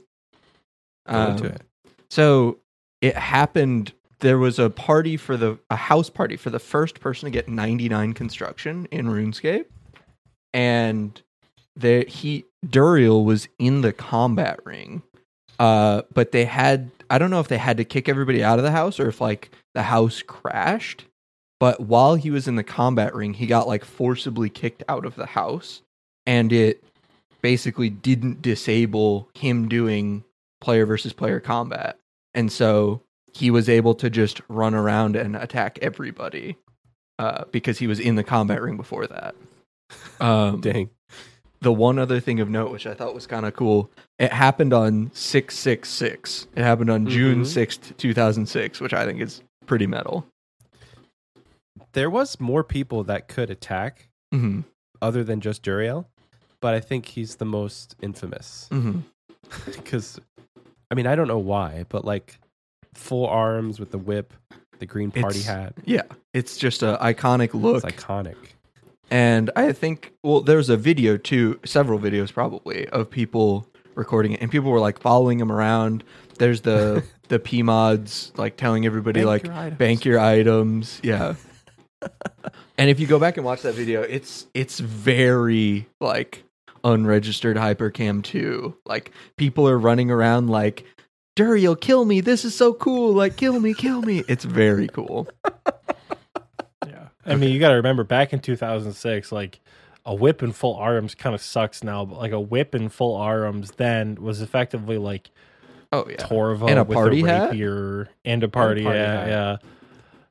[1.07, 1.63] Go into Um, it.
[2.11, 2.59] So
[3.01, 3.93] it happened.
[4.21, 7.49] There was a party for the a house party for the first person to get
[7.49, 9.67] 99 construction in RuneScape,
[10.53, 11.21] and
[11.77, 15.03] the he Durial was in the combat ring.
[15.59, 18.65] Uh, but they had I don't know if they had to kick everybody out of
[18.65, 21.05] the house or if like the house crashed.
[21.61, 25.15] But while he was in the combat ring, he got like forcibly kicked out of
[25.15, 25.83] the house,
[26.27, 26.83] and it
[27.43, 30.25] basically didn't disable him doing
[30.65, 31.99] player versus player combat.
[32.33, 33.03] And so
[33.35, 36.57] he was able to just run around and attack everybody
[37.19, 39.35] uh, because he was in the combat ring before that.
[40.21, 40.89] Um, Dang.
[41.61, 44.73] the one other thing of note, which I thought was kind of cool, it happened
[44.73, 46.47] on 666.
[46.57, 47.47] It happened on June Mhm.
[47.47, 50.27] 6th, 2006, which I think is pretty metal.
[51.93, 54.61] There was more people that could attack hmm
[55.03, 56.09] other than just Durial,
[56.61, 58.69] but I think he's the most infamous
[59.67, 60.19] because
[60.95, 62.39] I mean I don't know why, but like
[62.95, 64.33] full arms with the whip,
[64.79, 67.83] the green party It's- hat, Yeah, it's just a iconic look.
[67.85, 68.37] it's iconic.
[69.11, 73.67] And I think, well, there's a video too, several videos probably of people
[73.97, 76.05] recording it, and people were like following him around.
[76.39, 79.79] There's the the P mods like telling everybody Bank like your items.
[79.79, 81.35] bank your items, yeah.
[82.79, 86.45] and if you go back and watch that video, it's it's very like
[86.85, 88.77] unregistered hypercam 2.
[88.85, 90.85] Like people are running around like
[91.37, 92.21] Durial, kill me.
[92.21, 93.13] This is so cool.
[93.13, 94.23] Like kill me, kill me.
[94.29, 95.27] It's very cool.
[96.87, 97.09] Yeah.
[97.25, 99.61] I mean, you got to remember back in 2006, like
[100.05, 103.17] a whip in full arms kind of sucks now, but like a whip in full
[103.17, 105.31] arms then was effectively like
[105.93, 106.17] Oh yeah.
[106.17, 107.51] Torva And a with party a hat?
[108.25, 109.27] and a party, party hat.
[109.27, 109.29] hat.
[109.29, 109.57] Yeah.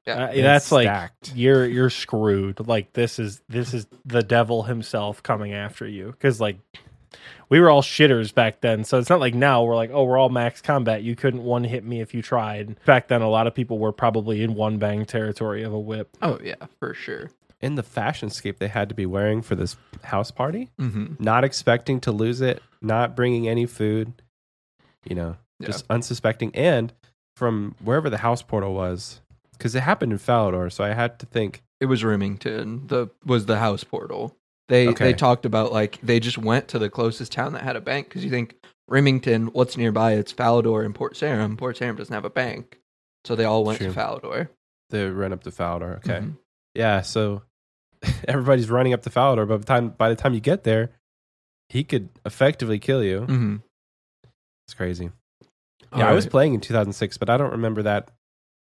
[0.06, 0.26] Yeah.
[0.26, 1.34] Uh, It's that's like stacked.
[1.36, 2.66] you're you're screwed.
[2.68, 6.58] Like this is this is the devil himself coming after you because like
[7.50, 8.84] we were all shitters back then.
[8.84, 11.04] So it's not like now we're like oh we're all max combat.
[11.04, 12.76] You couldn't one hit me if you tried.
[12.86, 16.10] Back then, a lot of people were probably in one bang territory of a whip.
[16.22, 17.30] Oh yeah, for sure.
[17.62, 21.14] In the fashion scape they had to be wearing for this house party, Mm-hmm.
[21.24, 24.12] not expecting to lose it, not bringing any food,
[25.08, 25.68] you know, Yeah.
[25.68, 26.92] just unsuspecting, and
[27.38, 29.22] from wherever the house portal was,
[29.58, 32.88] because it happened in Falador, so I had to think, It was Rimmington.
[32.88, 34.36] The was the house portal.
[34.70, 35.06] They Okay.
[35.06, 38.08] they talked about like they just went to the closest town that had a bank
[38.10, 38.56] because you think
[38.90, 40.14] Rimmington, what's nearby?
[40.14, 41.58] It's Falador and Port Sarim.
[41.58, 42.80] Port Sarim doesn't have a bank,
[43.26, 43.92] so they all went True.
[43.92, 44.50] to Falador.
[44.90, 45.98] they ran up to Falador.
[45.98, 46.38] Okay, Mhm.
[46.76, 47.42] yeah, so
[48.28, 50.92] everybody's running up to Falador, but by the time by the time you get there,
[51.70, 53.22] he could effectively kill you.
[53.22, 53.56] Mm-hmm.
[54.68, 55.10] It's crazy.
[55.96, 58.10] Yeah, I was playing in 2006, but I don't remember that.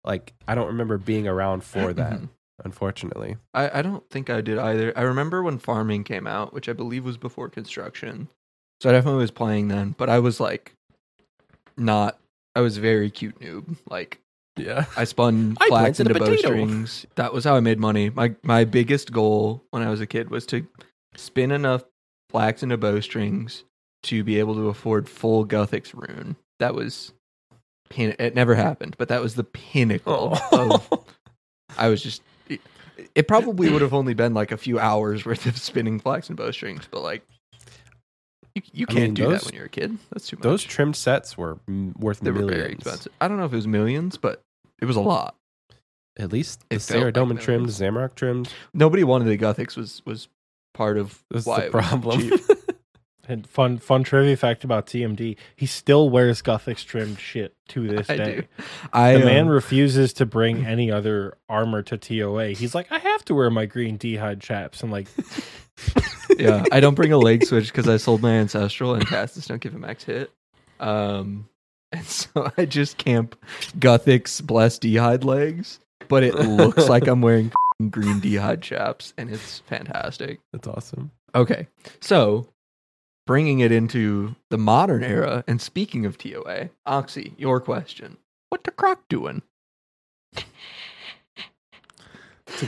[0.04, 2.20] Like, I don't remember being around for that.
[2.66, 4.92] Unfortunately, I, I don't think I did either.
[4.98, 8.28] I remember when farming came out, which I believe was before construction.
[8.82, 10.74] So I definitely was playing then, but I was like
[11.78, 12.20] not
[12.56, 13.78] I was very cute noob.
[13.90, 14.20] Like
[14.58, 14.86] yeah.
[14.98, 16.50] I spun I flax into a potato.
[16.50, 17.06] bowstrings.
[17.16, 18.10] That was how I made money.
[18.10, 20.68] My my biggest goal when I was a kid was to
[21.16, 21.84] spin enough
[22.30, 23.64] flax into bowstrings
[24.04, 26.36] to be able to afford full Guthix rune.
[26.60, 27.14] That was
[27.90, 30.76] pin- it never happened, but that was the pinnacle Oh.
[30.92, 31.06] of
[31.78, 32.22] I was just
[33.16, 36.38] it probably would have only been like a few hours worth of spinning flax and
[36.38, 37.24] bowstrings, but like
[38.56, 39.98] you, you can't mean, do those- that when you're a kid.
[40.12, 40.44] That's too much.
[40.44, 41.60] Those trimmed sets were
[41.98, 42.58] worth they were millions.
[42.62, 43.12] very expensive.
[43.22, 44.42] I don't know if it was millions, but
[44.82, 45.36] it was a lot.
[46.18, 47.80] At least the It felt like trimmed, millions.
[47.80, 48.50] Zamorak trimmed.
[48.74, 50.28] Nobody wanted the Guthix was was
[50.74, 52.32] part of That's why the it was problem.
[53.30, 58.10] And fun fun trivia fact about TMD: he still wears Guthix trimmed shit to this
[58.10, 58.36] I day.
[58.36, 58.64] do.
[58.92, 62.50] I The man um, refuses to bring any other armor to TOA.
[62.50, 64.82] He's like, I have to wear my green D-hide chaps.
[64.82, 65.08] I'm like,
[66.38, 69.62] yeah, I don't bring a leg switch because I sold my ancestral and casters don't
[69.62, 70.32] give a max hit.
[70.80, 71.48] Um,
[71.92, 73.36] and so I just camp
[73.78, 77.52] Guthix blessed D'hide legs, but it looks like I'm wearing
[77.90, 80.40] green D'hide chaps, and it's fantastic.
[80.52, 81.12] That's awesome.
[81.36, 81.68] Okay,
[82.00, 82.48] so
[83.30, 88.18] bringing it into the modern era, and speaking of TOA, Oxy, your question:
[88.50, 89.44] What the croc doing?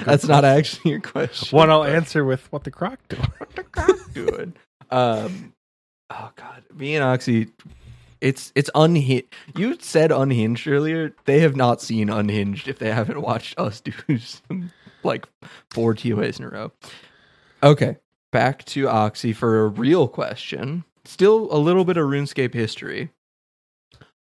[0.06, 1.58] That's not actually your question.
[1.58, 3.28] one I'll answer with what the croc doing.
[3.40, 4.54] what the croc doing?
[4.92, 5.54] Um,
[6.12, 7.48] oh god, me and Oxy,
[8.22, 9.34] it's it's unhinged.
[9.58, 11.16] You said unhinged earlier.
[11.26, 15.26] They have not seen unhinged if they haven't watched us do some, like
[15.72, 16.72] four TOAs in a row.
[17.64, 17.98] Okay,
[18.32, 20.84] back to Oxy for a real question.
[21.06, 23.10] Still a little bit of RuneScape history.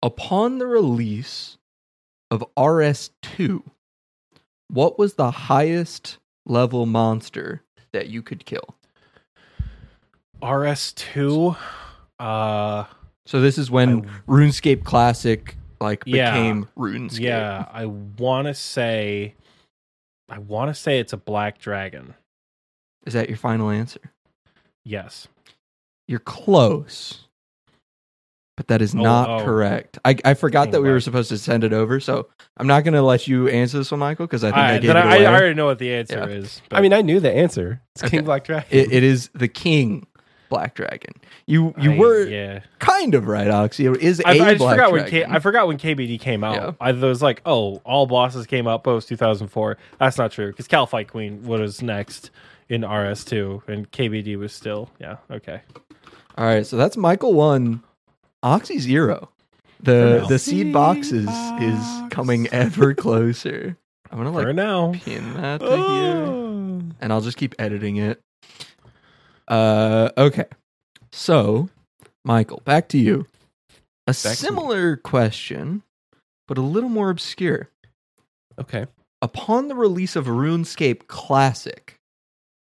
[0.03, 1.57] Upon the release
[2.31, 3.63] of RS2,
[4.69, 8.75] what was the highest level monster that you could kill?
[10.43, 11.57] RS2.
[12.19, 12.85] Uh,
[13.27, 16.33] So this is when RuneScape Classic like Yeah.
[16.33, 17.21] became RuneScape.
[17.21, 19.35] yeah, I want to say,
[20.29, 22.15] I want to say it's a black dragon.
[23.07, 24.01] Is that your final answer?
[24.85, 25.29] Yes.
[26.09, 27.23] You're close.
[28.57, 29.45] But that is Oh, not oh.
[29.45, 29.99] correct.
[30.05, 32.85] I, I forgot King that we were supposed to send it over, so I'm not
[32.85, 34.97] going to let you answer this one, Michael, because I think I, I, gave it
[34.97, 35.27] I, away.
[35.27, 36.27] I already know what the answer Yeah.
[36.37, 36.63] is.
[36.71, 37.83] I mean, I knew the answer.
[37.95, 38.17] It's Okay.
[38.17, 38.67] King Black Dragon.
[38.71, 40.07] it, it is the King
[40.49, 41.13] Black Dragon.
[41.47, 42.61] You you I- were yeah.
[42.79, 43.87] kind of right, Oxy.
[43.87, 45.29] It is a I, I just Black forgot when Dragon.
[45.31, 46.55] K, I forgot when KBD came out.
[46.55, 46.71] Yeah.
[46.81, 49.77] I was like, oh, all bosses came out post 2004.
[49.99, 52.31] That's not true because Kalphite Queen was next
[52.69, 55.61] in RS2 and KBD was still yeah okay.
[56.39, 57.83] All right, so that's Michael one,
[58.43, 59.31] Oxy zero.
[59.81, 61.29] The the seed boxes
[61.61, 63.77] is coming ever closer.
[64.11, 65.77] I'm gonna For like now, pin that to here,
[66.27, 66.83] Oh.
[67.01, 68.21] and I'll just keep editing it.
[69.49, 70.47] Uh, okay.
[71.13, 71.69] So,
[72.25, 73.27] Michael, back to you.
[74.07, 74.35] A to me.
[74.35, 75.83] similar question,
[76.49, 77.71] but a little more obscure.
[78.59, 78.87] Okay.
[79.23, 81.96] Upon the release of RuneScape Classic,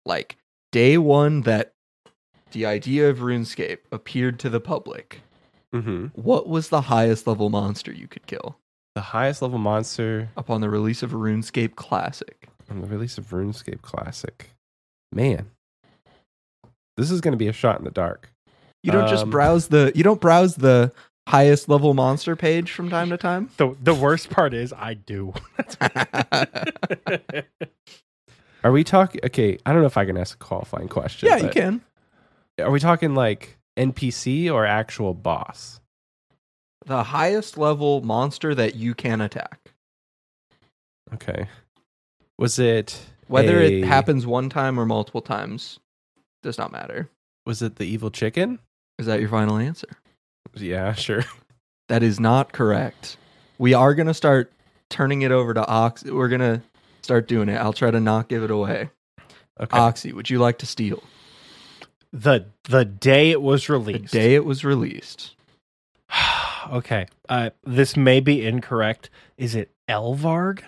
[0.06, 0.38] like
[0.72, 1.72] day one that
[2.52, 5.22] the idea of RuneScape appeared to the public,
[5.72, 8.58] hmm what was the highest level monster you could kill
[8.96, 12.48] The highest level monster upon the release of RuneScape Classic?
[12.70, 14.50] on the release of RuneScape Classic.
[15.12, 15.50] Man,
[16.98, 18.32] this is going to be a shot in the dark.
[18.84, 20.92] You don't just Um, browse the you don't browse the
[21.28, 23.50] highest level monster page from time to time.
[23.58, 25.34] the the worst part is I do.
[28.64, 29.22] Are we talking?
[29.26, 31.28] Okay, I don't know if I can ask a qualifying question.
[31.30, 31.82] yeah, you but can.
[32.60, 35.80] Are we talking like NPC or actual boss?
[36.86, 39.74] The highest level monster that you can attack.
[41.14, 41.48] Okay.
[42.38, 45.80] Was it Whether a- it happens one time or multiple times
[46.42, 47.10] does not matter.
[47.46, 48.60] Was it the evil chicken?
[49.00, 49.88] Is that your final answer?
[50.56, 51.24] Yeah, sure.
[51.90, 53.18] That is not correct.
[53.58, 54.52] We are going to start
[54.90, 56.04] turning it over to Ox.
[56.04, 56.62] We're going to
[57.04, 57.56] start doing it.
[57.56, 58.90] I'll try to not give it away.
[59.60, 59.78] Okay.
[59.78, 61.04] Oxy, would you like to steal?
[62.14, 64.14] the the day it was released.
[64.14, 65.36] The day it was released.
[66.72, 69.10] okay, uh, this may be incorrect.
[69.38, 70.60] Is it Elvarg?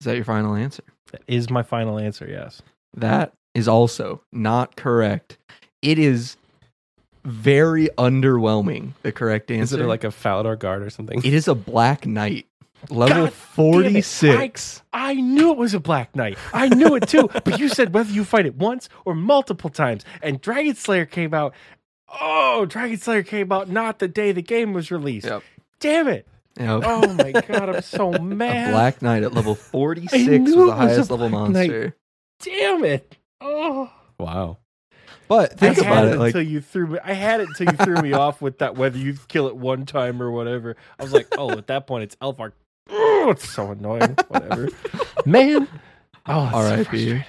[0.00, 0.84] Is that your final answer?
[1.10, 2.26] That is my final answer.
[2.26, 2.62] Yes.
[2.96, 5.36] That is also not correct.
[5.82, 6.36] It is
[7.24, 8.92] very underwhelming.
[9.02, 9.76] The correct answer.
[9.76, 11.18] Is it like a Falador guard or something?
[11.18, 12.46] it is a Black Knight,
[12.88, 14.82] level God forty six.
[14.92, 16.38] I knew it was a Black Knight.
[16.52, 17.28] I knew it too.
[17.44, 20.04] but you said whether you fight it once or multiple times.
[20.22, 21.54] And Dragon Slayer came out.
[22.20, 25.26] Oh, Dragon Slayer came out not the day the game was released.
[25.26, 25.42] Yep.
[25.78, 26.26] Damn it.
[26.58, 26.82] Yep.
[26.84, 28.72] Oh my god, I'm so a mad.
[28.72, 31.50] Black Knight at level forty I six knew was it the was highest level Black
[31.50, 31.70] Knight.
[31.70, 31.96] monster.
[32.42, 33.16] Damn it.
[33.40, 33.90] Oh.
[34.18, 34.58] wow.
[35.28, 36.98] But think I about had it, it like until you threw me.
[37.04, 39.86] I had it until you threw me off with that whether you kill it one
[39.86, 40.74] time or whatever.
[40.98, 42.52] I was like, oh, at that point it's Elvarg.
[42.90, 44.16] Oh, it's so annoying.
[44.28, 44.68] Whatever,
[45.24, 45.68] man.
[46.26, 46.82] Oh, so R.I.P..
[46.84, 47.24] frustrating.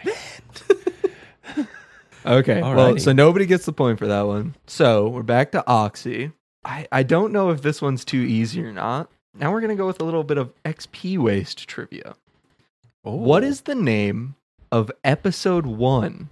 [2.24, 2.62] Okay.
[2.62, 3.01] Well, Alrighty.
[3.01, 4.55] so nobody gets the point for that one.
[4.68, 6.32] So we're back to Oxy.
[6.64, 9.09] I, I don't know if this one's too easy or not.
[9.34, 12.16] Now we're going to go with a little bit of XP waste trivia.
[13.03, 13.74] What is oh.
[13.74, 14.36] the name
[14.72, 16.30] of episode one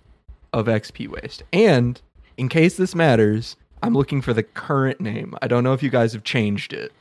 [0.53, 1.41] of XP Waste?
[1.51, 1.99] And
[2.37, 5.33] in case this matters, I'm looking for the current name.
[5.41, 6.91] I don't know if you guys have changed it,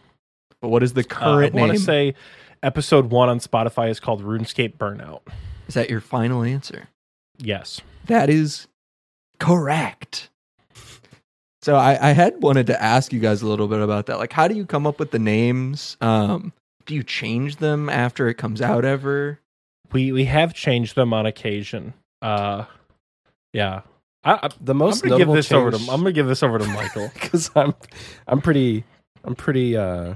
[0.60, 1.78] but what is the Uh, I current want name?
[1.78, 2.14] to say
[2.62, 5.20] episode one on Spotify is called RuneScape Burnout.
[5.68, 6.88] is that your final answer?
[7.38, 7.80] Yes.
[8.06, 8.66] That is
[9.38, 10.30] correct.
[11.62, 14.18] So I, I had wanted to ask you guys a little bit about that.
[14.18, 15.96] Like, how do you come up with the names?
[16.00, 16.52] Um,
[16.86, 19.38] do you change them after it comes out ever?
[19.92, 21.94] We we have changed them on occasion.
[22.22, 22.64] Uh
[23.52, 23.82] yeah.
[24.24, 26.58] I, I, The I'm gonna give notable this over to I'm gonna give this over
[26.58, 27.10] to Michael.
[27.14, 27.74] because I'm
[28.26, 28.84] I'm pretty
[29.24, 30.14] I'm pretty uh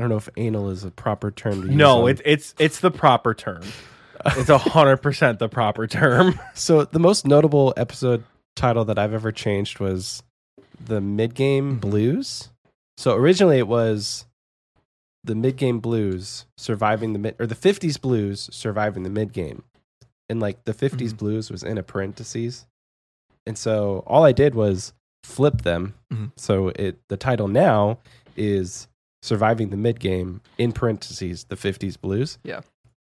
[0.00, 1.76] I don't know if anal is a proper term to use.
[1.76, 3.62] no, it, it's it's the proper term.
[4.24, 6.40] It's a hundred percent the proper term.
[6.54, 8.24] so the most notable episode
[8.56, 10.22] title that I've ever changed was
[10.82, 12.48] the mid game blues.
[12.96, 14.24] So originally it was
[15.22, 19.64] the mid game blues surviving the mid or the 50s blues surviving the mid game.
[20.30, 21.16] And like the 50s Mhm.
[21.18, 22.66] blues was in a parentheses.
[23.46, 24.92] And so all I did was
[25.24, 25.94] flip them.
[26.12, 26.32] Mhm.
[26.36, 27.98] So it the title now
[28.36, 28.86] is
[29.22, 32.38] surviving the mid game in parentheses the 50s blues.
[32.44, 32.60] Yeah.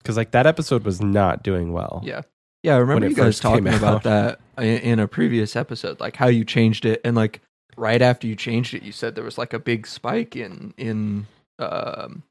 [0.04, 2.00] Cuz like that episode was not doing well.
[2.04, 2.22] Yeah.
[2.62, 5.98] Yeah, I remember it you guys first talking about that in, in a previous episode,
[6.00, 7.40] like how you changed it, and like
[7.76, 11.26] right after you changed it, you said there was like a big spike in in
[11.58, 12.22] um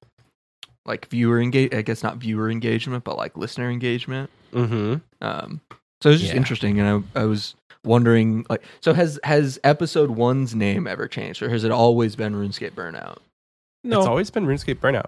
[0.86, 1.74] like viewer engage.
[1.74, 4.30] I guess not viewer engagement, but like listener engagement.
[4.53, 5.01] Mhm.
[5.22, 5.61] Um,
[6.01, 6.38] so it was just Yeah.
[6.38, 11.41] interesting, and I, I was wondering, like, so has has episode one's name ever changed,
[11.41, 13.17] or has it always been RuneScape Burnout?
[13.84, 15.07] No, It's always been RuneScape Burnout.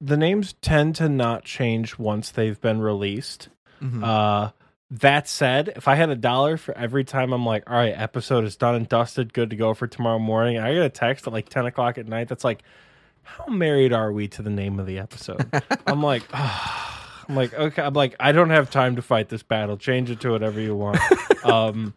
[0.00, 3.48] the names tend to not change once they've been released.
[3.82, 4.02] Mhm.
[4.04, 4.50] Uh,
[4.90, 8.44] that said, if I had a dollar for every time I'm like, all right, episode
[8.44, 11.32] is done and dusted, good to go for tomorrow morning, I get a text at
[11.32, 12.62] like 10 o'clock at night that's like,
[13.22, 15.44] how married are we to the name of the episode?
[15.86, 17.24] I'm like, ah.
[17.28, 19.76] I'm like, okay, I'm like, I don't have time to fight this battle.
[19.76, 20.98] Change it to whatever you want.
[21.44, 21.92] um,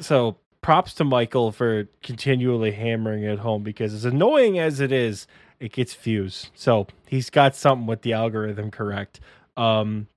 [0.00, 5.26] so props to Michael for continually hammering it home because as annoying as it is,
[5.64, 6.50] it gets views.
[6.54, 9.20] So he's got something with the algorithm correct.
[9.56, 10.08] Um,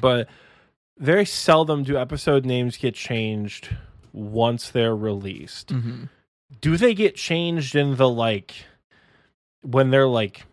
[0.00, 0.28] but
[0.98, 3.76] very seldom do episode names get changed
[4.12, 5.68] once they're released.
[5.68, 6.08] Mhm.
[6.60, 8.64] Do they get changed in the like
[9.62, 10.46] when they're like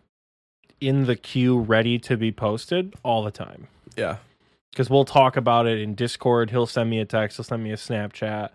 [0.82, 3.68] in the queue ready to be posted all the time?
[3.96, 4.18] Yeah.
[4.72, 6.50] because we'll talk about it in Discord.
[6.52, 7.38] He'll send me a text.
[7.38, 8.50] He'll send me a Snapchat,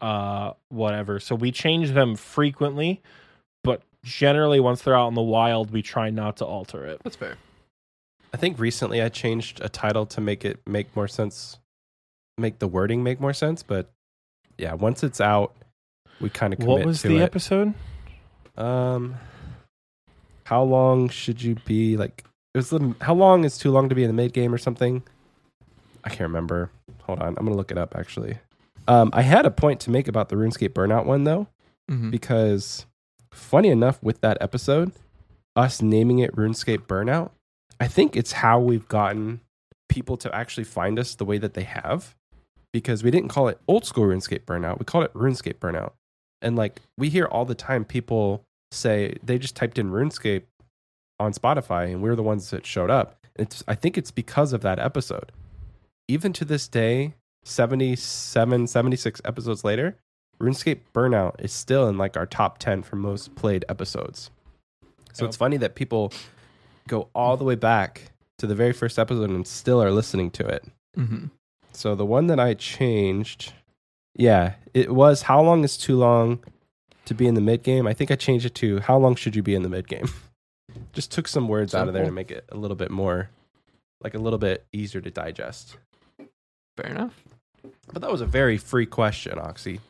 [0.00, 1.20] uh, whatever.
[1.20, 3.00] So we change them frequently,
[4.04, 7.00] generally, once they're out in the wild, we try not to alter it.
[7.04, 7.36] That's fair.
[8.32, 11.58] I think recently I changed a title to make it make more sense,
[12.38, 13.62] make the wording make more sense.
[13.62, 13.90] But
[14.56, 15.54] yeah, once it's out,
[16.20, 17.22] we kind of commit What was the it.
[17.22, 17.74] episode?
[18.56, 19.16] Um,
[20.44, 22.24] how long should you be like?
[22.54, 24.58] It was the how long is too long to be in the mid game or
[24.58, 25.02] something?
[26.04, 26.70] I can't remember.
[27.02, 28.38] Hold on, I'm gonna look it up actually.
[28.88, 31.46] Um, I had a point to make about the RuneScape Burnout one though,
[31.90, 32.10] Mhm.
[32.10, 32.86] because
[33.32, 34.92] funny enough, with that episode,
[35.56, 37.30] us naming it RuneScape Burnout,
[37.78, 39.40] I think it's how we've gotten
[39.88, 42.14] people to actually find us the way that they have.
[42.72, 45.92] Because we didn't call it old school RuneScape Burnout, we called it RuneScape Burnout.
[46.42, 50.44] And like we hear all the time people say they just typed in RuneScape
[51.18, 53.16] on Spotify and we're the ones that showed up.
[53.36, 55.32] It's I think it's because of that episode.
[56.08, 57.14] Even to this day,
[57.44, 59.96] 77, 76 episodes later,
[60.40, 64.30] RuneScape Burnout is still in like our top 10 for most played episodes.
[65.12, 66.12] So it's funny that people
[66.88, 70.46] go all the way back to the very first episode and still are listening to
[70.46, 70.64] it.
[70.96, 71.30] Mhm.
[71.72, 73.52] So the one that I changed,
[74.16, 76.42] yeah, it was how long is too long
[77.04, 77.86] to be in the mid game.
[77.86, 80.06] I think I changed it to how long should you be in the mid game.
[80.92, 83.28] Just took some words out of there to make it a little bit more,
[84.02, 85.76] like a little bit easier to digest.
[86.76, 87.22] Fair enough.
[87.92, 89.80] But that was a very free question, Oxy.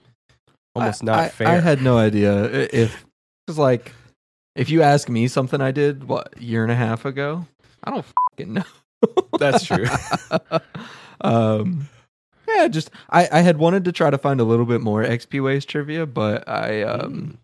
[0.75, 1.49] Almost I- not I, fair.
[1.49, 3.05] I had no idea if
[3.49, 3.93] it's like
[4.57, 7.47] if you ask me something I did what year and a half ago,
[7.85, 8.65] I don't fucking know.
[9.39, 9.87] That's true.
[11.23, 11.89] um,
[12.49, 15.43] yeah, just I I had wanted to try to find a little bit more XP
[15.43, 17.39] Waste trivia, but I um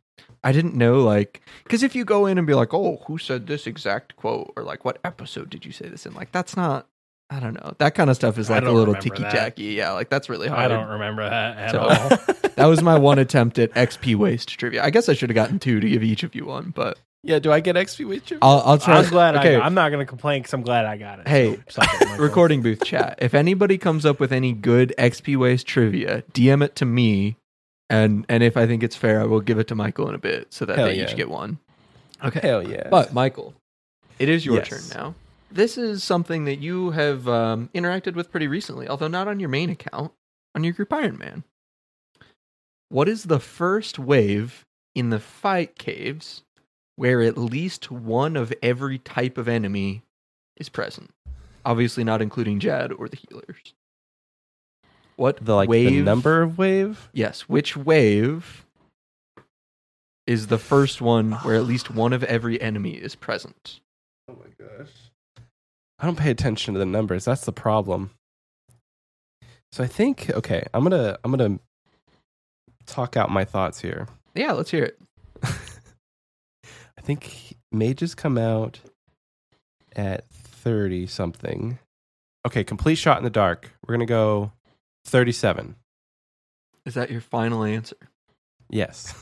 [0.45, 3.47] I didn't know like because if you go in and be like, oh, who said
[3.47, 6.15] this exact quote or like what episode did you say this in?
[6.15, 6.87] Like that's not.
[7.29, 7.75] I don't know.
[7.79, 10.61] That kind of stuff is like a little remember ticky-tacky Yeah, like that's really hard.
[10.61, 12.35] I don't remember that at So- all.
[12.57, 14.83] That was my one attempt at XP waste trivia.
[14.83, 17.39] I guess I should have gotten two to give each of you one, but yeah,
[17.39, 18.39] do I get XP with you?
[18.41, 18.97] I'll, I'll try.
[18.97, 19.61] I'm glad Okay, I.
[19.61, 21.29] I'm not going to complain because I'm glad I got it.
[21.29, 23.19] Hey, So, it, recording booth chat.
[23.21, 27.37] If anybody comes up with any good XP waste trivia, DM it to me,
[27.91, 30.19] and and if I think it's fair, I will give it to Michael in a
[30.19, 31.05] bit so that Hell they yeah.
[31.11, 31.59] each get one.
[32.25, 32.89] Okay, Hell yeah.
[32.91, 33.53] but Michael,
[34.19, 34.69] it is your Yes.
[34.69, 35.15] turn now.
[35.57, 39.49] This is something that you have um, interacted with pretty recently, although not on your
[39.49, 40.13] main account,
[40.55, 41.45] on your group Iron Man.
[42.89, 46.43] What is the first wave in the fight caves
[46.95, 50.03] where at least one of every type of enemy
[50.57, 51.11] is present?
[51.65, 53.75] Obviously, not including Jad or the healers.
[55.17, 55.91] What The like wave?
[55.91, 57.09] the number of wave.
[57.13, 58.65] Yes, which wave
[60.27, 63.81] is the first one where at least one of every enemy is present?
[64.29, 64.91] Oh my gosh.
[65.99, 67.25] I don't pay attention to the numbers.
[67.25, 68.11] That's the problem.
[69.73, 71.59] So I think okay, I'm gonna I'm gonna
[72.87, 74.07] talk out my thoughts here.
[74.35, 74.99] Yeah, let's hear it.
[75.43, 78.81] I think mages come out
[79.95, 81.79] at 30 something.
[82.47, 83.73] Okay, complete shot in the dark.
[83.87, 84.53] We're going to go
[85.07, 85.75] 37.
[86.85, 87.97] Is that your final answer?
[88.71, 89.15] Yes.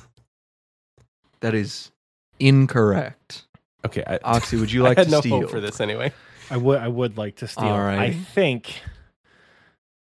[1.41, 1.91] That is
[2.39, 3.47] incorrect.
[3.87, 4.03] Okay.
[4.07, 5.41] I, Oxy, would you I like had to no steal?
[5.43, 6.12] hope for this anyway.
[6.51, 7.65] I would I would like to steal.
[7.65, 8.81] All I think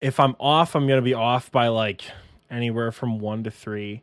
[0.01, 2.03] if I'm off, I'm gonna be off by like
[2.51, 4.03] anywhere from one to three.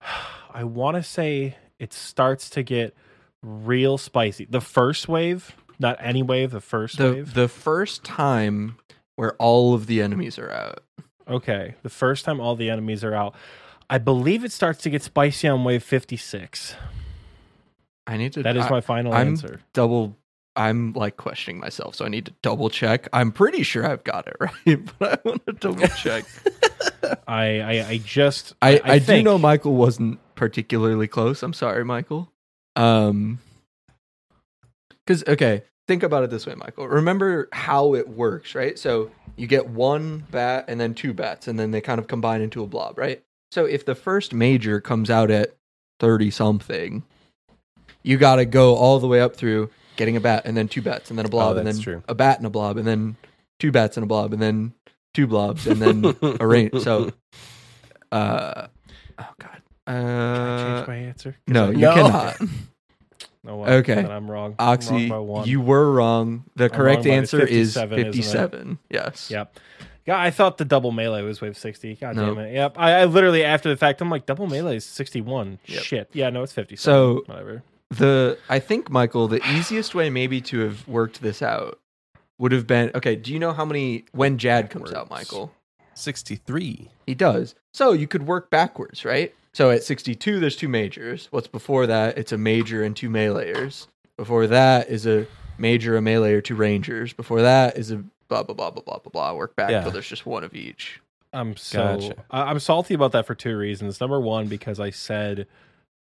[0.52, 2.94] I want to say it starts to get
[3.42, 4.46] real spicy.
[4.50, 6.50] The first wave, not any wave.
[6.50, 7.34] The first The wave.
[7.34, 8.76] the first time
[9.16, 10.82] where all of the enemies are out.
[11.28, 13.34] okay, the first time all the enemies are out.
[13.88, 16.74] I believe it starts to get spicy on wave 56.
[18.06, 18.42] I need to.
[18.42, 19.60] That is I- my final I'm- answer.
[19.72, 20.16] double.
[20.56, 23.08] I'm like questioning myself, so I need to double check.
[23.12, 26.24] I'm pretty sure I've got it right, but I want to double check.
[27.28, 31.42] I, I I just I, I, do think- know Michael wasn't particularly close.
[31.42, 32.30] I'm sorry, Michael.
[32.76, 33.38] Um,
[35.06, 36.88] because okay, think about it this way, Michael.
[36.88, 38.78] Remember how it works, right?
[38.78, 42.40] So you get one bat and then two bats, and then they kind of combine
[42.42, 43.22] into a blob, right?
[43.52, 45.56] So if the first major comes out at
[45.98, 47.02] thirty something,
[48.02, 50.82] you got to go all the way up through getting a bat and then two
[50.82, 52.02] bats and then a blob and then true.
[52.08, 53.16] a bat and a blob and then
[53.58, 54.72] two bats and a blob and then
[55.14, 56.70] two blobs and then a rain.
[56.80, 57.10] So,
[58.12, 58.66] uh,
[59.18, 61.36] oh god, uh, Can I uh, change my answer?
[61.46, 61.94] no, I- you No.
[61.94, 62.36] cannot.
[63.42, 63.94] No, well, Okay.
[63.94, 64.54] then I'm wrong.
[64.58, 65.48] I'm wrong Oxy, by one.
[65.48, 66.44] you were wrong.
[66.56, 68.78] The wrong correct by answer is 57, isn't fifty-seven.
[68.90, 69.30] Yes.
[69.30, 69.58] Yep.
[70.04, 71.94] Yeah, I thought the double melee was wave 60.
[71.96, 72.34] God No.
[72.34, 72.52] damn it.
[72.52, 72.74] Yep.
[72.76, 75.58] I, I literally, after the fact, I'm like, double melee is 61.
[75.64, 75.82] Yep.
[75.82, 76.10] Shit.
[76.12, 76.82] Yeah, no, it's 57.
[76.82, 77.62] So- whatever.
[77.90, 81.78] The I think Michael, the easiest way maybe to have worked this out
[82.38, 83.16] would have been okay.
[83.16, 85.52] Do you know how many when Jad comes out, Michael?
[85.94, 86.88] 63.
[87.06, 87.54] He does.
[87.74, 89.34] So you could work backwards, right?
[89.52, 91.28] So at 62, there's two majors.
[91.32, 92.16] What's before that?
[92.16, 93.88] It's a major and two meleeers.
[94.16, 95.26] Before that is a
[95.58, 97.12] major, a melee, two rangers.
[97.12, 97.96] Before that is a
[98.28, 99.34] blah blah blah blah blah blah blah.
[99.34, 99.82] Work back Yeah.
[99.82, 101.00] till there's just one of each.
[101.32, 102.24] I'm so Gotcha.
[102.30, 104.00] I'm salty about that for two reasons.
[104.00, 105.46] Number one, because I said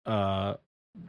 [0.06, 0.56] uh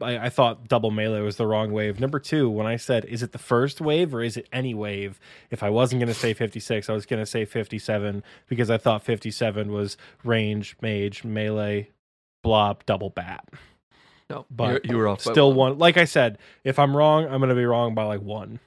[0.01, 1.99] I, I thought double melee was the wrong wave.
[1.99, 5.19] Number two, when I said is it the first wave or is it any wave?
[5.51, 9.71] If I wasn't gonna say 56, I was gonna say 57 because I thought 57
[9.71, 11.89] was range, mage, melee,
[12.43, 13.47] blob, double bat.
[14.29, 15.23] No, But you, you were off.
[15.25, 15.77] by Still one.
[15.79, 18.59] Like I said, if I'm wrong, I'm gonna be wrong by like one.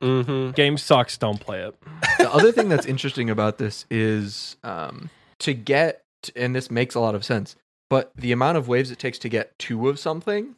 [0.00, 0.50] Mm-hmm.
[0.52, 1.16] Game sucks.
[1.16, 1.74] Don't play it.
[2.18, 5.10] the other thing that's interesting about this is um,
[5.40, 6.02] to get,
[6.36, 7.56] and this makes a lot of sense,
[7.90, 10.54] but the amount of waves it takes to get two of something,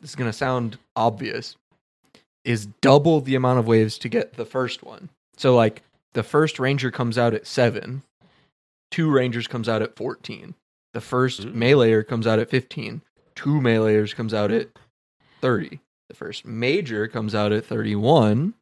[0.00, 1.56] this is going to sound obvious,
[2.44, 5.08] is double the amount of waves to get the first one.
[5.36, 8.02] So, like, the first ranger comes out at seven,
[8.90, 10.54] two rangers comes out at 14.
[10.92, 11.54] The first Mm.
[11.54, 13.02] meleeer comes out at 15,
[13.34, 14.68] two meleeers comes out at
[15.40, 15.80] 30.
[16.08, 18.54] The first major comes out at 31,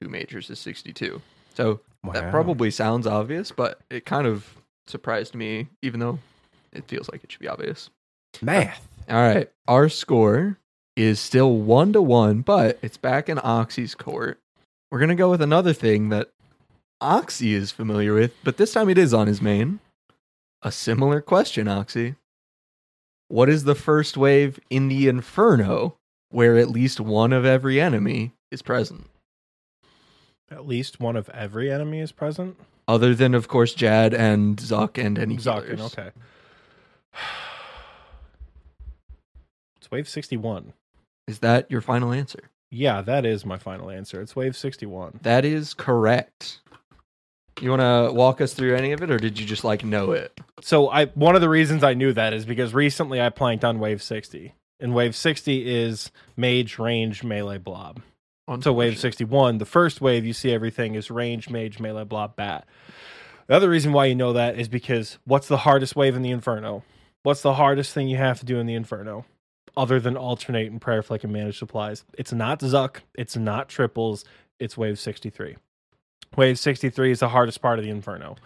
[0.00, 1.20] two majors is 62.
[1.54, 1.80] So,
[2.14, 4.54] that probably sounds obvious, but it kind of
[4.86, 6.20] surprised me, even though
[6.78, 7.90] it feels like it should be obvious.
[8.40, 8.86] math.
[9.08, 10.58] Uh, all right, our score
[10.96, 14.38] is still one to one, but it's back in Oxy's court.
[14.90, 16.30] We're gonna go with another thing that
[17.00, 19.80] Oxy is familiar with, but this time it is on his main.
[20.62, 22.16] A similar question, Oxy.
[23.28, 25.96] What is the first wave in the Inferno
[26.30, 29.06] where at least one of every enemy is present?
[30.50, 32.56] At least one of every enemy is present.
[32.88, 35.98] Other than, of course, Jad and Zuk and any Zuckin, healers.
[35.98, 36.10] okay.
[39.76, 40.74] It's wave 61.
[41.26, 42.50] Is that your final answer?
[42.70, 44.20] Yeah, that is my final answer.
[44.20, 45.20] It's wave 61.
[45.22, 46.60] That is correct.
[47.60, 50.12] You want to walk us through any of it, or did you just like know
[50.12, 50.38] it?
[50.60, 53.80] So I one of the reasons I knew that is because recently I planked on
[53.80, 54.54] wave 60.
[54.80, 58.00] And wave 60 is mage, range, melee, blob.
[58.60, 62.66] So wave 61, the first wave you see everything is range, mage, melee, blob, bat.
[63.46, 66.30] The other reason why you know that is because what's the hardest wave in the
[66.30, 66.82] Inferno?
[67.28, 69.26] What's the hardest thing you have to do in the Inferno?
[69.76, 72.02] Other than alternate and prayer flick and manage supplies.
[72.16, 73.00] It's not Zuk.
[73.18, 74.24] It's not triples.
[74.58, 75.58] it's wave 63.
[76.36, 78.36] Wave 63 is the hardest part of the Inferno.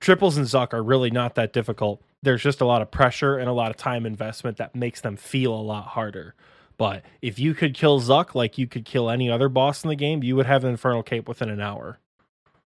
[0.00, 2.00] Triples and Zuk are really not that difficult.
[2.22, 5.18] There's just a lot of pressure and a lot of time investment that makes them
[5.18, 6.34] feel a lot harder.
[6.78, 9.96] But if you could kill Zuk like you could kill any other boss in the
[9.96, 11.98] game, you would have an Infernal Cape within an hour.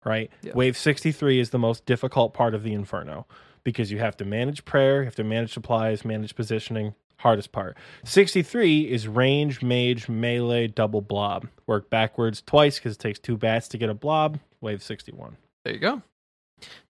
[0.05, 0.31] Right?
[0.43, 0.53] Yeah.
[0.55, 3.27] Wave 63 is the most difficult part of the Inferno
[3.65, 6.95] because you have to manage prayer, you have to manage supplies, manage positioning.
[7.19, 7.77] Hardest part.
[8.05, 11.49] 63 is range, mage, melee, double blob.
[11.67, 14.39] Work backwards twice because it takes two bats to get a blob.
[14.63, 15.37] Wave 61.
[15.65, 16.03] There you go.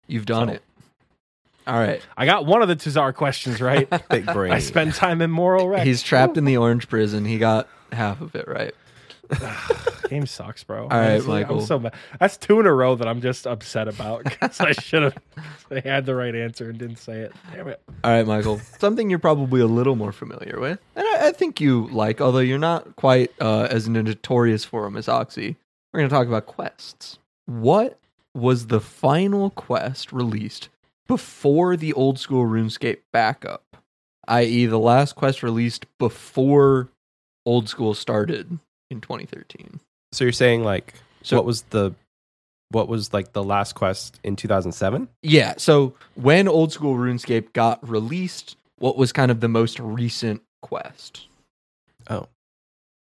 [0.05, 0.61] You've done So- it.
[1.65, 2.01] All right.
[2.17, 3.87] I got one of the TzHaar questions right.
[4.09, 4.51] Big brain.
[4.51, 5.83] I spend time in Mor Ul Rek.
[5.85, 7.25] He's trapped in the orange prison.
[7.25, 8.73] He got half of it right.
[10.09, 10.83] Game sucks, bro.
[10.83, 11.59] All right, Honestly, Michael.
[11.59, 11.93] I'm so mad.
[12.19, 15.17] That's two in a row that I'm just upset about because I should have.
[15.69, 17.31] They had the right answer and didn't say it.
[17.53, 17.79] Damn it.
[18.03, 18.57] All right, Michael.
[18.79, 22.39] Something you're probably a little more familiar with, and I, I think you like, although
[22.39, 25.57] you're not quite uh, as notorious for them as Oxy.
[25.93, 27.19] We're going to talk about quests.
[27.45, 27.99] What
[28.33, 30.69] was the final quest released
[31.07, 33.77] before the old school RuneScape backup?
[34.27, 36.89] I.e., the last quest released before
[37.45, 38.59] old school started
[38.89, 39.79] in 2013.
[40.11, 41.93] So you're saying like So- what was the
[42.71, 45.07] what was like the last quest in 2007?
[45.23, 45.55] Yeah.
[45.57, 51.27] So when old school RuneScape got released, what was kind of the most recent quest?
[52.09, 52.27] Oh.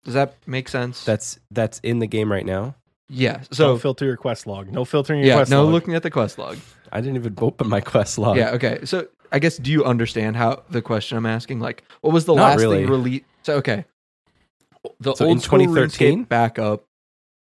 [0.04, 1.04] Does that make sense?
[1.04, 2.74] That's that's in the game right now.
[3.08, 3.42] yeah.
[3.52, 4.72] So So filter your quest log.
[4.72, 5.72] No filtering your yeah, quest no log.
[5.72, 6.56] looking at the quest log.
[6.90, 8.36] I didn't even open my quest log.
[8.38, 8.50] yeah.
[8.52, 8.80] Okay.
[8.84, 11.60] So I guess do you understand how the question I'm asking?
[11.60, 12.82] Like, what was the Not last really.
[12.82, 13.24] thing released?
[13.42, 13.84] So okay.
[15.00, 16.24] The So old school 2013?
[16.24, 16.84] RuneScape backup.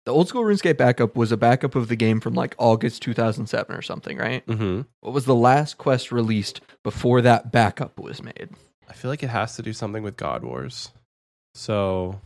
[0.05, 3.75] The old school RuneScape backup was a backup of the game from like August 2007
[3.75, 4.43] or something, right?
[4.45, 8.49] hmm What was the last quest released before that backup was made?
[8.89, 10.91] I feel like it has to do something with God Wars.
[11.55, 12.21] So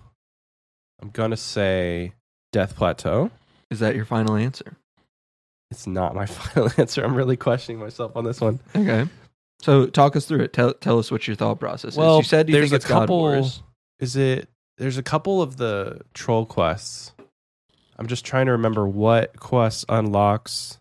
[1.02, 2.14] I'm gonna say
[2.52, 3.32] Death Plateau.
[3.72, 4.78] Is that your final answer?
[5.72, 7.04] It's not my final answer.
[7.04, 8.60] I'm really questioning myself on this one.
[8.76, 9.08] Okay.
[9.62, 10.54] So talk us through it.
[10.54, 12.26] Tell tell us what your thought process Well, is.
[12.26, 13.64] You said you there's think a it's God couple- Wars.
[14.00, 14.48] Is it?
[14.82, 17.12] There's a couple of the troll quests.
[18.00, 20.80] I'm just trying to remember what quest unlocks.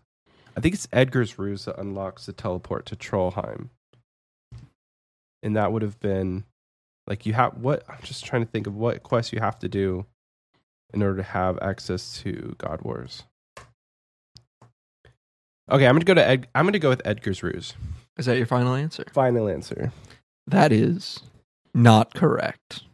[0.57, 3.69] I think it's Edgar's Ruse that unlocks the teleport to Trollheim.
[5.43, 6.45] And that would have been
[7.05, 9.69] like you have what I'm just trying to think of what quest you have to
[9.69, 10.07] do
[10.91, 13.25] in order to have access to God Wars.
[15.69, 17.75] Okay, I'm gonna go to Ed, I'm gonna go with Edgar's Ruse.
[18.17, 19.05] Is that your final answer?
[19.13, 19.91] Final answer.
[20.47, 21.21] That is
[21.75, 22.85] not correct.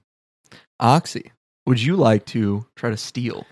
[0.79, 1.31] Oxy,
[1.65, 3.45] would you like to try to steal?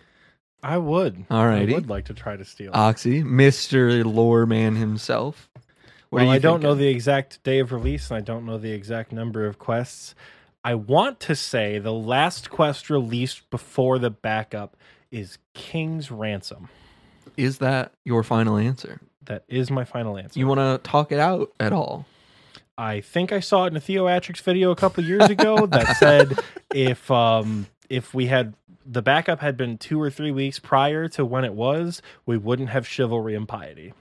[0.62, 1.28] I would.
[1.30, 1.72] Alrighty.
[1.72, 2.72] I would like to try to steal.
[2.74, 4.04] Oxy, Mr.
[4.04, 5.50] Lore Man himself.
[6.10, 8.72] What well, I don't know the exact day of release, and I don't know the
[8.72, 10.16] exact number of quests.
[10.64, 14.78] I want to say the last quest released before the backup
[15.12, 16.70] is King's Ransom.
[17.38, 19.02] Is that your final answer?
[19.26, 20.40] That is my final answer.
[20.40, 22.06] You want to talk it out at all?
[22.78, 26.38] I think I saw it in a Theoatrix video a couple years ago that said
[26.74, 28.54] if um if we had
[28.86, 32.70] the backup had been two or three weeks prior to when it was, we wouldn't
[32.70, 33.94] have chivalry and piety.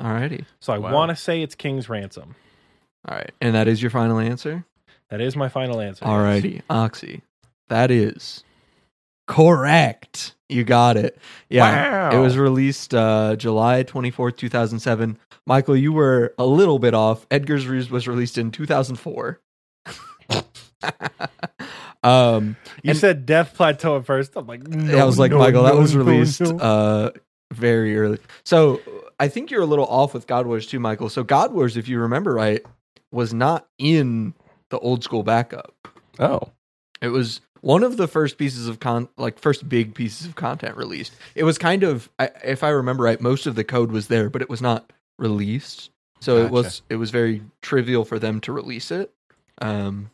[0.00, 0.44] Alrighty.
[0.60, 0.92] So I Wow.
[0.92, 2.34] want to say it's King's Ransom.
[3.08, 3.30] All right.
[3.40, 4.64] And that is your final answer?
[5.10, 6.04] That is my final answer.
[6.04, 6.62] Alrighty.
[6.70, 7.22] Oxy.
[7.68, 8.44] That is
[9.26, 10.34] correct.
[10.48, 11.18] You got it.
[11.48, 12.10] Yeah.
[12.10, 12.18] Wow.
[12.18, 15.18] It was released uh, July 24th, 2007.
[15.46, 17.26] Michael, you were a little bit off.
[17.30, 19.40] Edgar's Ruse was released in 2004.
[22.02, 24.36] um, You And- said Death Plateau at first.
[24.36, 26.58] I'm like, no, I was like, no, Michael, that no, was no, released no.
[26.58, 27.10] uh,
[27.52, 28.18] very early.
[28.44, 28.80] So
[29.18, 31.08] I think you're a little off with God Wars too, Michael.
[31.08, 32.62] So God Wars, if you remember right,
[33.10, 34.34] was not in
[34.70, 35.74] the old school backup.
[36.18, 36.40] Oh.
[37.00, 40.76] It was one of the first pieces of con, like first big pieces of content
[40.76, 41.12] released.
[41.34, 44.28] It was kind of, I, if I remember right, most of the code was there,
[44.28, 45.90] but it was not released.
[46.20, 49.12] So it was it was very trivial for them to release it,
[49.60, 50.10] um,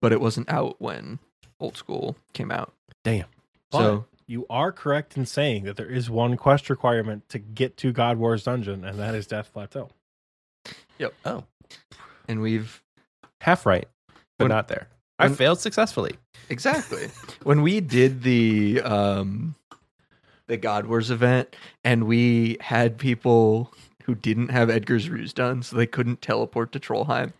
[0.00, 1.18] but it wasn't out when
[1.58, 2.72] old school came out.
[3.02, 3.26] Damn.
[3.72, 7.90] So you are correct in saying that there is one quest requirement to get to
[7.90, 9.90] God Wars Dungeon, and that is Death Plateau.
[10.98, 11.44] Yep oh.
[12.28, 12.82] and we've
[13.40, 13.86] Half right,
[14.36, 14.88] but When- not there.
[15.18, 16.16] I when- failed successfully.
[16.50, 17.08] Exactly.
[17.42, 19.54] when we did the um
[20.46, 21.54] the God Wars event
[21.84, 23.72] and we had people
[24.04, 27.32] who didn't have Edgar's Ruse done, so they couldn't teleport to Trollheim.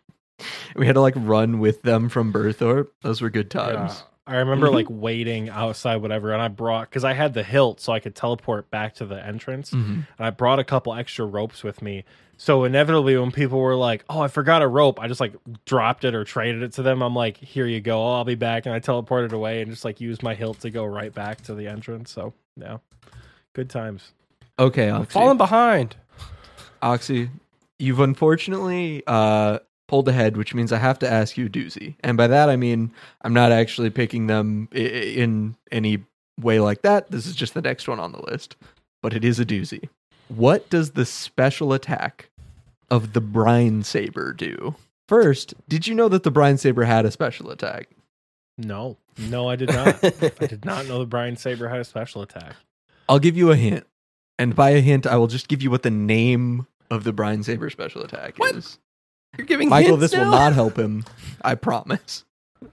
[0.76, 2.90] We had to like run with them from Burthorpe.
[3.02, 3.92] Those were good times.
[3.98, 4.34] Yeah.
[4.34, 4.74] I remember Mhm.
[4.74, 8.14] like waiting outside, whatever, and I brought because I had the hilt, so I could
[8.14, 10.06] teleport back to the entrance, Mhm.
[10.18, 12.04] and I brought a couple extra ropes with me.
[12.40, 15.34] So inevitably, when people were like, "Oh, I forgot a rope," I just like
[15.66, 17.02] dropped it or traded it to them.
[17.02, 18.14] I'm like, "Here you go.
[18.14, 20.84] I'll be back," and I teleported away and just like used my hilt to go
[20.84, 22.10] right back to the entrance.
[22.12, 22.78] So Yeah.
[23.54, 24.12] Good times.
[24.58, 25.12] Okay, Oxy.
[25.12, 25.96] Falling behind.
[26.80, 27.30] Oxy,
[27.78, 29.58] you've unfortunately uh,
[29.88, 31.96] pulled ahead, which means I have to ask you a doozy.
[32.00, 32.92] And by that, I mean
[33.22, 36.04] I'm not actually picking them i- i- in any
[36.40, 37.10] way like that.
[37.10, 38.54] This is just the next one on the list,
[39.02, 39.88] but it is a doozy.
[40.28, 42.27] What does the special attack
[42.90, 44.74] of the Brine Saber do?
[45.08, 47.88] First, did you know that the Brine Saber had a special attack?
[48.58, 48.96] No.
[49.16, 50.02] No, I did not.
[50.04, 52.54] I did not know the Brine Saber had a special attack.
[53.08, 53.86] I'll give you a hint.
[54.38, 57.42] And by a hint, I will just give you what the name of the Brine
[57.42, 58.54] Saber special attack What?
[58.54, 58.78] is.
[59.36, 61.04] You're giving Michael, hints this will not help him.
[61.42, 62.24] I promise.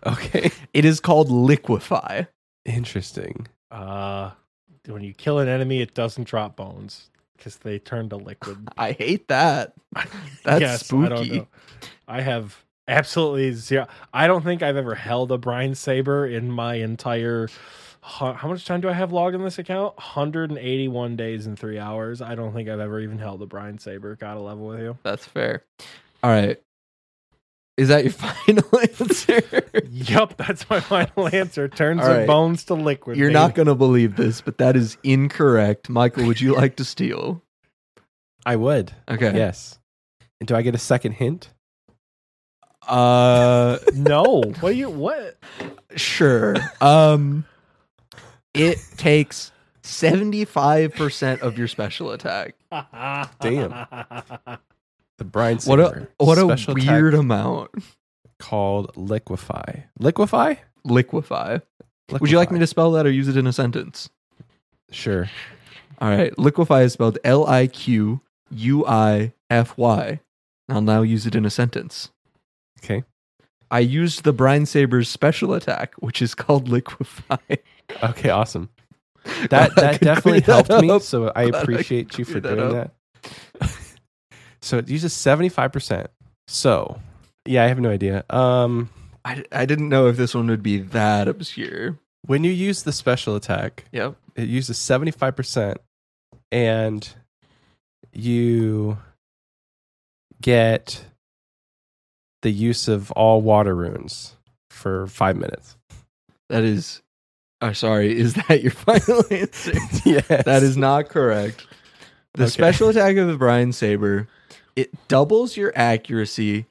[0.05, 0.51] Okay.
[0.73, 2.27] It is called Liquify.
[2.65, 3.47] Interesting.
[3.71, 4.31] Uh
[4.87, 8.57] when you kill an enemy, it doesn't drop bones because they turn to liquid.
[8.77, 9.73] I hate that.
[10.43, 11.37] That's Yes, I don't spooky.
[11.39, 11.47] know.
[12.07, 13.87] I have absolutely zero.
[14.13, 17.49] I don't think I've ever held a brine saber in my entire.
[18.01, 19.95] How much time do I have logged in this account?
[19.97, 22.21] 181 days and three hours.
[22.21, 24.15] I don't think I've ever even held a brine saber.
[24.15, 24.97] Got to level with you.
[25.01, 25.63] That's fair.
[26.23, 26.61] All right.
[27.77, 29.41] Is that your final answer?
[29.91, 31.67] Yup, that's my final answer.
[31.67, 33.17] Turns All their bones to liquid.
[33.17, 33.33] You're baby.
[33.33, 35.89] not going to believe this, but that is incorrect.
[35.89, 37.41] Michael, would you like to steal?
[38.45, 38.93] I would.
[39.09, 39.33] Okay.
[39.35, 39.79] Yes.
[40.39, 41.49] And do I get a second hint?
[42.87, 44.43] Uh No.
[44.59, 44.89] What do you?
[44.89, 45.37] What?
[45.95, 46.55] sure.
[46.79, 47.45] Um
[48.53, 49.51] it takes
[49.83, 52.55] 75% of your special attack.
[53.41, 53.87] Damn.
[55.17, 57.71] The Brine What a what a Special weird amount.
[58.39, 59.83] called Liquify.
[59.99, 60.57] Liquify?
[60.85, 61.61] Liquify.
[62.11, 64.09] Would you like me to spell that or use it in a sentence?
[64.91, 65.29] Sure.
[65.99, 66.33] All right.
[66.35, 68.21] Liquify is spelled L I Q
[68.51, 70.19] U I F Y.
[70.69, 72.09] I'll now use it in a sentence.
[72.83, 73.03] Okay.
[73.71, 77.57] I used the Brine Saber's special attack, which is called Liquify.
[78.03, 78.69] Okay, awesome.
[79.49, 81.01] That that could definitely that helped me, up.
[81.01, 82.91] so I Glad I appreciate you for that doing that.
[84.65, 86.07] so it uses 75%.
[86.47, 86.99] So,
[87.45, 88.23] yeah, I have no idea.
[88.29, 88.89] Um
[89.23, 91.97] I, I didn't know if this one would be that obscure.
[92.27, 94.15] when you use the special attack, Yep.
[94.35, 95.77] it uses 75%
[96.51, 97.07] and
[98.13, 98.97] you
[100.41, 101.05] get
[102.41, 104.35] the use of all water runes
[104.69, 105.75] for 5 minutes.
[106.49, 107.01] That is.
[107.61, 108.15] Oh, sorry.
[108.17, 109.73] Is that your final answer?
[110.05, 110.27] yes.
[110.45, 111.65] That is not correct.
[112.35, 112.51] The Okay.
[112.51, 114.27] special attack of the Brine Saber,
[114.75, 116.65] it doubles your accuracy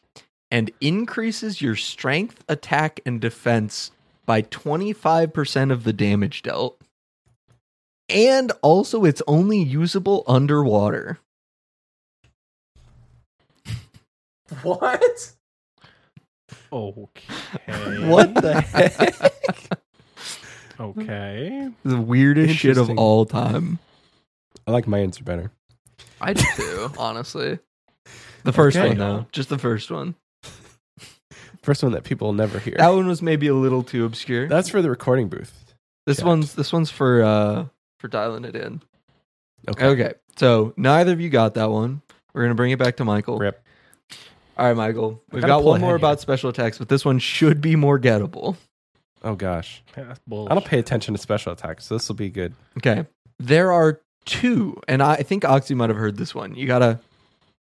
[0.50, 3.90] and increases your strength, attack, and defense
[4.26, 6.80] by 25% of the damage dealt.
[8.08, 11.18] And also, it's only usable underwater.
[14.62, 15.32] What?
[16.72, 18.08] Okay.
[18.08, 19.80] What the heck?
[20.78, 21.70] Okay.
[21.84, 22.98] The weirdest shit of Interesting.
[22.98, 23.78] all time.
[24.66, 25.50] I like my answer better.
[26.20, 27.58] I do too, honestly.
[28.44, 28.88] The first Okay.
[28.88, 29.26] one, though.
[29.32, 30.14] Just the first one.
[31.62, 32.74] First one that people will never hear.
[32.76, 34.48] That one was maybe a little too obscure.
[34.48, 35.74] That's for the recording booth.
[36.06, 36.26] This Checked.
[36.26, 37.64] one's this one's for uh
[38.00, 38.82] for dialing it in.
[39.68, 39.86] Okay.
[39.86, 40.12] Okay.
[40.36, 42.02] So neither of you got that one.
[42.34, 43.38] We're gonna bring it back to Michael.
[43.38, 43.62] Rip.
[44.58, 45.22] All right, Michael.
[45.32, 46.06] We've gotta got pull one more ahead here.
[46.06, 48.56] about special attacks, but this one should be more gettable.
[49.22, 49.82] Oh gosh.
[49.96, 52.52] Yeah, I don't pay attention to special attacks, so this will be good.
[52.76, 53.06] Okay.
[53.38, 56.54] There are two, and I think Oxy might have heard this one.
[56.56, 57.00] You gotta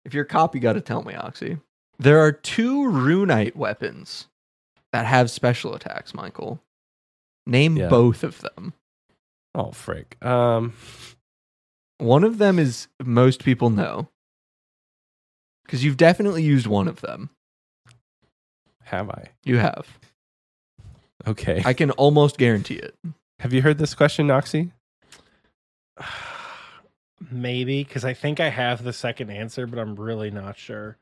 [0.10, 1.60] if you're a cop, you gotta tell me, Oxy.
[1.99, 4.26] There are two runite weapons
[4.91, 6.60] that have special attacks, Michael.
[7.45, 7.90] Name Yeah.
[7.90, 8.73] both of them.
[9.53, 10.18] Oh frick.
[10.26, 10.73] Um
[11.99, 14.10] One of them is most people know.
[15.64, 17.30] Because you've definitely used one of them.
[18.86, 19.30] have I?
[19.44, 19.99] You have.
[21.27, 21.61] Okay.
[21.64, 22.95] I can almost guarantee it.
[23.41, 24.72] have you heard this question, Noxie?
[27.31, 30.97] Maybe because I think I have the second answer, but I'm really not sure.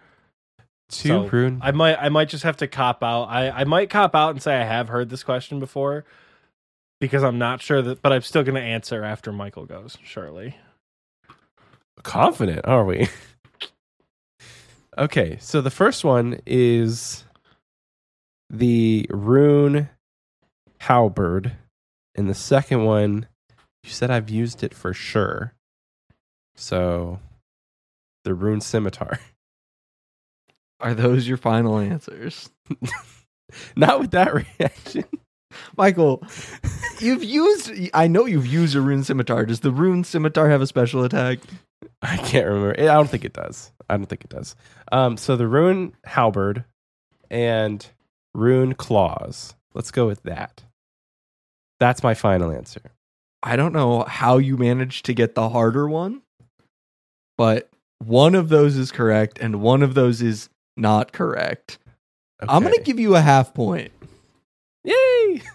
[0.90, 1.60] Two So, rune.
[1.62, 3.26] I might I might just have to cop out.
[3.26, 6.06] I, I might cop out and say I have heard this question before
[7.00, 10.56] because I'm not sure that but I'm still gonna answer after Michael goes, surely.
[12.04, 13.10] confident, are we?
[14.98, 17.26] okay, so the first one is
[18.50, 19.90] the rune
[20.80, 21.54] halberd,
[22.16, 23.28] and the second one,
[23.84, 25.54] you said I've used it for sure.
[26.58, 27.20] So,
[28.24, 29.20] the rune scimitar.
[30.80, 32.50] Are those your final answers?
[33.76, 35.06] Not with that reaction.
[35.76, 36.22] Michael,
[37.00, 39.46] you've used I know you've used a rune scimitar.
[39.46, 41.40] Does the rune scimitar have a special attack?
[42.02, 42.76] I can't remember.
[42.80, 43.72] I don't think it does.
[43.90, 44.56] I don't think it does.
[44.92, 46.66] Um, so the rune halberd
[47.30, 47.86] and
[48.36, 49.56] rune claws.
[49.74, 50.64] Let's go with that.
[51.80, 52.82] That's my final answer.
[53.44, 56.22] I don't know how you managed to get the harder one,
[57.38, 57.70] but
[58.04, 61.78] one of those is correct and one of those is not correct.
[62.48, 63.92] I'm going to give you a half point.
[64.84, 65.42] Yay!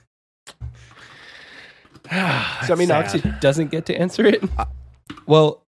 [2.67, 3.05] So I mean, Sad.
[3.07, 4.43] Oxy doesn't get to answer it.
[5.27, 5.63] Well,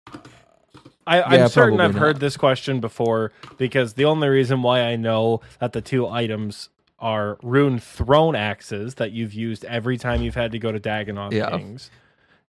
[1.07, 4.97] I, I'm Yeah, certain I've heard this question before because the only reason why I
[4.97, 6.69] know that the two items
[6.99, 11.51] are rune thrownaxes that you've used every time you've had to go to Dagannoth Yeah.
[11.51, 11.91] Kings.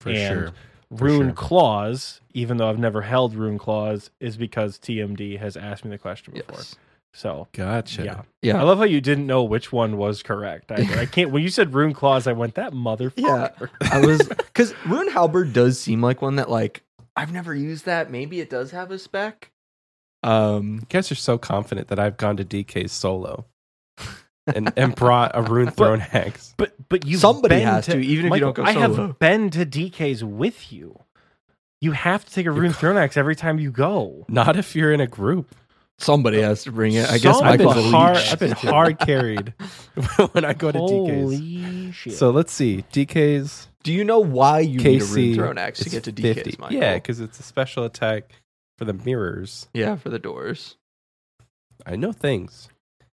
[0.01, 0.53] For and sure.
[0.97, 1.33] For Rune sure.
[1.35, 5.99] claws, even though I've never held rune claws, is because TMD has asked me the
[5.99, 6.57] question before.
[6.59, 6.77] yes.
[7.15, 8.05] So Gotcha.
[8.05, 8.23] yeah.
[8.41, 10.73] yeah, I love how you didn't know which one was correct.
[10.73, 11.31] I, I can't.
[11.31, 13.13] When you said rune claws, I went that motherfucker.
[13.19, 13.49] Yeah,
[13.91, 16.83] I was because Rune Halberd does seem like one that like
[17.15, 18.11] I've never used that.
[18.11, 19.51] Maybe it does have a spec.
[20.23, 23.45] Um, You guys are so confident that I've gone to DK solo
[24.47, 26.55] and, and brought a rune throne hex.
[26.57, 29.07] But but you Somebody has to, even if you don't go I solo.
[29.09, 30.99] have been to DKs with you.
[31.81, 34.25] You have to take a rune thrownaxe every time you go.
[34.29, 35.55] Not if you're in a group.
[35.99, 37.09] somebody has to bring it.
[37.11, 38.17] I guess Some- I've been Michael's a hard.
[38.17, 38.33] leech.
[38.33, 39.55] I've been hard carried
[40.33, 41.21] when I go to DKs.
[41.21, 42.13] Holy shit!
[42.15, 42.85] So let's see.
[42.93, 46.57] DKs Do you know why you need a rune thrownaxe to get to DKs, 50.
[46.61, 46.77] Michael?
[46.77, 48.31] Yeah, because it's a special attack
[48.79, 49.69] for the mirrors.
[49.75, 50.77] yeah, for the doors.
[51.85, 52.69] I know things.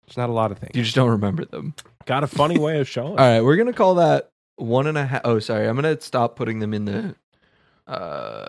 [0.10, 0.72] There's not a lot of things.
[0.76, 1.74] You just don't remember them.
[2.06, 3.12] got a funny way of showing.
[3.18, 5.22] All right, we're gonna call that one and a half.
[5.24, 7.16] Oh, sorry, I'm gonna stop putting them in the
[7.88, 8.48] uh,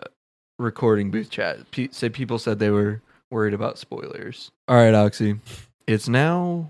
[0.59, 1.69] recording booth chat.
[1.71, 4.51] Pe- say people said they were worried about spoilers.
[4.67, 5.39] All right, Oxy,
[5.87, 6.69] it's now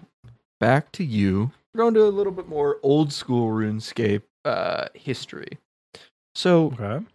[0.59, 1.51] back to you.
[1.73, 5.57] We're going to a little bit more old school RuneScape uh, history.
[6.35, 7.05] So Okay.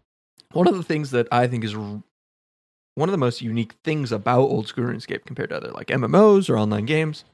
[0.52, 2.02] one of the things that I think is r-
[2.94, 6.48] one of the most unique things about old school RuneScape compared to other like MMOs
[6.48, 7.24] or online games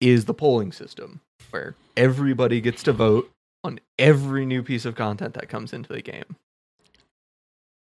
[0.00, 1.20] is the polling system,
[1.50, 3.30] where everybody gets to vote
[3.64, 6.36] on every new piece of content that comes into the game.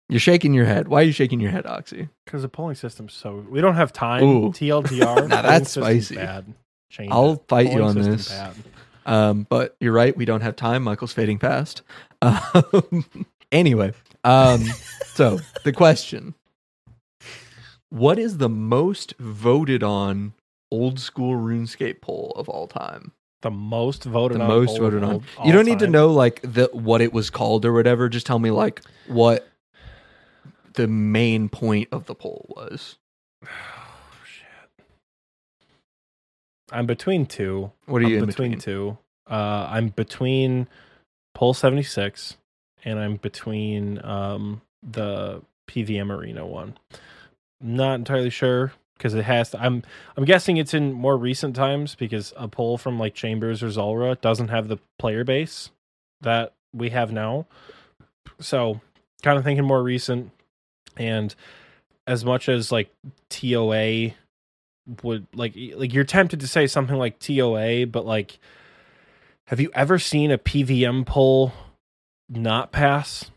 [0.07, 0.87] You're shaking your head.
[0.87, 2.09] Why are you shaking your head, Oxy?
[2.25, 4.23] Because the polling system's so we don't have time.
[4.23, 4.49] Ooh.
[4.51, 5.27] TLDR.
[5.27, 6.15] Now that's spicy.
[6.15, 6.53] Bad.
[6.91, 7.43] Change I'll it.
[7.47, 8.31] fight you on this.
[9.07, 10.15] Um, but you're right.
[10.15, 10.83] We don't have time.
[10.83, 11.81] Michael's fading past.
[12.21, 13.05] Um,
[13.51, 13.93] anyway,
[14.23, 14.63] um,
[15.13, 16.35] so the question:
[17.89, 20.33] What is the most voted on
[20.75, 23.11] old school RuneScape poll of all time?
[23.41, 24.47] The most voted The on.
[24.49, 25.23] most voted on.
[25.45, 28.09] You don't need to know like the what it was called or whatever.
[28.09, 29.47] Just tell me like what
[30.73, 32.97] the main point of the poll was.
[33.43, 33.47] Oh,
[34.25, 34.85] shit.
[36.71, 37.71] I'm between two.
[37.85, 38.61] What are you I'm in between, between?
[38.61, 38.97] two.
[39.29, 40.67] Uh, I'm between
[41.33, 42.37] poll 76
[42.83, 46.77] and I'm between um, the PVM Arena one.
[47.61, 49.61] Not entirely sure because it has to.
[49.61, 49.83] I'm
[50.17, 54.15] I'm guessing it's in more recent times because a poll from like Chambers or Zulrah
[54.15, 55.71] doesn't have the player base
[56.21, 57.45] that we have now.
[58.39, 58.81] So,
[59.21, 60.31] kind of thinking more recent.
[60.97, 61.33] And
[62.07, 62.89] as much as like
[63.29, 64.11] TOA
[65.03, 68.39] would like like you're tempted to say something like TOA, but like
[69.47, 71.53] have you ever seen a PVM poll
[72.27, 73.29] not pass?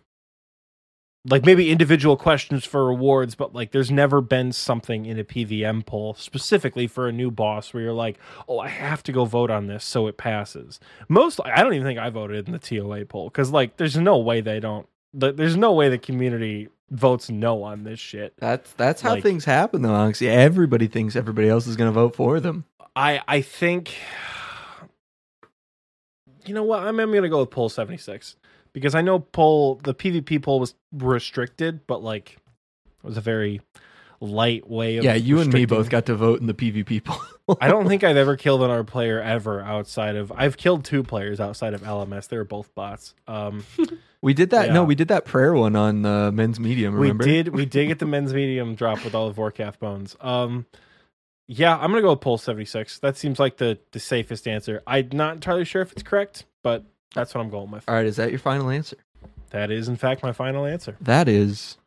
[1.24, 5.84] Like maybe individual questions for rewards, but like there's never been something in a PVM
[5.84, 8.18] poll specifically for a new boss where you're like,
[8.48, 10.80] oh, I have to go vote on this so it passes.
[11.08, 14.16] Most, I don't even think I voted in the TOA poll because like there's no
[14.18, 14.86] way they don't.
[15.18, 18.32] th- There's no way the community votes no on this shit.
[18.38, 20.28] That's that's how Like- things happen though, Oxy.
[20.28, 22.64] Everybody thinks everybody else is going to vote for them.
[22.96, 23.94] I I think
[26.46, 28.36] you know what I'm, I'm gonna go with poll 76
[28.72, 33.60] because I know poll the PvP poll was restricted, but like it was a very
[34.20, 37.56] light way of Yeah, you and me both got to vote in the PvP poll.
[37.60, 41.40] I don't think I've ever killed another player ever outside of I've killed two players
[41.40, 42.28] outside of LMS.
[42.28, 43.14] They were both bots.
[43.26, 43.64] Um,
[44.20, 44.72] We did that.
[44.72, 46.94] No, we did that prayer one on uh, men's medium.
[46.94, 47.24] Remember?
[47.24, 50.16] we did we did get the men's medium drop with all the Vorkath bones.
[50.20, 50.66] Um,
[51.46, 52.98] yeah, I'm gonna go with poll 76.
[52.98, 54.82] That seems like the the safest answer.
[54.86, 57.84] I'm not entirely sure if it's correct, but that's what I'm going with.
[57.88, 58.96] All right, is that your final answer?
[59.50, 60.96] That is, in fact, my final answer.
[61.00, 61.78] That is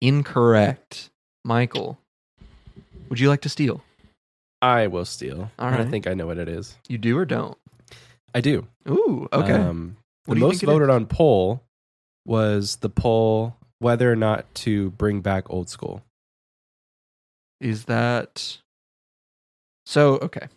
[0.00, 1.10] incorrect,
[1.44, 1.98] Michael.
[3.08, 3.82] Would you like to steal?
[4.60, 5.50] I will steal.
[5.58, 6.76] All I think I know what it is.
[6.88, 7.56] You do or don't?
[8.34, 8.66] I do.
[8.88, 9.52] Ooh, okay.
[9.52, 9.96] Um,
[10.26, 11.62] the do you most think it voted on poll
[12.26, 16.02] was the poll whether or not to bring back old school.
[17.60, 18.58] is that
[19.86, 20.18] so?
[20.18, 20.48] Okay.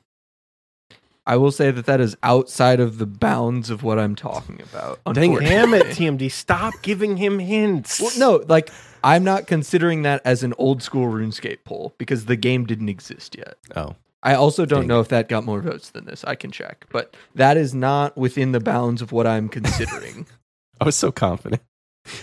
[1.32, 5.00] I will say that that is outside of the bounds of what I'm talking about.
[5.14, 5.40] Dang.
[5.40, 5.86] Damn it.
[5.86, 6.30] TMD!
[6.30, 8.02] Stop giving him hints.
[8.02, 8.70] Well, no, like
[9.02, 13.38] I'm not considering that as an old school RuneScape poll because the game didn't exist
[13.38, 13.56] yet.
[13.78, 16.26] Oh, I also don't Dang know if that got more votes than this.
[16.26, 20.28] I can check, but that is not within the bounds of what I'm considering.
[20.82, 21.62] I was so confident.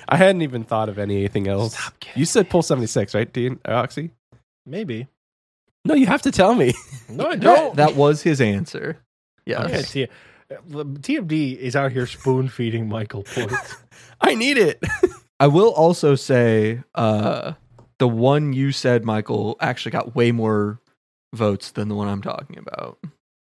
[0.07, 1.79] I hadn't even thought of anything else.
[1.79, 3.59] Stop You said pull 76, right, Dean?
[3.67, 4.11] Uh, Oxy?
[4.67, 5.07] Maybe.
[5.85, 6.75] No, you have to tell me.
[7.09, 7.77] No, I don't.
[7.77, 8.99] that was his answer.
[9.47, 9.65] Yes.
[9.65, 10.09] Okay, T-
[10.55, 13.77] uh, TMD is out here spoon feeding Michael points.
[14.21, 14.83] I need it.
[15.41, 17.53] I will also say uh,
[17.99, 20.81] the one you said, Michael, actually got way more
[21.35, 22.99] votes than the one I'm talking about.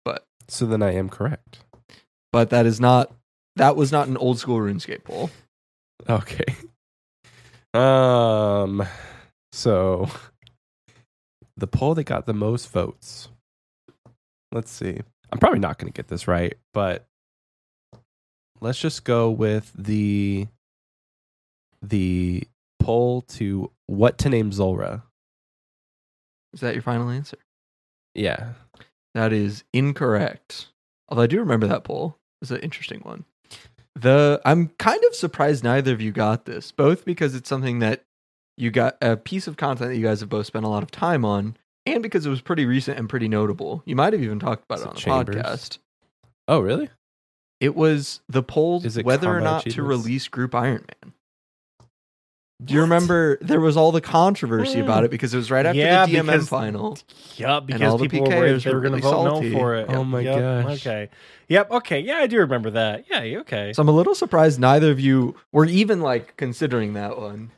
[0.04, 1.58] But So then I am correct.
[2.32, 3.12] But that is not
[3.56, 5.30] that was not an old school RuneScape poll.
[6.08, 6.44] Okay.
[7.74, 8.84] Um
[9.52, 10.08] so
[11.62, 13.28] the poll that got the most votes.
[14.50, 14.98] Let's see.
[15.30, 17.06] I'm probably not going to get this right, but
[18.60, 20.48] let's just go with the
[21.80, 22.42] the
[22.80, 25.04] poll to what to name Zulrah.
[26.52, 27.38] Is that your final answer?
[28.12, 28.54] Yeah.
[29.14, 30.66] That is incorrect.
[31.08, 32.16] Although I do remember that poll.
[32.40, 33.24] It's an interesting one.
[33.94, 38.02] The I'm kind of surprised neither of you got this, both because it's something that
[38.56, 40.90] you got a piece of content that you guys have both spent a lot of
[40.90, 41.56] time on,
[41.86, 43.82] and because it was pretty recent and pretty notable.
[43.86, 45.36] You might have even talked about Is it it on the Chambers?
[45.36, 45.78] podcast.
[46.48, 46.88] Oh, really?
[47.60, 51.12] It was the poll whether or combat not to release Group Iron Man.
[52.64, 55.06] Do you remember there was all the controversy about mm.
[55.06, 56.98] it because it was right after Yeah, the DMM because- final?
[57.36, 59.50] Yup, because all the people were worried they were were going to really vote salty.
[59.50, 59.86] no for it.
[59.88, 60.86] Oh my Yup, gosh.
[60.86, 61.08] Okay.
[61.48, 61.70] Yep.
[61.72, 62.00] Okay.
[62.00, 63.04] Yeah, I do remember that.
[63.10, 63.40] Yeah.
[63.40, 63.72] Okay.
[63.72, 67.50] So I'm a little surprised neither of you were even like considering that one.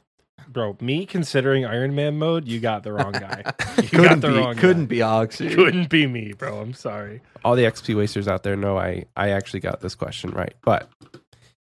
[0.49, 3.43] Bro, me considering Iron Man mode, you got the wrong guy.
[3.83, 4.89] You got couldn't the be, wrong couldn't guy.
[4.89, 5.49] be Oxy.
[5.55, 6.59] Couldn't be me, bro.
[6.61, 7.21] I'm sorry.
[7.45, 10.55] All the XP wasters out there know I I actually got this question right.
[10.63, 10.89] But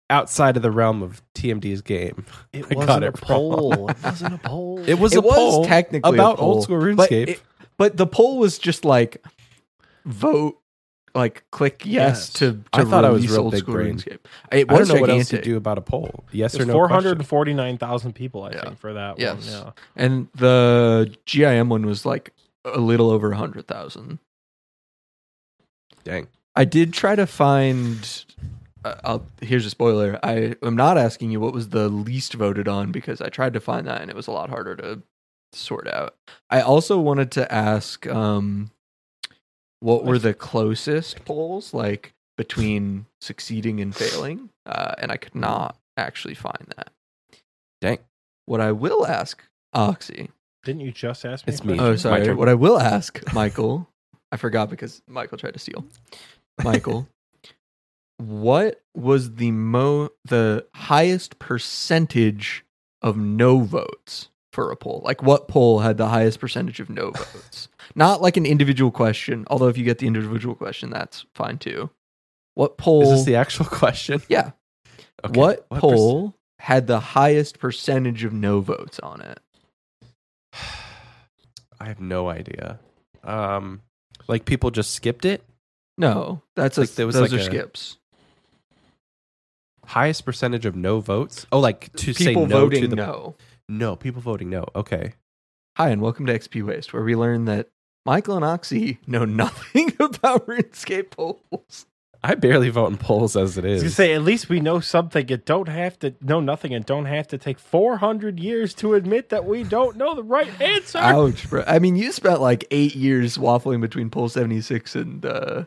[0.10, 3.90] outside of the realm of TMD's game, It I got wasn't a it poll.
[3.90, 4.80] It wasn't a poll.
[4.86, 7.28] it was It a was poll technically a about poll, old school but RuneScape.
[7.30, 7.42] it-
[7.78, 9.26] But the poll was just like
[10.06, 10.60] vote,
[11.16, 11.92] like click yes,
[12.30, 12.34] Yes.
[12.34, 13.96] to, to I thought I was release real old big school brain.
[13.98, 14.20] RuneScape.
[14.52, 15.44] It I was don't know what else you gigantic.
[15.44, 16.24] do about a poll.
[16.32, 16.74] Yes There's or no?
[16.74, 17.10] four question.
[17.10, 18.62] hundred forty-nine thousand people, I Yeah.
[18.64, 19.36] think, for that Yes.
[19.54, 19.66] one.
[19.66, 19.72] Yeah.
[19.96, 22.34] And the GIM one was like
[22.66, 24.20] a little over 100,000.
[26.04, 26.28] Dang.
[26.56, 28.26] I did try to find.
[28.84, 30.20] Uh, I'll, here's a spoiler.
[30.24, 33.60] I am not asking you what was the least voted on because I tried to
[33.60, 35.02] find that and it was a lot harder to
[35.54, 36.16] sort out.
[36.50, 38.72] I also wanted to ask um,
[39.82, 45.76] what were the closest polls like between succeeding and failing, uh, and I could not
[45.98, 46.92] actually find that.
[47.82, 48.00] Dang.
[48.46, 49.44] What I will ask
[49.74, 50.30] Oxy.
[50.64, 51.54] Didn't you just ask me?
[51.54, 51.80] It's me.
[51.80, 52.34] Oh, sorry.
[52.34, 53.90] What I will ask Michael,
[54.32, 55.84] I forgot because Michael tried to steal.
[56.64, 57.08] Michael,
[58.18, 62.64] what was the mo the highest percentage
[63.02, 65.02] of no votes for a poll?
[65.04, 67.68] Like what poll had the highest percentage of no votes?
[67.96, 71.90] Not like an individual question, although if you get the individual question, that's fine too.
[72.56, 73.04] What poll?
[73.04, 74.22] Is this the actual question?
[74.30, 74.52] yeah.
[75.24, 75.40] Okay.
[75.40, 79.40] What, perc- poll had the highest percentage of no votes on it?
[81.80, 82.80] I have no idea.
[83.24, 83.82] Um,
[84.28, 85.44] like people just skipped it.
[85.98, 87.98] No, that's a, Like, there was those like are a- skips.
[89.86, 91.46] Highest percentage of no votes.
[91.52, 93.36] Oh, like to say People no voting to the no.
[93.68, 93.96] no.
[93.96, 94.66] People voting no.
[94.76, 95.14] Okay.
[95.78, 97.68] Hi, and welcome to XP Waste, where we learn that
[98.06, 101.86] Michael and Oxy know nothing about RuneScape polls.
[102.24, 103.82] I barely vote in polls as it is.
[103.82, 103.98] I was is.
[103.98, 107.06] gonna say at least we know something and don't have to know nothing and don't
[107.06, 111.00] have to take four hundred years to admit that we don't know the right answer.
[111.00, 111.64] Ouch, bro.
[111.66, 115.66] I mean, you spent like eight years waffling between poll 76 and uh,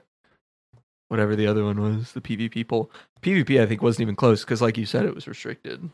[1.09, 2.91] whatever the other one was, the PvP poll.
[3.21, 5.91] PvP, I think, wasn't even close because, like you said, it was restricted.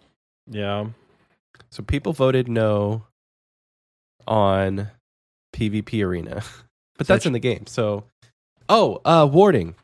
[0.46, 0.88] Yeah.
[1.70, 3.04] So people voted no
[4.26, 4.90] on
[5.52, 6.42] PvP arena,
[6.98, 7.66] but that's in the game.
[7.66, 8.04] So,
[8.68, 9.74] oh, uh, warding.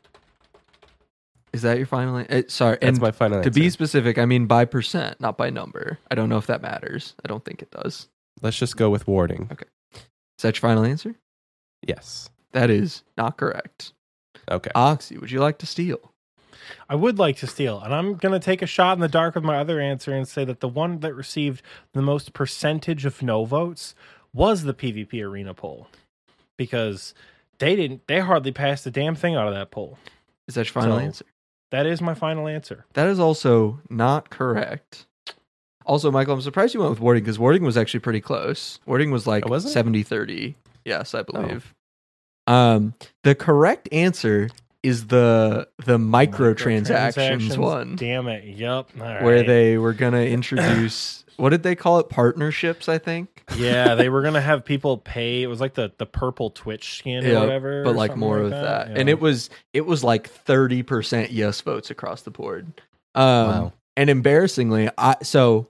[1.53, 2.17] Is that your final?
[2.17, 3.59] an- Uh, sorry, That's and my final to answer.
[3.59, 5.97] be specific, I mean by percent, not by number.
[6.11, 7.15] I don't know if that matters.
[7.23, 8.07] I don't think it does.
[8.41, 9.49] Let's just go with warding.
[9.51, 9.65] Okay.
[9.95, 11.15] Is that your final answer?
[11.87, 12.29] Yes.
[12.51, 13.93] That is not correct.
[14.51, 14.69] Okay.
[14.75, 16.11] Oxy, would you like to steal?
[16.89, 19.35] I would like to steal, and I'm going to take a shot in the dark
[19.35, 21.61] with my other answer and say that the one that received
[21.93, 23.95] the most percentage of no votes
[24.33, 25.87] was the PvP arena poll
[26.57, 27.13] because
[27.59, 29.97] they didn't, they hardly passed the damn thing out of that poll.
[30.47, 31.25] Is that your final So- answer?
[31.71, 32.85] That is my final answer.
[32.93, 35.05] That is also not correct.
[35.85, 38.79] Also, Michael, I'm surprised you went with Warding because Warding was actually pretty close.
[38.85, 40.55] Warding was like Oh, 70 30.
[40.85, 41.73] Yes, I believe.
[42.45, 42.93] Um,
[43.25, 44.49] the correct answer
[44.87, 48.43] is the the microtransactions one Damn it.
[48.45, 48.87] Yep.
[48.99, 49.47] All where right.
[49.47, 52.09] they were going to introduce what did they call it?
[52.09, 53.43] Partnerships, I think.
[53.55, 55.43] yeah, they were gonna have people pay.
[55.43, 58.39] It was like the the purple Twitch skin or whatever, but or like something more
[58.39, 58.89] of like that.
[58.89, 58.95] Yeah.
[58.97, 62.81] And it was it was like 30% yes votes across the board.
[63.13, 63.73] Um Wow.
[63.95, 65.67] and embarrassingly, I so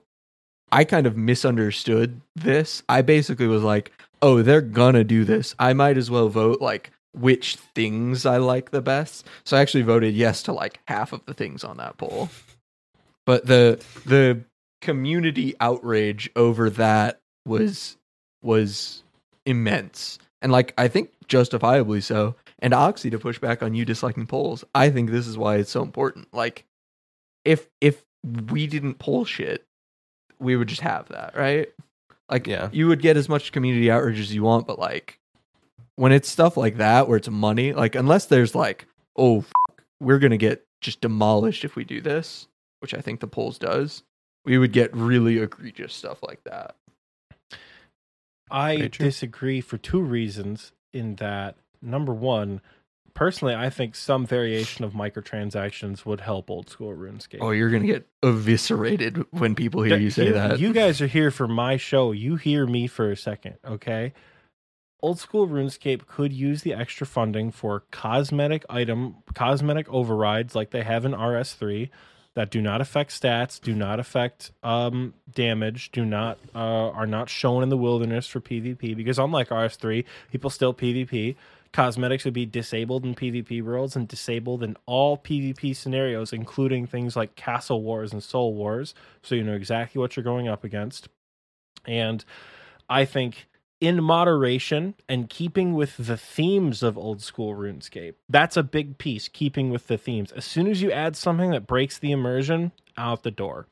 [0.72, 2.82] I kind of misunderstood this.
[2.88, 3.92] I basically was like,
[4.22, 5.54] "Oh, they're gonna do this.
[5.58, 9.82] I might as well vote like which things I like the best." So I actually
[9.82, 12.28] voted yes to like half of the things on that poll.
[13.26, 14.40] But the the
[14.80, 17.96] community outrage over that was
[18.42, 19.02] was
[19.44, 20.18] immense.
[20.40, 22.34] And like I think justifiably so.
[22.60, 25.70] And Oxy to push back on you disliking polls, I think this is why it's
[25.70, 26.32] so important.
[26.34, 26.64] Like
[27.44, 28.04] if if
[28.50, 29.64] we didn't poll shit,
[30.40, 31.68] we would just have that, right?
[32.30, 32.68] Like Yeah.
[32.72, 35.17] you would get as much community outrage as you want, but like
[35.98, 39.52] when it's stuff like that where it's money, like unless there's like, oh, f-
[39.98, 42.46] we're gonna get just demolished if we do this,
[42.78, 44.04] which I think the polls does,
[44.44, 46.76] we would get really egregious stuff like that.
[48.48, 50.72] I disagree for two reasons.
[50.92, 52.60] In that, number one,
[53.12, 57.38] personally, I think some variation of microtransactions would help old school RuneScape.
[57.40, 60.60] Oh, you're gonna get eviscerated when people hear you say you, that.
[60.60, 62.12] You guys are here for my show.
[62.12, 64.12] You hear me for a second, okay?
[65.00, 70.82] Old school RuneScape could use the extra funding for cosmetic item, cosmetic overrides like they
[70.82, 71.88] have in RS3
[72.34, 77.28] that do not affect stats, do not affect um, damage, do not uh, are not
[77.28, 81.36] shown in the wilderness for PvP because unlike RS3, people still PvP.
[81.72, 87.14] Cosmetics would be disabled in PvP worlds and disabled in all PvP scenarios, including things
[87.14, 91.08] like Castle Wars and Soul Wars, so you know exactly what you're going up against.
[91.86, 92.24] And
[92.88, 93.48] I think
[93.80, 99.28] in moderation and keeping with the themes of old school RuneScape, that's a big piece,
[99.28, 100.32] keeping with the themes.
[100.32, 103.66] As soon as you add something that breaks the immersion, out the door.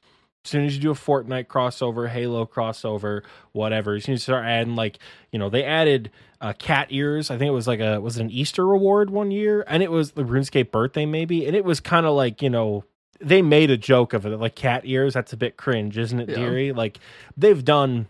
[0.45, 4.23] As soon as you do a Fortnite crossover, Halo crossover, whatever, as soon as you
[4.33, 5.01] start adding like,
[5.33, 7.33] you know, they added uh, cat ears.
[7.33, 9.91] I think it was like a was it an Easter reward one year, and it
[9.91, 12.85] was the RuneScape birthday maybe, and it was kind of like you know
[13.19, 15.15] they made a joke of it like cat ears.
[15.15, 16.37] That's a bit cringe, isn't it, Yeah.
[16.37, 16.71] dearie?
[16.73, 17.01] Like
[17.37, 18.07] they've done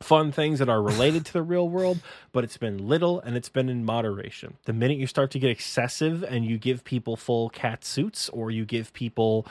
[0.00, 2.00] fun things that are related to the real world,
[2.32, 4.56] but it's been little and it's been in moderation.
[4.64, 8.50] The minute you start to get excessive and you give people full cat suits or
[8.50, 9.46] you give people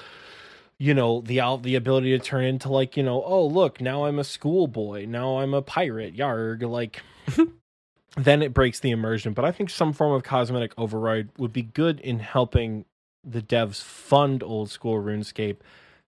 [0.80, 4.20] you know the the ability to turn into like you know oh look now I'm
[4.20, 7.02] a schoolboy now I'm a pirate yarg like
[8.16, 11.64] then it breaks the immersion but I think some form of cosmetic override would be
[11.64, 12.86] good in helping
[13.24, 15.58] the devs fund old school RuneScape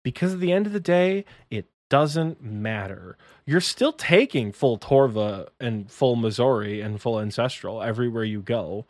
[0.04, 5.50] because at the end of the day it doesn't matter you're still taking full Torva
[5.60, 8.86] and full Masori and full Ancestral everywhere you go.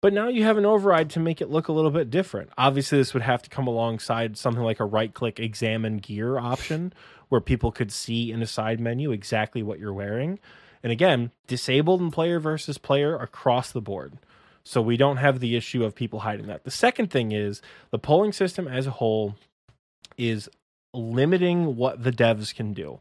[0.00, 2.50] But now you have an override to make it look a little bit different.
[2.56, 6.92] Obviously, this would have to come alongside something like a right click examine gear option
[7.28, 10.38] where people could see in a side menu exactly what you're wearing.
[10.82, 14.14] And again, disabled and player versus player across the board.
[14.62, 16.64] So we don't have the issue of people hiding that.
[16.64, 17.60] The second thing is
[17.90, 19.36] the polling system as a whole
[20.16, 20.48] is
[20.96, 23.00] limiting what the devs can do.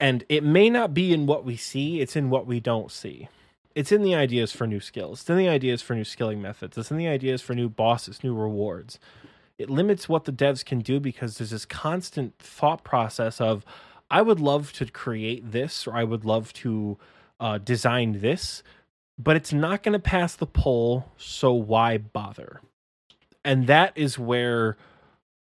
[0.00, 3.28] And it may not be in what we see it's in what we don't see.
[3.74, 5.20] It's in the ideas for new skills.
[5.20, 6.76] It's in the ideas for new skilling methods.
[6.76, 8.98] It's in the ideas for new bosses new rewards.
[9.58, 13.64] It limits what the devs can do because there's this constant thought process of
[14.10, 16.98] i would love to create this or i would love to
[17.40, 18.62] uh, design this
[19.18, 22.60] but it's not going to pass the poll so why bother?
[23.44, 24.76] And that is where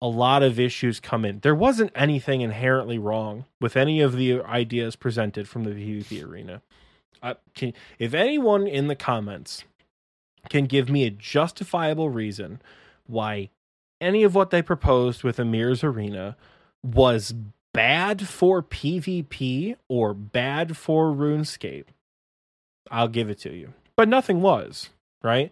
[0.02, 1.40] a lot of issues come in.
[1.40, 6.62] There wasn't anything inherently wrong with any of the ideas presented from the PvP arena.
[7.22, 9.64] Uh, can, if anyone in the comments
[10.50, 12.62] can give me a justifiable reason
[13.08, 13.50] why
[14.00, 16.38] any of what they proposed with Emir's arena
[16.84, 17.34] was
[17.74, 21.86] bad for PvP or bad for RuneScape,
[22.92, 23.74] I'll give it to you.
[23.96, 24.92] But nothing was,
[25.24, 25.52] right?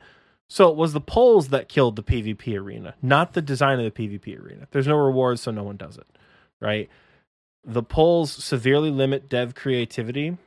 [0.49, 3.91] So it was the polls that killed the PvP arena, not the design of the
[3.91, 4.67] PvP arena.
[4.71, 6.07] There's no rewards, so no one does it,
[6.61, 6.89] right?
[7.63, 10.37] The polls severely limit dev creativity,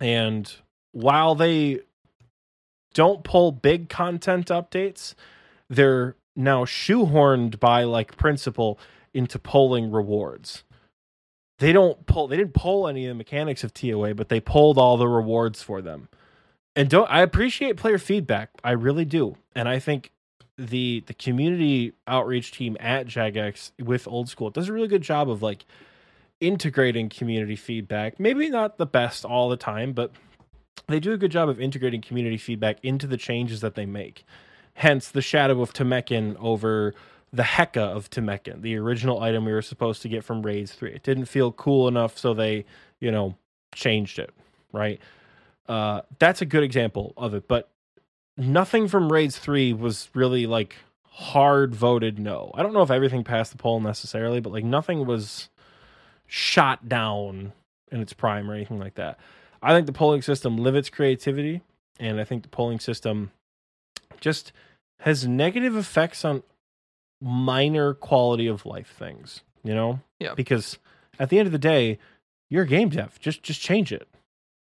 [0.00, 0.50] and
[0.92, 1.80] while they
[2.94, 5.14] don't pull big content updates,
[5.68, 8.78] they're now shoehorned by like principle
[9.12, 10.64] into polling rewards.
[11.58, 12.26] They don't pull.
[12.26, 15.62] They didn't pull any of the mechanics of TOA, but they pulled all the rewards
[15.62, 16.08] for them
[16.80, 18.48] and don't I appreciate player feedback.
[18.64, 19.36] I really do.
[19.54, 20.12] And I think
[20.56, 25.28] the the community outreach team at Jagex with Old School does a really good job
[25.28, 25.66] of like
[26.40, 28.18] integrating community feedback.
[28.18, 30.12] Maybe not the best all the time, but
[30.86, 34.24] they do a good job of integrating community feedback into the changes that they make.
[34.72, 36.94] Hence the shadow of Tumeken over
[37.30, 40.92] the Heka of Tumeken, the original item we were supposed to get from Raids 3.
[40.92, 42.64] It didn't feel cool enough, so they,
[43.00, 43.36] you know,
[43.74, 44.30] changed it,
[44.72, 44.98] right?
[45.68, 47.46] Uh, that's a good example of it.
[47.48, 47.70] But
[48.36, 52.50] nothing from Raids 3 was really like hard voted no.
[52.54, 55.48] I don't know if everything passed the poll necessarily, but like nothing was
[56.26, 57.52] shot down
[57.90, 59.18] in its prime or anything like that.
[59.62, 61.60] I think the polling system limits creativity,
[61.98, 63.30] and I think the polling system
[64.20, 64.52] just
[65.00, 66.42] has negative effects on
[67.20, 69.42] minor quality of life things.
[69.62, 70.32] You know, Yeah.
[70.34, 70.78] Because
[71.18, 71.98] at the end of the day,
[72.48, 73.18] you're a game dev.
[73.20, 74.08] Just just change it.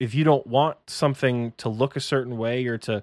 [0.04, 3.02] If you don't want something to look a certain way or to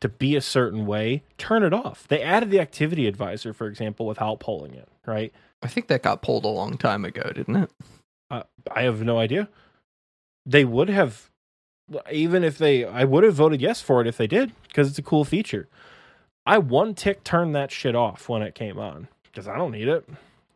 [0.00, 2.06] to be a certain way, turn it off.
[2.08, 4.88] They added the activity advisor, for example, without polling it.
[5.06, 5.32] Right?
[5.62, 7.70] I think that got pulled a long time ago, didn't it?
[8.30, 9.48] Uh, I have no idea.
[10.46, 11.28] They would have,
[12.10, 14.98] even if they, I would have voted yes for it if they did because it's
[14.98, 15.68] a cool feature.
[16.46, 19.88] I one tick turned that shit off when it came on because I don't need
[19.88, 20.08] it.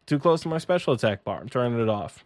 [0.07, 1.41] Too close to my special attack bar.
[1.41, 2.25] I'm turning it off.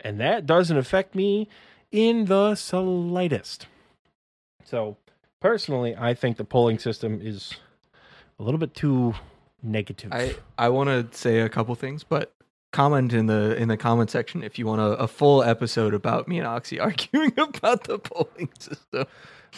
[0.00, 1.48] And that doesn't affect me
[1.96, 3.66] in the slightest.
[4.64, 4.98] So,
[5.40, 7.54] personally, I think the polling system is
[8.38, 9.14] a little bit too
[9.62, 10.12] negative.
[10.12, 12.34] I I want to say a couple things, but
[12.72, 16.28] comment in the in the comment section if you want a, a full episode about
[16.28, 19.06] me and Oxy arguing about the polling system.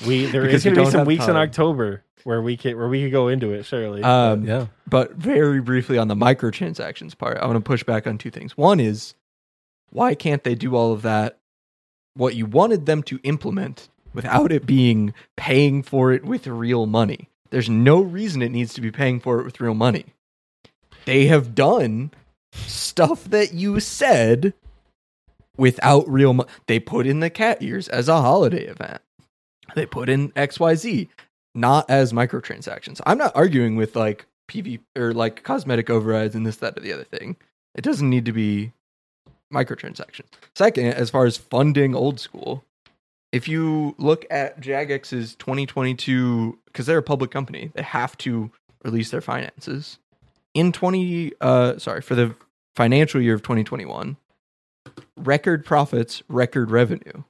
[0.07, 1.37] We there is going to be some have weeks in.
[1.37, 3.65] October where we can where we could go into it.
[3.65, 4.67] Surely, Um, yeah.
[4.87, 8.57] But very briefly on the microtransactions part, I want to push back on two things.
[8.57, 9.15] One is
[9.91, 11.39] why can't they do all of that
[12.19, 17.29] what you wanted them to implement without it being paying for it with real money?
[17.51, 20.07] There's no reason it needs to be paying for it with real money.
[21.07, 22.11] They have done
[22.53, 24.53] stuff that you said
[25.57, 26.51] without real money.
[26.67, 29.01] They put in the cat ears as a holiday event.
[29.75, 31.09] They put in XYZ
[31.55, 33.01] not as microtransactions.
[33.07, 36.93] I'm not arguing with like PV or like cosmetic overrides and this, that, or the
[36.93, 37.37] other thing.
[37.75, 38.73] It doesn't need to be
[39.53, 40.27] microtransactions.
[40.55, 42.65] Second, as far as funding old school,
[43.33, 48.51] if you look at Jagex's 2022, because they're a public company, they have to
[48.85, 49.99] release their finances
[50.55, 51.33] in 20.
[51.41, 52.35] Uh, sorry for the
[52.77, 54.17] financial year of 2021.
[55.17, 57.25] Record profits, record revenue.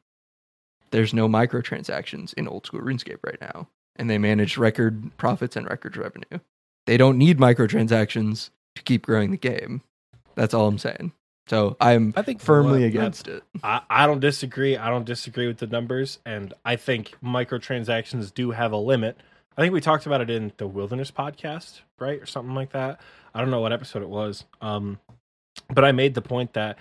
[0.91, 3.69] There's no microtransactions in old school RuneScape right now
[3.99, 6.39] and they manage record profits and record revenue.
[6.87, 9.83] They don't need microtransactions to keep growing the game.
[10.37, 11.13] That's all I'm saying.
[11.49, 13.43] So I'm I think firmly what- against it.
[13.63, 14.77] I, I don't disagree.
[14.77, 19.17] I don't disagree with the numbers, and I think microtransactions do have a limit.
[19.57, 23.01] I think we talked about it in the Wilderness podcast, right, or something like that.
[23.35, 25.01] I don't know what episode it was, um,
[25.69, 26.79] but I made the point that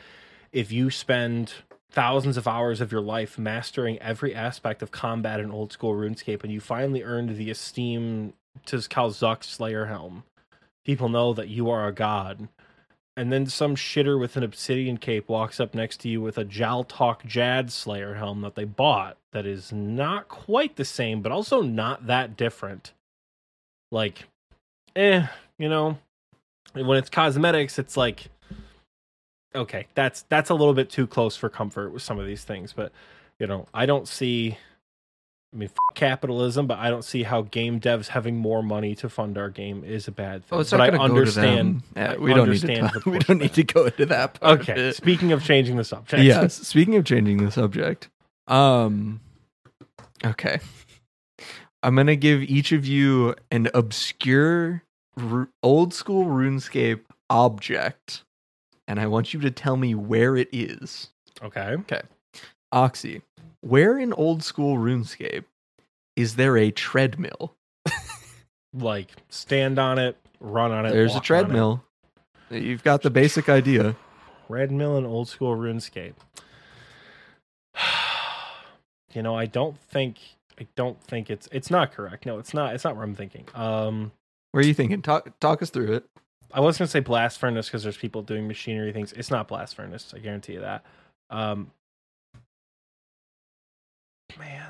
[0.52, 1.54] if you spend
[1.90, 6.44] thousands of hours of your life mastering every aspect of combat in old school RuneScape,
[6.44, 8.34] and you finally earned the esteem
[8.66, 10.24] to Kalzuk Slayer Helm,
[10.86, 12.48] people know that you are a god
[13.18, 16.46] and then some shitter with an obsidian cape walks up next to you with a
[16.46, 22.06] JalTok-Jad Slayer helm that they bought that is not quite the same, but also not
[22.06, 22.94] that different.
[23.92, 24.28] Like,
[24.96, 25.26] eh,
[25.58, 25.98] you know,
[26.74, 28.30] when it's cosmetics, it's like,
[29.56, 32.72] okay, that's that's a little bit too close for comfort with some of these things.
[32.72, 32.92] But
[33.40, 34.58] you know, I don't see.
[35.54, 39.08] I mean, f- capitalism, but I don't see how game devs having more money to
[39.10, 40.58] fund our game is a bad thing.
[40.58, 41.14] Oh, it's but not I to go to them.
[41.18, 41.84] understand.
[41.96, 42.76] Yeah, I we don't need to.
[42.90, 44.40] Talk, we don't need to go into that.
[44.40, 44.92] Part Okay.
[44.92, 46.22] Speaking of changing the subject.
[46.24, 46.54] yes.
[46.56, 48.10] Speaking of changing the subject,
[48.48, 49.22] um,
[50.26, 50.60] okay,
[51.82, 54.84] I'm gonna give each of you an obscure,
[55.64, 58.24] old school RuneScape object,
[58.88, 61.10] and I want you to tell me where it is.
[61.42, 61.62] Okay.
[61.80, 62.02] Okay.
[62.74, 63.22] Oxy,
[63.68, 65.46] where in old school RuneScape
[66.16, 67.56] is there a treadmill?
[68.74, 70.92] Like stand on it, run on it.
[70.92, 71.26] There's a walk on it.
[71.26, 71.84] treadmill.
[72.52, 73.96] You've got the basic idea.
[74.46, 76.14] Treadmill in old school RuneScape.
[79.14, 80.18] you know, I don't think
[80.60, 82.26] I don't think it's it's not correct.
[82.26, 82.76] No, it's not.
[82.76, 83.46] It's not what I'm thinking.
[83.56, 84.12] Um,
[84.52, 85.02] Where are you thinking?
[85.02, 86.06] Talk talk us through it.
[86.54, 89.14] I was gonna say blast furnace because there's people doing machinery things.
[89.14, 90.14] It's not blast furnace.
[90.16, 90.86] I guarantee you that.
[91.30, 91.72] Um,
[94.38, 94.68] man,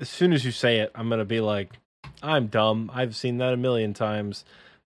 [0.00, 1.78] as soon as you say it, I'm gonna be like,
[2.22, 2.90] I'm dumb.
[2.92, 4.44] I've seen that a million times,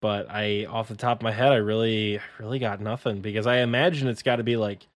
[0.01, 3.57] but I, off the top of my head, I really, really got nothing because I
[3.57, 4.87] imagine it's got to be like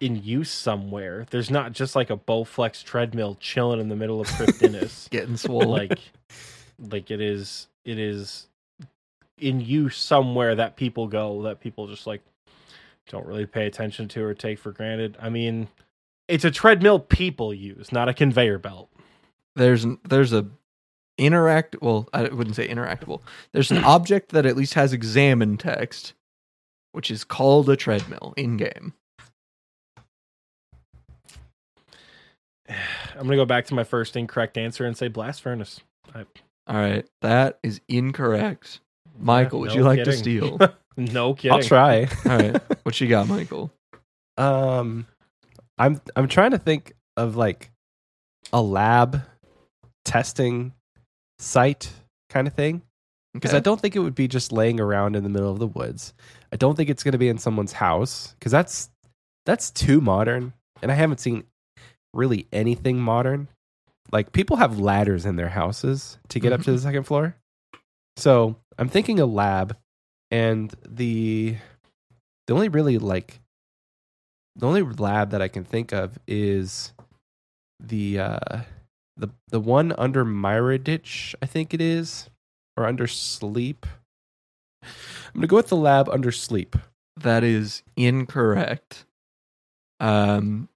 [0.00, 1.26] in use somewhere.
[1.30, 5.68] There's not just like a Bowflex treadmill chilling in the middle of Cryptinus Getting swollen.
[5.68, 5.98] like
[6.78, 8.48] like it is it is
[9.38, 12.22] in use somewhere that people go that people just like
[13.08, 15.68] don't really pay attention to or take for granted i mean
[16.28, 18.90] it's a treadmill people use not a conveyor belt
[19.54, 20.46] there's there's a
[21.18, 23.20] interact well i wouldn't say interactable
[23.52, 26.12] there's an object that at least has examine text
[26.92, 28.92] which is called a treadmill in game
[32.68, 35.80] i'm gonna go back to my first incorrect answer and say blast furnace
[36.14, 36.24] I,
[36.66, 38.80] All right, that is incorrect.
[39.18, 40.58] Michael, would No you like to steal?
[40.96, 41.52] no kidding.
[41.52, 42.08] I'll try.
[42.24, 43.72] All right, what you got, Michael?
[44.36, 45.06] Um,
[45.78, 47.70] I'm I'm trying to think of like
[48.52, 49.22] a lab
[50.04, 50.72] testing
[51.38, 51.92] site
[52.30, 52.82] kind of thing
[53.34, 55.66] because I don't think it would be just laying around in the middle of the
[55.66, 56.14] woods.
[56.52, 58.90] I don't think it's going to be in someone's house because that's
[59.44, 61.44] that's too modern, and I haven't seen
[62.14, 63.48] really anything modern.
[64.12, 66.86] Like people have ladders in their houses to get up to the mm-hmm.
[66.86, 67.36] second floor.
[68.16, 69.76] So I'm thinking a lab,
[70.30, 71.56] and the
[72.46, 73.40] the only really like
[74.56, 76.92] the only lab that I can think of is
[77.80, 78.60] the uh
[79.16, 82.28] the the one under Meiyerditch, I think it is,
[82.76, 83.86] or under Slepe.
[84.82, 84.88] I'm
[85.34, 86.80] gonna go with the lab under Slepe.
[87.16, 89.04] That is incorrect.
[90.00, 90.68] Um,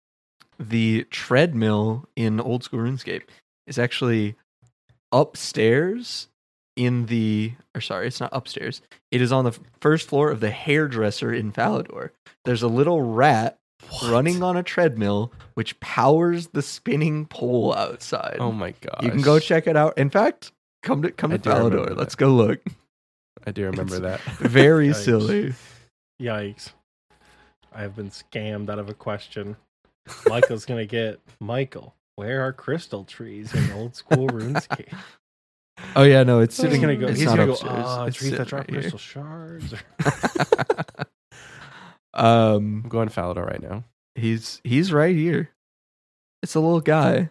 [0.58, 3.22] the treadmill in old school RuneScape
[3.66, 4.36] is actually
[5.12, 6.28] upstairs
[6.76, 7.52] in the.
[7.74, 8.80] Or sorry, it's not upstairs.
[9.10, 12.10] It is on the first floor of the hairdresser in Falador.
[12.44, 13.58] There's a little rat
[14.04, 18.36] running on a treadmill, which powers the spinning pole outside.
[18.40, 18.98] Oh my god!
[19.02, 19.96] you can go check it out.
[19.98, 20.52] In fact,
[20.82, 21.88] come to come I to do remember Falador.
[21.90, 21.96] that.
[21.98, 22.60] Let's go look.
[23.46, 24.20] I do remember that.
[24.38, 24.94] Very Yikes.
[25.04, 25.54] silly.
[26.20, 26.70] Yikes.
[27.72, 29.56] I have been scammed out of a question.
[30.26, 31.94] Michael's gonna get Michael.
[32.16, 34.92] Where are crystal trees in old school RuneScape?
[35.96, 36.80] Oh yeah, no, it's He's sitting.
[36.82, 37.06] gonna go.
[37.06, 37.52] It's He's not gonna go.
[37.52, 37.84] upstairs.
[37.86, 39.74] Ah, It's trees that sitting drop right crystal shards.
[42.20, 43.84] Um, I'm going Falador right now.
[44.14, 45.50] he's he's right here.
[46.42, 47.30] It's a little guy.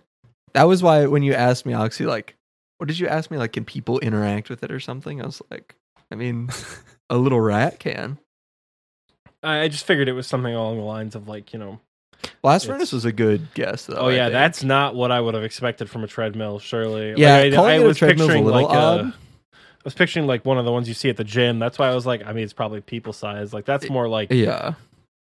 [0.53, 2.36] That was why when you asked me, Oxy, like,
[2.78, 3.38] what did you ask me?
[3.38, 5.22] Like, can people interact with it or something?
[5.22, 5.76] I was like,
[6.11, 6.49] I mean,
[7.10, 8.18] a little rat can.
[9.44, 11.80] I I just figured it was something along the lines of like you know.
[12.41, 13.95] Blast It's- furnace was a good guess though.
[13.95, 16.60] Oh yeah, that's not what I would have expected from a treadmill.
[16.60, 17.14] Surely.
[17.16, 18.99] Yeah, Like, I, calling I it a was treadmill's a picturing little like odd.
[19.02, 19.14] a.
[19.80, 21.57] I was picturing like one of the ones you see at the gym.
[21.60, 23.53] That's why I was like, I mean, it's probably people size.
[23.53, 24.73] Like that's more like yeah,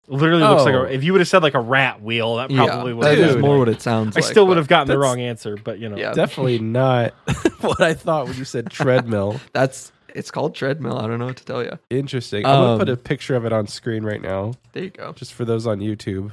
[0.08, 0.82] literally looks like Oh.
[0.84, 0.88] a.
[0.90, 2.66] If you would have said like a rat wheel, that yeah.
[2.66, 3.04] probably would.
[3.04, 4.30] That have is more what it sounds I like.
[4.30, 5.96] still would have gotten the wrong answer, but you know.
[5.96, 6.12] Yeah.
[6.12, 7.12] Definitely not
[7.60, 9.40] what I thought when you said treadmill.
[9.52, 10.98] That's it's called treadmill.
[10.98, 11.78] I don't know what to tell you.
[11.90, 12.44] Interesting.
[12.44, 15.12] I'm gonna put Um, a picture of it on screen right now, There you go.
[15.12, 16.32] just for those on YouTube.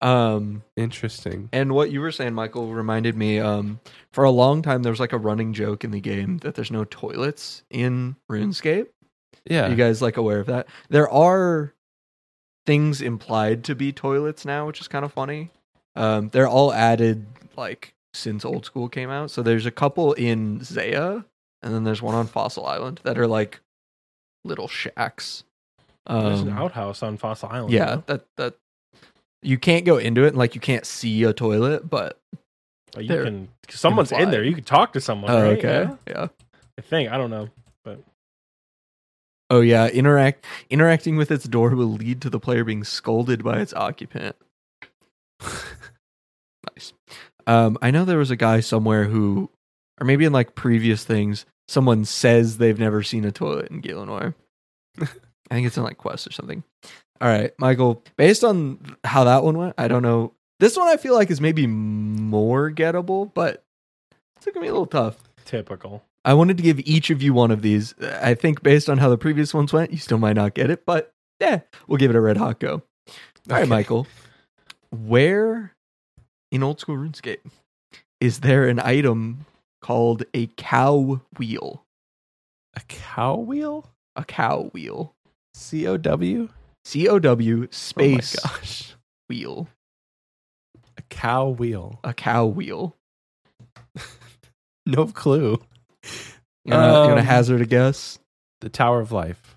[0.00, 1.48] Um, Interesting.
[1.52, 3.38] And what you were saying, Michael, reminded me.
[3.40, 3.80] Um,
[4.12, 6.70] for a long time, there was like a running joke in the game that there's
[6.70, 8.86] no toilets in RuneScape.
[9.44, 9.66] Yeah.
[9.66, 10.68] Are you guys like aware of that?
[10.88, 11.72] There are
[12.66, 15.50] things implied to be toilets now, which is kind of funny.
[15.96, 17.26] Um, they're all added
[17.56, 19.30] like since old school came out.
[19.30, 21.24] So there's a couple in Zeah,
[21.62, 23.60] and then there's one on Fossil Island that are like
[24.44, 25.44] little shacks.
[26.08, 27.72] There's an Um, outhouse on Fossil Island.
[27.72, 28.02] yeah, huh?
[28.06, 28.54] that that
[29.42, 32.18] you can't go into it, and like you can't see a toilet, but
[32.92, 33.48] But you can.
[33.68, 34.42] Someone's in there.
[34.42, 35.30] You can talk to someone.
[35.30, 35.58] oh, right?
[35.58, 36.12] okay, Yeah.
[36.14, 36.28] yeah.
[36.78, 37.48] I think I don't know.
[37.84, 38.00] But
[39.50, 43.60] oh yeah, interact interacting with its door will lead to the player being scolded by
[43.60, 44.36] its occupant.
[45.42, 46.92] nice.
[47.46, 49.50] Um, I know there was a guy somewhere who,
[50.00, 54.34] or maybe in like previous things, someone says they've never seen a toilet in Gielinor.
[55.00, 56.62] I think it's in like Quest or something.
[57.20, 58.02] All right, Michael.
[58.16, 60.32] Based on how that one went, I don't know.
[60.60, 63.64] This one I feel like is maybe more gettable, but
[64.36, 65.16] it's gonna be a little tough.
[65.44, 66.02] Typical.
[66.24, 67.94] I wanted to give each of you one of these.
[68.22, 70.84] I think based on how the previous ones went, you still might not get it,
[70.84, 72.82] but yeah, we'll give it a red hot go.
[73.08, 73.14] All
[73.48, 73.68] right, Okay.
[73.70, 74.06] Michael.
[74.90, 75.74] Where
[76.50, 77.40] in old school RuneScape
[78.20, 79.46] is there an item
[79.80, 81.84] called a cow wheel?
[82.74, 83.90] A cow wheel?
[84.16, 85.14] A cow wheel.
[85.54, 86.48] C O W?
[86.88, 88.94] C O W space Oh my gosh.
[89.28, 89.68] wheel.
[90.96, 92.00] A cow wheel.
[92.02, 92.96] A cow wheel.
[94.86, 95.60] No clue.
[96.64, 98.18] You gonna, you gonna Um, hazard a guess?
[98.62, 99.54] The Tower of Life.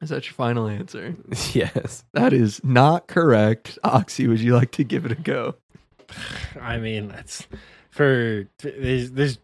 [0.00, 1.14] Is that your final answer?
[1.52, 2.02] yes.
[2.14, 3.78] That is not correct.
[3.84, 5.56] Oxy, would you like to give it a go?
[6.58, 7.46] I mean, it's
[7.90, 9.38] for there's, there's.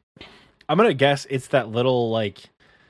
[0.70, 2.38] I'm gonna guess it's that little like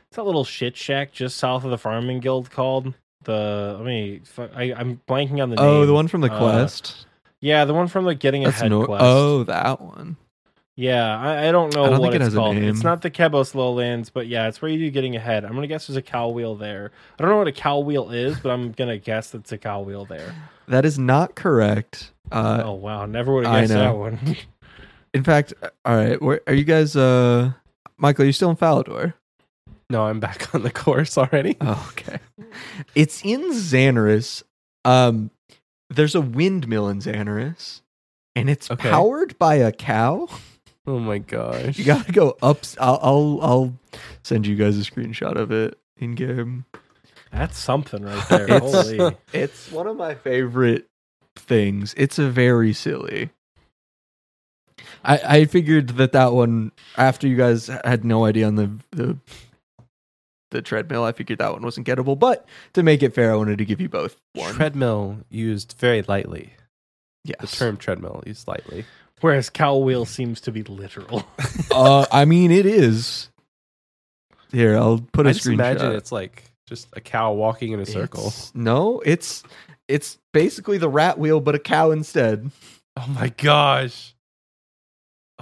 [0.06, 2.94] it's that little shit shack just south of the farming guild called
[3.26, 3.74] the.
[3.78, 4.22] Let me.
[4.38, 5.64] I, I'm blanking on the name.
[5.64, 7.06] Oh, the one from the Uh, quest.
[7.40, 9.04] Yeah, the one from the getting That's ahead no- quest.
[9.04, 10.16] Oh, that one.
[10.78, 12.56] Yeah, I, I don't know I don't what think it it's has a called.
[12.56, 12.64] name.
[12.68, 15.44] It's not the Kebos Lowlands, but yeah, it's where you do getting ahead.
[15.44, 16.90] I'm gonna guess there's a cow wheel there.
[17.18, 19.80] I don't know what a cow wheel is, but I'm gonna guess it's a cow
[19.80, 20.34] wheel there.
[20.68, 22.12] That is not correct.
[22.30, 24.36] Uh, oh wow, never would have guessed that one.
[25.14, 26.20] In fact, uh, all right.
[26.20, 26.94] Where, are you guys?
[26.94, 27.52] Uh,
[27.96, 29.14] Michael, are you still in Falador?
[29.88, 31.56] No, I'm back on the course already.
[31.60, 32.18] Oh, okay.
[32.94, 34.42] It's in Zanaris.
[34.84, 35.30] Um,
[35.90, 37.82] there's a windmill in Zanaris,
[38.34, 38.90] and it's Okay.
[38.90, 40.28] powered by a cow.
[40.88, 41.78] Oh my gosh.
[41.78, 42.58] You gotta go up.
[42.80, 43.74] I'll, I'll I'll
[44.22, 46.64] send you guys a screenshot of it in game.
[47.32, 48.44] That's something right there.
[48.50, 49.16] It's- Holy.
[49.32, 50.86] It's one of my favorite
[51.36, 51.92] things.
[51.96, 53.30] It's a very silly.
[55.04, 59.16] I I figured that that one after you guys had no idea on the the
[60.56, 62.18] the treadmill, I figured that one wasn't gettable.
[62.18, 64.52] But to make it fair, I wanted to give you both one.
[64.54, 66.52] treadmill used very lightly.
[67.24, 67.38] yes.
[67.40, 68.84] The term treadmill used lightly.
[69.20, 71.24] Whereas cow wheel seems to be literal.
[71.70, 73.30] uh, I mean, it is.
[74.52, 75.54] Here, I'll put a I just screenshot.
[75.54, 78.26] imagine it's like just a cow walking in a circle.
[78.28, 79.42] It's- no, it's
[79.88, 82.50] it's basically the rat wheel, but a cow instead.
[82.96, 84.14] Oh my gosh.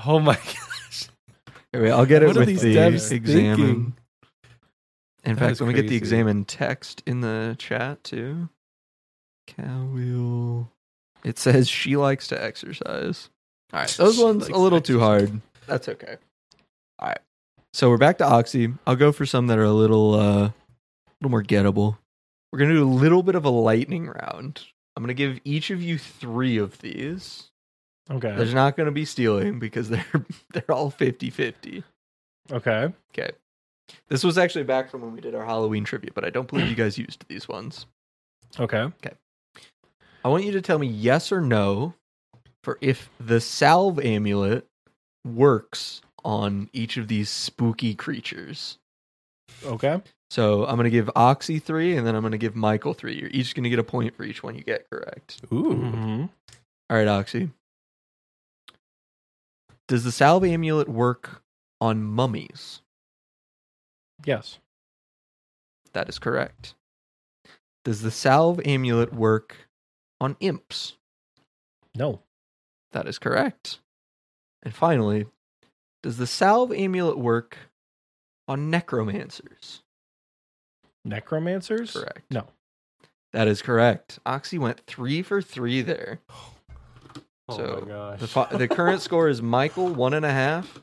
[0.05, 1.09] Oh my gosh.
[1.73, 3.57] Anyway, I'll get it What are with these the devs examine.
[3.57, 3.97] thinking?
[5.25, 8.49] In That fact, let me get the examine text in the chat too.
[9.47, 10.71] Cow wheel.
[11.25, 13.31] It says she likes to exercise.
[13.73, 15.41] All right, those She ones a little to too hard.
[15.67, 16.17] That's okay.
[16.99, 17.19] All right,
[17.73, 18.73] so we're back to Oxy.
[18.87, 20.55] I'll go for some that are a little, uh, a
[21.21, 21.97] little more gettable.
[22.53, 24.61] We're gonna do a little bit of a lightning round.
[24.97, 27.51] I'm gonna give each of you three of these.
[28.11, 28.35] Okay.
[28.37, 31.83] There's not gonna be stealing because they're they're all 50-50.
[32.53, 32.93] Okay.
[33.13, 33.31] Okay.
[34.09, 36.69] This was actually back from when we did our Halloween trivia, but I don't believe
[36.69, 37.87] you guys used these ones.
[38.59, 38.79] Okay.
[38.79, 39.13] Okay.
[40.25, 41.95] I want you to tell me yes or no
[42.63, 44.67] for if the salve amulet
[45.27, 48.79] works on each of these spooky creatures.
[49.65, 50.01] Okay.
[50.31, 53.19] So I'm going to give Oxy three, and then I'm going to give Michael three.
[53.19, 55.43] You're each going to get a point for each one you get correct.
[55.53, 55.75] Ooh.
[55.75, 56.29] Mhm.
[56.91, 57.51] All right, Oxy.
[59.87, 61.43] Does the salve amulet work
[61.81, 62.81] on mummies?
[64.25, 64.59] Yes.
[65.93, 66.75] That is correct.
[67.85, 69.57] Does the salve amulet work
[70.21, 70.97] on imps?
[71.95, 72.21] No.
[72.93, 73.79] That is correct.
[74.63, 75.27] And finally,
[76.03, 77.59] does the salve amulet work
[78.49, 79.83] on necromancers?
[81.05, 81.93] Necromancers?
[81.93, 82.23] Correct.
[82.31, 82.47] No.
[83.33, 84.19] That is correct.
[84.25, 86.21] Oxy went three for three there.
[87.49, 88.21] Oh So, my gosh.
[88.21, 90.81] The, the current score is Michael one and a half,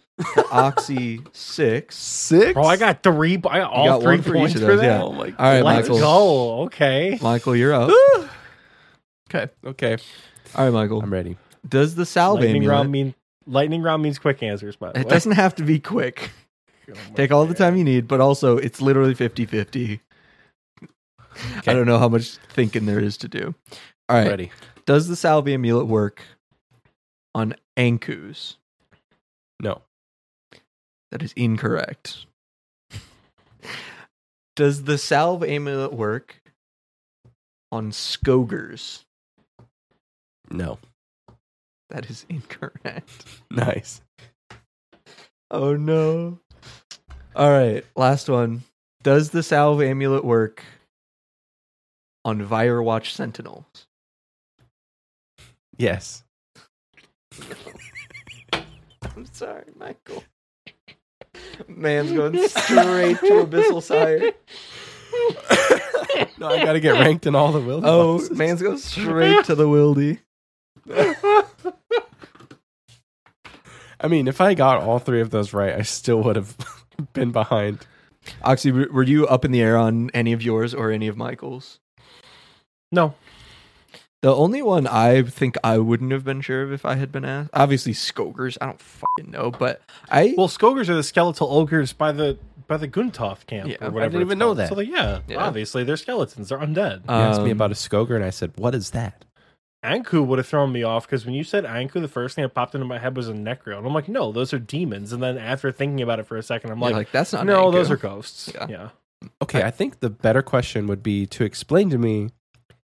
[0.52, 1.96] Oxy six.
[1.98, 2.54] Six?
[2.54, 3.36] Bro, I got three.
[3.36, 4.86] I got all got three one for each points of for those, that.
[4.86, 5.04] yeah.
[5.04, 6.00] Oh my All right, Let's Michael.
[6.00, 6.62] go.
[6.64, 7.20] Okay.
[7.22, 7.92] Michael, you're up.
[9.34, 9.52] Okay.
[9.66, 9.98] Okay.
[10.56, 11.02] All right, Michael.
[11.02, 11.38] I'm ready.
[11.68, 12.70] Does the salve Lightning amulet?
[12.76, 13.16] round mean
[13.48, 15.10] lightning round means quick answers, by the it way.
[15.10, 16.32] doesn't have to be quick.
[16.90, 20.02] Oh Take all the time you need, but also it's literally 50 50.
[21.66, 23.56] I don't know how much thinking there is to do.
[24.10, 24.28] All right.
[24.28, 24.52] Ready.
[24.86, 26.22] Does the salve amulet work
[27.34, 28.56] on Ankous?
[29.62, 29.82] No.
[31.12, 32.26] That is incorrect.
[34.56, 36.42] Does the salve amulet work
[37.72, 39.04] on Skogres?
[40.50, 40.80] No.
[41.90, 43.26] That is incorrect.
[43.52, 44.02] Nice.
[45.50, 46.40] Oh no.
[47.36, 48.64] All right, last one.
[49.04, 50.64] Does the salve amulet work
[52.24, 53.88] on Firewatch Sentinels?
[55.78, 56.24] Yes.
[58.54, 60.24] I'm sorry, Michael.
[61.68, 64.32] Man's going straight to Abyssal Sire.
[66.38, 67.82] no, I got to get ranked in all the will.
[67.86, 70.20] Oh, man's going straight to the wildy.
[74.00, 76.58] I mean, if I got all three of those right, I still would have
[77.14, 77.86] been behind.
[78.44, 81.18] Oxy, were were you up in the air on any of yours or any of
[81.18, 81.80] Michael's?
[82.92, 83.16] No.
[84.22, 87.26] The only one I think I wouldn't have been sure of if I had been
[87.26, 87.50] asked.
[87.54, 88.56] Obviously, Skogres.
[88.62, 92.38] I don't fucking know, but I Well, Skogres are the skeletal ogres by the
[92.68, 94.00] by the Gunthof camp Yeah, or whatever.
[94.02, 94.70] I didn't it's even know that.
[94.70, 95.38] So, like, yeah, Yeah.
[95.44, 96.50] obviously they're skeletons.
[96.50, 97.02] They're undead.
[97.06, 99.26] You asked me Um, about a Skogre, and I said, "What is that?"
[99.84, 102.50] Ankou would have thrown me off because when you said Ankou, the first thing that
[102.54, 103.78] popped into my head was a Necro.
[103.80, 105.12] And I'm like, no, those are demons.
[105.12, 107.48] And then after thinking about it for a second, I'm You're like, like, that's not.
[107.48, 107.72] no, Ankou.
[107.74, 108.52] those are ghosts.
[108.54, 108.68] Yeah.
[108.70, 108.90] Yeah.
[109.42, 112.30] Okay, I think the better question would be to explain to me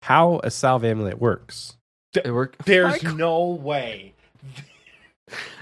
[0.03, 1.77] how a salve amulet works.
[2.15, 2.57] It work.
[2.65, 3.17] There's Michael.
[3.17, 4.15] no way.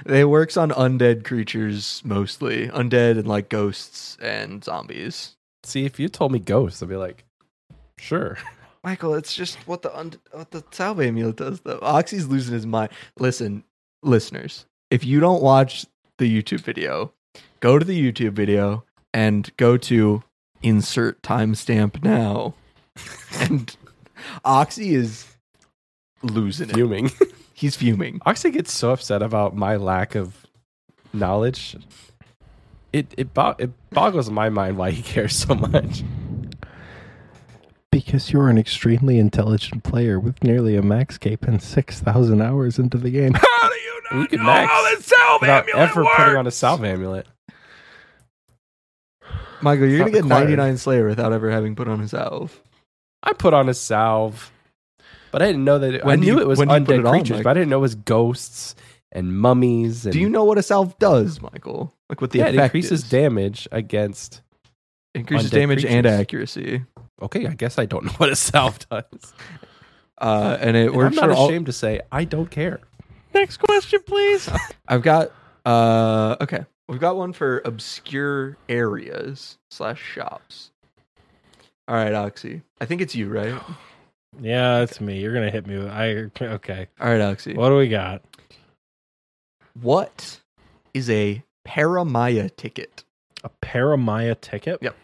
[0.05, 5.35] It works on undead creatures mostly, undead and like ghosts and zombies.
[5.65, 7.25] See, if you told me ghosts, I'd be like,
[7.99, 8.39] sure.
[8.85, 11.81] Michael, it's just what the und- what the salve amulet does though.
[11.83, 12.91] Oxy's losing his mind.
[13.19, 13.65] Listen,
[14.05, 15.85] listeners, if you don't watch
[16.19, 17.13] the YouTube video,
[17.59, 20.23] go to the YouTube video and go to
[20.63, 22.55] insert timestamp now.
[23.41, 23.77] and
[24.45, 25.27] Oxy is
[26.23, 26.75] losing it.
[26.75, 27.11] Fuming.
[27.55, 28.21] He's fuming.
[28.27, 30.47] Oxy gets so upset about my lack of
[31.13, 31.77] knowledge.
[32.93, 36.03] It it, bo- it boggles my mind why he cares so much.
[37.91, 42.99] Because you're an extremely intelligent player with nearly a max cape and 6,000 hours into
[42.99, 43.33] the game.
[43.33, 46.17] How do you not You could know max how the salve Without amulet ever works.
[46.17, 47.27] putting on a salve amulet.
[49.63, 50.45] Michael, you're Not gonna get required.
[50.51, 52.61] 99 Slayer without ever having put on a salve.
[53.23, 54.51] I put on a salve,
[55.33, 55.95] but I didn't know that.
[55.95, 57.13] It, I When do knew you- it was when do you put undead it on,
[57.15, 57.45] creatures, Mike?
[57.45, 58.75] but I didn't know it was ghosts
[59.13, 60.05] and mummies.
[60.07, 61.95] And Do you know what a salve does, Michael?
[62.09, 63.09] Like what the yeah, it increases is?
[63.11, 64.43] damage against.
[65.15, 66.83] increases undead damage and accuracy.
[67.23, 69.33] Okay, I guess I don't know what a salve does.
[70.19, 71.49] Uh, and it And I'm not for all.
[71.49, 72.81] ashamed to say I don't care.
[73.35, 74.49] Next question, please.
[74.89, 75.33] I've got
[75.65, 76.65] uh okay.
[76.89, 80.71] We've got one for obscure areas slash shops.
[81.89, 82.63] All right, Oxy.
[82.81, 83.61] I think it's you, right?
[84.41, 85.21] yeah, it's me.
[85.21, 85.79] You're gonna hit me.
[85.79, 86.89] With, I okay.
[87.01, 87.55] All right, Oxy.
[87.55, 88.23] What do we got?
[89.81, 90.41] What
[90.95, 93.05] is a Paramaya ticket?
[93.45, 94.79] A Paramaya ticket.
[94.83, 94.97] Yep.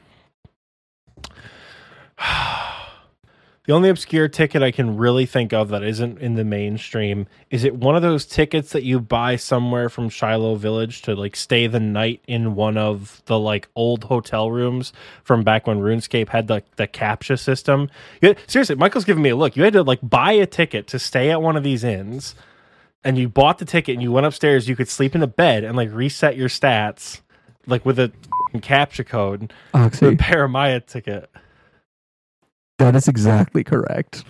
[3.64, 7.62] the only obscure ticket I can really think of that isn't in the mainstream is
[7.62, 11.66] it one of those tickets that you buy somewhere from Shiloh Village to like stay
[11.68, 16.48] the night in one of the like old hotel rooms from back when RuneScape had
[16.48, 17.88] the the captcha system.
[18.20, 19.56] You had- seriously, Michael's giving me a look.
[19.56, 22.34] You had to like buy a ticket to stay at one of these inns.
[23.04, 24.68] And you bought the ticket and you went upstairs.
[24.68, 27.20] You could sleep in a bed and like reset your stats,
[27.66, 28.12] like with a
[28.54, 30.16] captcha code oh, for a Oxy.
[30.16, 31.28] Paramaya ticket.
[32.82, 34.24] That is exactly correct.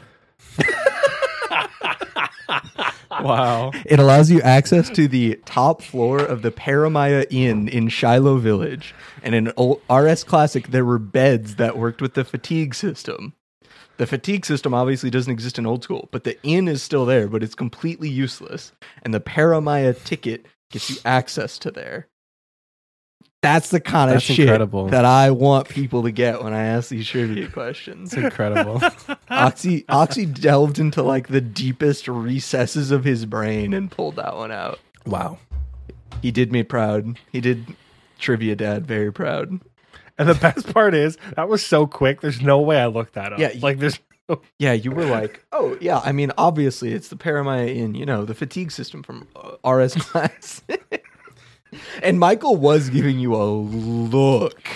[3.11, 3.71] Wow.
[3.87, 8.95] It allows you access to the top floor of the Paramaya Inn in Shiloh Village.
[9.23, 13.35] And in old RS Classic, there were beds that worked with the fatigue system.
[13.99, 17.29] The fatigue system obviously doesn't exist in old school, but the inn is still there,
[17.29, 18.73] but it's completely useless.
[19.03, 22.09] And the Paramaya ticket gets you access to there.
[23.43, 24.87] That's the kind of That's shit incredible.
[24.87, 28.13] that I want people to get when I ask these trivia questions.
[28.15, 28.81] It's incredible.
[29.31, 34.53] Oxy Oxy delved into like the deepest recesses of his brain and pulled that one
[34.53, 34.79] out.
[35.07, 35.39] wow.
[36.23, 37.19] He did me proud.
[37.33, 37.67] He did
[38.21, 39.59] trivia dad very proud.
[40.19, 42.21] And the best part is that was so quick.
[42.21, 43.41] There's no way I looked that up.
[43.41, 43.99] Yeah, like there's
[44.61, 45.99] Yeah, you were like, oh yeah.
[46.05, 49.95] I mean, obviously it's the Paramaya in you know the fatigue system from uh, RS
[49.97, 50.63] class.
[52.03, 54.61] And Michael was giving you a look.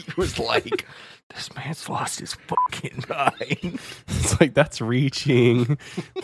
[0.00, 0.86] He was like,
[1.28, 5.78] "This man's lost his fucking mind." It's like that's reaching.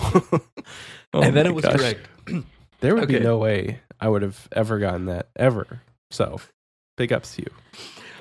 [1.14, 1.76] Oh and then it was gosh.
[1.76, 2.08] correct.
[2.80, 5.80] There would be no way I would have ever gotten that ever.
[6.10, 6.40] So,
[6.96, 7.50] big ups to you.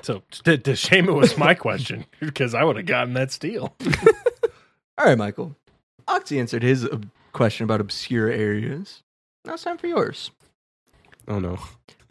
[0.02, 3.74] so to, to shame it was my question because I would have gotten that steal.
[4.98, 5.54] All right, Michael.
[6.08, 6.98] Oxy answered his uh,
[7.32, 9.02] question about obscure areas.
[9.44, 10.30] Now it's time for yours.
[11.28, 11.58] Oh no.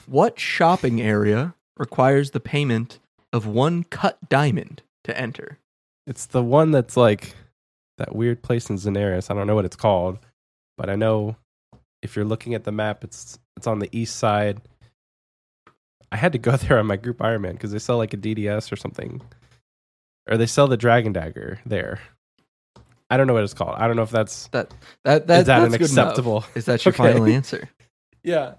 [0.07, 2.99] What shopping area requires the payment
[3.33, 5.57] of one cut diamond to enter?
[6.07, 7.35] It's the one that's like
[7.97, 9.31] that weird place in Zanaris.
[9.31, 10.19] I don't know what it's called,
[10.77, 11.35] but I know
[12.01, 14.61] if you're looking at the map, it's it's on the east side.
[16.11, 18.71] I had to go there on my group Ironman because they sell like a DDS
[18.71, 19.21] or something,
[20.29, 21.99] or they sell the Dragon Dagger there.
[23.09, 23.75] I don't know what it's called.
[23.77, 24.73] I don't know if that's That
[25.03, 26.05] that that is that that's an good enough.
[26.09, 26.45] acceptable.
[26.55, 27.03] Is that your Okay.
[27.13, 27.69] final answer?
[28.23, 28.55] Yeah.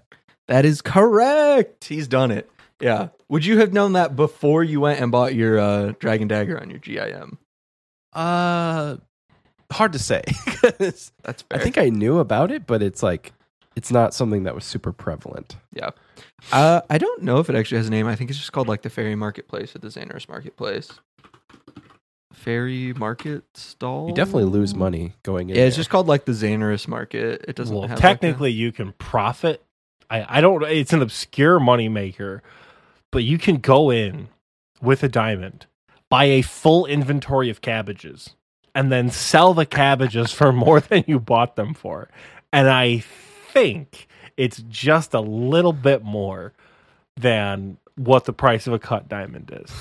[0.47, 1.85] That is correct.
[1.85, 2.49] He's done it.
[2.79, 3.09] Yeah.
[3.29, 6.69] Would you have known that before you went and bought your uh, Dragon Dagger on
[6.69, 7.37] your GIM?
[8.13, 8.97] Uh,
[9.71, 10.21] hard to say.
[10.61, 11.41] That's fair.
[11.51, 13.33] I think I knew about it, but it's like
[13.75, 15.57] it's not something that was super prevalent.
[15.73, 15.89] Yeah.
[16.51, 18.07] Uh, I don't know if it actually has a name.
[18.07, 20.91] I think it's just called like the Fairy Marketplace or the Zanaris Marketplace.
[22.33, 24.09] Fairy Market Stall.
[24.09, 25.55] You definitely lose money going in.
[25.55, 25.81] Yeah, it's there.
[25.81, 27.45] just called like the Zanaris Market.
[27.47, 29.63] It doesn't Well, have like, a- technically, you can profit.
[30.09, 30.63] I, I don't.
[30.63, 32.41] It's an obscure moneymaker,
[33.11, 34.29] but you can go in
[34.81, 35.65] with a diamond,
[36.09, 38.35] buy a full inventory of cabbages,
[38.73, 42.09] and then sell the cabbages for more than you bought them for.
[42.53, 43.03] And I
[43.51, 44.07] think
[44.37, 46.53] it's just a little bit more
[47.15, 49.71] than what the price of a cut diamond is.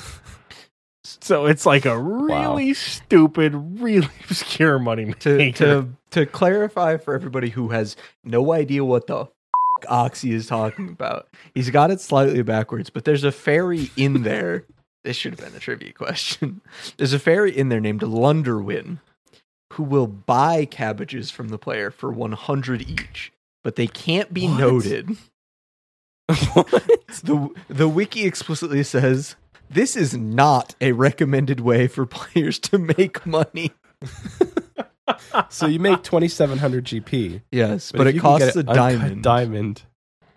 [1.04, 5.18] So it's like a really stupid, really obscure money maker.
[5.20, 9.28] to to to clarify for everybody who has no idea what the
[9.88, 11.28] Oxy is talking about.
[11.54, 14.64] He's got it slightly backwards, but there's a fairy in there.
[15.04, 16.60] This should have been a trivia question.
[16.96, 18.98] There's a fairy in there named Lunderwin
[19.74, 23.32] who will buy cabbages from the player for 100 each,
[23.62, 24.58] but they can't be What?
[24.58, 25.16] noted.
[26.26, 29.36] The the wiki explicitly says
[29.70, 33.70] this is not a recommended way for players to make money.
[35.48, 38.68] So you make twenty seven hundred GP, Yes, but, but, it costs get a an
[38.68, 39.22] uncut diamond.
[39.22, 39.82] diamond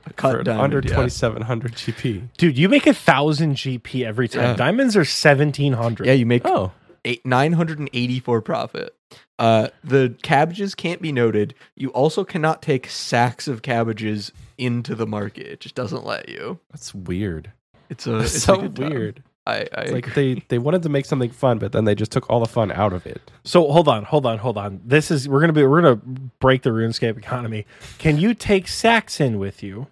[0.05, 0.93] a cut for diamond, under yeah.
[0.93, 2.29] twenty seven hundred GP.
[2.37, 4.43] Dude, you make a thousand GP every time.
[4.43, 4.55] Yeah.
[4.55, 6.07] Diamonds are seventeen hundred.
[6.07, 6.71] Yeah, you make Oh,
[7.05, 8.95] eight, 984 profit.
[9.37, 11.55] Uh, the cabbages can't be noted.
[11.75, 15.47] You also cannot take sacks of cabbages into the market.
[15.47, 16.59] It just doesn't let you.
[16.71, 17.51] That's weird.
[17.89, 18.89] It's a it's so a good time.
[18.89, 19.23] weird.
[19.49, 20.33] I, I like agree.
[20.35, 22.71] they they wanted to make something fun, but then they just took all the fun
[22.71, 23.31] out of it.
[23.43, 24.81] So hold on, hold on, hold on.
[24.85, 26.01] This is we're gonna be we're gonna
[26.39, 27.65] break the RuneScape economy.
[27.97, 29.87] Can you take sacks in with you?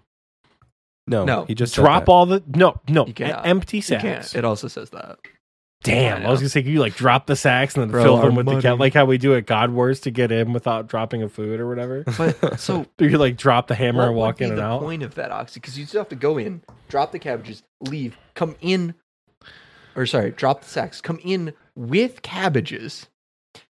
[1.06, 1.44] No, No.
[1.46, 3.46] he just Drop all the no no You cannot.
[3.46, 4.34] empty sacks.
[4.34, 5.18] It also says that.
[5.84, 8.02] Damn, I I, was gonna say, can you like drop the sacks and then Bro,
[8.02, 8.62] fill them with the money.
[8.62, 11.60] cat, like how we do at God Wars to get in without dropping a food
[11.60, 12.02] or whatever.
[12.18, 14.80] But so you like drop the hammer and walk in and the out.
[14.80, 15.60] point of that, Oxy?
[15.60, 18.94] Because you still have to go in, drop the cabbages, leave, come in,
[19.98, 23.08] or sorry, drop the sacks, come in with cabbages,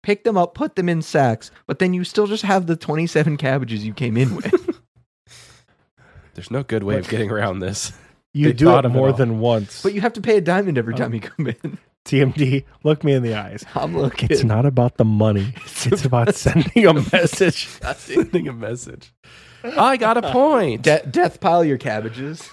[0.03, 3.37] pick them up, put them in sacks, but then you still just have the 27
[3.37, 4.81] cabbages you came in with.
[6.35, 7.93] There's no good way of getting around this.
[8.33, 9.81] You They do it of it more than once.
[9.81, 11.77] but you have to pay a diamond every time um, you come in.
[12.05, 13.65] TMD, look me in the eyes.
[13.75, 14.29] I'm looking.
[14.31, 15.53] It's not about the money.
[15.85, 17.67] It's about sending a message.
[17.95, 19.13] Sending a message.
[19.63, 20.81] I got a point.
[20.81, 22.49] De- death pile your cabbages.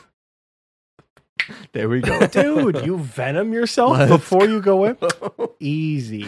[1.73, 2.27] There we go.
[2.27, 4.97] Dude, you venom yourself Let's before you go in?
[5.61, 6.27] Easy.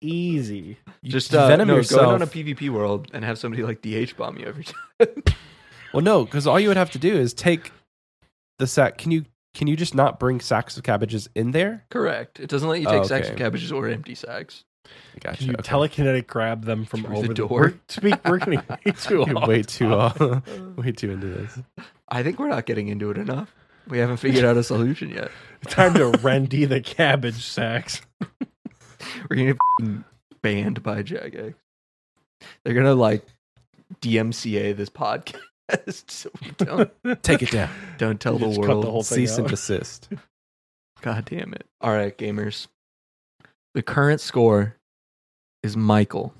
[0.00, 0.78] Easy.
[1.02, 2.02] You Just uh, venom no, yourself.
[2.02, 4.64] go in on a PvP world and have somebody like DH bomb you every
[5.00, 5.08] time.
[5.92, 7.72] Well, no, because all you would have to do is take
[8.58, 8.96] the sack.
[8.98, 9.24] Can you
[9.54, 11.84] can you just not bring sacks of cabbages in there?
[11.90, 12.38] Correct.
[12.38, 14.64] It doesn't let you take Oh, sacks of cabbages or empty sacks.
[15.20, 15.38] Gotcha.
[15.38, 15.62] Can you okay.
[15.68, 17.48] telekinetic grab them from Through the over the door?
[17.50, 20.22] We're, speak, we're getting way too You're off way too topic.
[20.22, 20.40] uh,
[20.76, 21.58] way too into this.
[22.08, 23.52] I think we're not getting into it enough.
[23.90, 25.30] We haven't figured out a solution yet.
[25.66, 28.00] Time to Rendy the cabbage sacks.
[29.28, 30.04] We're gonna get f***ing
[30.42, 31.54] banned by Jagex.
[32.64, 33.24] They're gonna like
[34.00, 35.36] DMCA this podcast
[36.10, 36.90] so we don't
[37.22, 37.70] Take it down.
[37.98, 38.84] don't tell the Just cut world.
[38.84, 39.50] the whole thing Cease and out.
[39.50, 40.08] desist.
[41.02, 41.66] God damn it.
[41.80, 42.68] All right, gamers.
[43.74, 44.76] The current score
[45.62, 46.34] is Michael,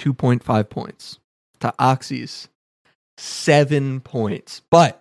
[0.00, 1.18] 2.5 points.
[1.60, 2.48] To Oxy's,
[3.18, 4.62] 7 points.
[4.70, 4.99] But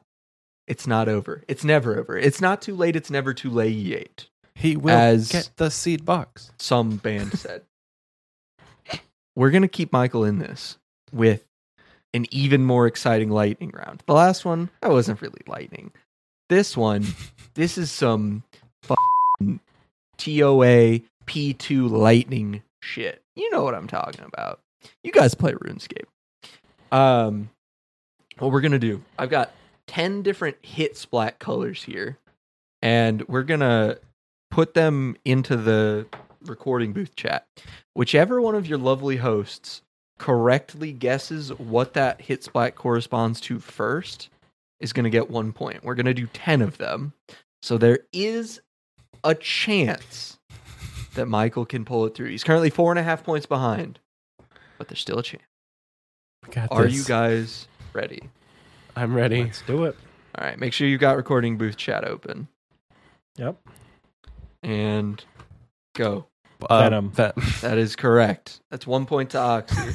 [0.70, 1.44] it's not over.
[1.48, 2.18] It's never over.
[2.18, 2.96] It's not too late.
[2.96, 3.76] It's never too late.
[3.76, 4.28] Yet.
[4.56, 6.52] He will As- get the seed box.
[6.60, 7.64] Some band said.
[9.36, 10.78] We're going to keep Michael in this
[11.12, 11.46] with
[12.14, 14.04] an even more exciting lightning round.
[14.06, 15.91] The last one, that wasn't really lightning.
[16.50, 17.06] This one,
[17.56, 18.44] this is some
[20.18, 23.22] TOA P2 lightning shit.
[23.36, 24.60] You know what I'm talking about.
[25.04, 26.06] You guys play RuneScape.
[26.91, 27.50] Um,
[28.40, 29.02] what we're gonna do?
[29.18, 29.52] I've got
[29.90, 32.18] ten different hit splat colors here,
[32.82, 33.98] and we're gonna
[34.52, 36.06] put them into the
[36.45, 37.45] recording booth chat.
[37.94, 39.82] Whichever one of your lovely hosts
[40.20, 44.30] correctly guesses what that hit splat corresponds to first
[44.80, 45.84] is going to get one point.
[45.84, 47.14] We're going to do 10 of them.
[47.61, 48.61] So there is
[49.24, 50.38] a chance
[51.16, 52.30] that Michael can pull it through.
[52.30, 53.99] He's currently four and a half points behind,
[54.78, 55.44] but there's still a chance.
[56.52, 56.94] Got Are this.
[56.94, 58.30] you guys ready?
[58.99, 59.43] I'm ready.
[59.45, 59.95] Let's do it.
[60.38, 62.47] All right, make sure you got recording booth chat open
[63.38, 63.55] Yep.
[64.63, 65.23] and
[65.95, 66.26] go.
[66.69, 67.11] Uh, Venom.
[67.11, 67.31] Ven-
[67.61, 68.59] That is correct.
[68.69, 69.93] That's one point to Oxy.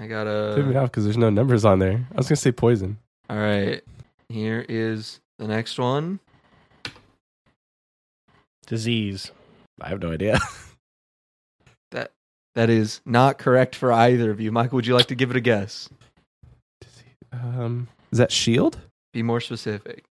[0.00, 0.24] I got
[0.54, 0.82] Threw me a.
[0.82, 2.04] off because there's no numbers on there.
[2.12, 2.98] I was gonna say poison.
[3.28, 3.82] All right,
[4.28, 6.18] here is the next one.
[8.66, 9.30] Disease.
[9.80, 10.38] I have no idea.
[11.92, 12.12] That
[12.54, 14.52] that is not correct for either of you.
[14.52, 15.88] Michael, would you like to give it a guess?
[17.32, 18.78] Um, is that shield?
[19.12, 20.04] Be more specific.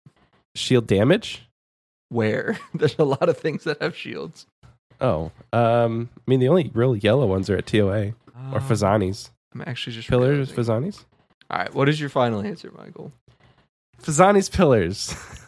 [0.54, 1.42] Shield damage?
[2.10, 2.58] Where?
[2.74, 4.46] There's a lot of things that have shields.
[5.00, 8.08] Oh, um, I mean the only real yellow ones are at TOA
[8.52, 9.30] or Uh, Phosani's.
[9.54, 10.50] I'm actually just Pillars.
[10.52, 11.04] Phosani's,
[11.50, 13.12] All right, what is your final answer, Michael?
[14.02, 15.14] Phosani's pillars.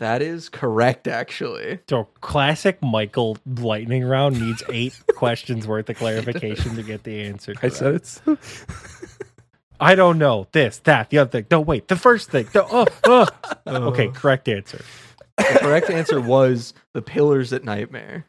[0.00, 1.80] That is correct, actually.
[1.90, 7.52] So classic Michael lightning round needs eight questions worth of clarification to get the answer.
[7.60, 8.20] I said correct.
[8.40, 9.17] it's.
[9.80, 11.46] I don't know this, that, the other thing.
[11.50, 12.48] No, wait, the first thing.
[12.52, 13.26] The, oh, oh.
[13.66, 14.12] Okay, uh.
[14.12, 14.82] correct answer.
[15.36, 18.26] The correct answer was the pillars at Nightmare.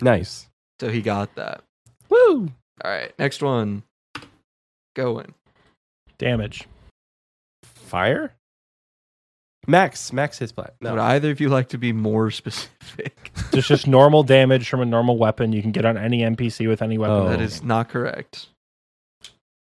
[0.00, 0.48] nice.
[0.80, 1.62] So he got that.
[2.08, 2.50] Woo!
[2.82, 3.82] All right, next one.
[4.94, 5.34] Going.
[6.18, 6.66] Damage.
[7.62, 8.32] Fire.
[9.66, 10.74] Max, Max hits plat.
[10.80, 13.30] No, Would either of you like to be more specific?
[13.52, 16.82] Just just normal damage from a normal weapon you can get on any NPC with
[16.82, 17.16] any weapon.
[17.16, 17.28] Oh.
[17.28, 18.48] That is not correct.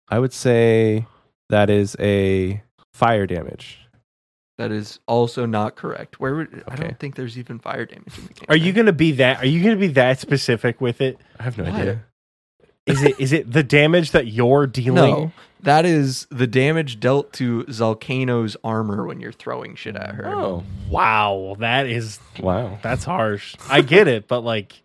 [0.09, 1.05] I would say
[1.49, 2.61] that is a
[2.93, 3.79] fire damage.
[4.57, 6.19] That is also not correct.
[6.19, 6.83] Where would I Okay.
[6.83, 8.45] don't think there's even fire damage in the game.
[8.47, 9.39] Are you gonna be that?
[9.41, 11.17] Are you gonna be that specific with it?
[11.39, 11.73] I have no What?
[11.73, 12.03] idea.
[12.85, 14.95] Is it is it the damage that you're dealing?
[14.95, 15.31] No,
[15.63, 20.27] that is the damage dealt to Zalcano's armor when you're throwing shit at her.
[20.27, 22.77] Oh, Wow, that is wow.
[22.81, 23.55] that's harsh.
[23.69, 24.81] I get it, but like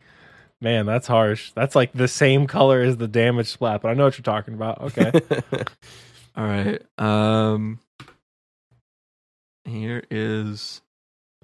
[0.61, 1.53] Man, that's harsh.
[1.55, 4.55] That's like the same color as the damage splat, but I know what you're talking
[4.55, 4.81] about.
[4.83, 5.11] Okay.
[6.37, 6.83] All right.
[6.99, 7.79] Um
[9.65, 10.83] here is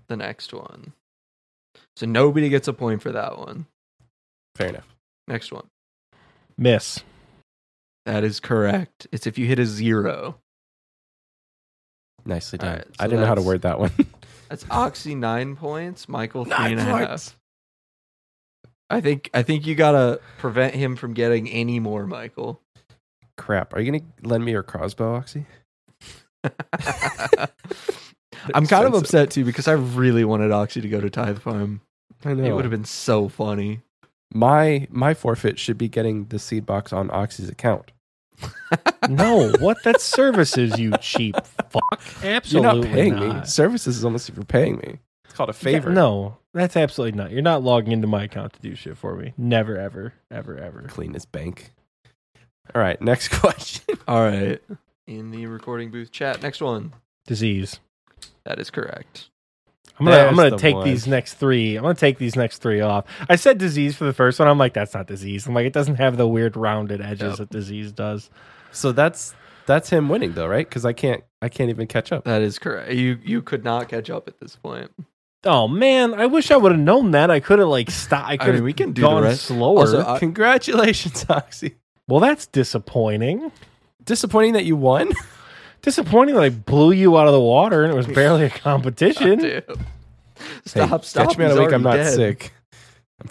[0.09, 0.93] the next one.
[1.97, 3.67] So nobody gets a point for that one.
[4.55, 4.95] Fair enough.
[5.29, 5.67] Next one.
[6.59, 7.03] Miss.
[8.05, 9.07] That is correct.
[9.13, 10.39] It's if you hit a zero.
[12.25, 12.69] Nicely done.
[12.69, 13.93] Alright, I didn't know how to word that one.
[14.49, 17.37] That's Oxy nine points, Michael three and a half.
[18.89, 22.61] I think I think you gotta prevent him from getting any more, Michael.
[23.37, 23.75] Crap.
[23.75, 25.45] Are you going to lend me your crossbow, Oxy?
[28.55, 31.81] I'm kind of upset too because I really wanted Oxy to go to Tithe Farm.
[32.25, 32.45] I know.
[32.45, 33.81] It would have been so funny.
[34.33, 37.93] my my forfeit should be getting the seed box on Oxy's account.
[39.09, 39.77] No, what?
[39.85, 41.37] That's services, you cheap
[41.71, 42.03] fuck.
[42.25, 43.45] Absolutely You're not paying me.
[43.45, 44.99] Services is almost if you're paying me.
[45.37, 45.91] It's called a favor.
[45.91, 47.31] Yeah, no, that's absolutely not.
[47.31, 49.35] You're not logging into my account to do shit for me.
[49.37, 50.85] Never, ever, ever, ever.
[50.89, 51.73] Clean his bank.
[52.75, 53.99] All right, next question.
[54.09, 54.63] All right.
[55.07, 56.95] In the recording booth chat, next one.
[57.27, 57.81] Disease.
[58.45, 59.29] That is correct.
[60.01, 60.85] I'm gonna, I'm gonna the take one.
[60.89, 61.77] these next three.
[61.77, 63.05] I'm gonna take these next three off.
[63.29, 64.49] I said disease for the first one.
[64.49, 65.47] I'm like, that's not disease.
[65.47, 67.37] I'm like, it doesn't have the weird rounded edges Yep.
[67.39, 68.31] that disease does.
[68.73, 69.35] So that's
[69.67, 70.67] that's him winning though, right?
[70.67, 72.25] Because I can't I can't even catch up.
[72.25, 72.93] That is correct.
[72.93, 74.91] You you could not catch up at this point.
[75.47, 77.31] Oh man, I wish I would have known that.
[77.31, 78.29] I could have like stopped.
[78.29, 79.43] I I could have mean, we can do the gone rest.
[79.45, 79.81] slower.
[79.81, 81.77] Also, I- Congratulations, Oxy.
[82.09, 83.51] well, that's disappointing.
[84.05, 85.13] Disappointing that you won.
[85.83, 89.41] Disappointing that I blew you out of the water and it was barely a competition.
[89.69, 89.87] Oh, Damn.
[90.67, 91.29] Stop, Hey, stop.
[91.29, 91.73] Catch me in a week.
[91.73, 92.13] I'm not dead.
[92.15, 92.53] sick.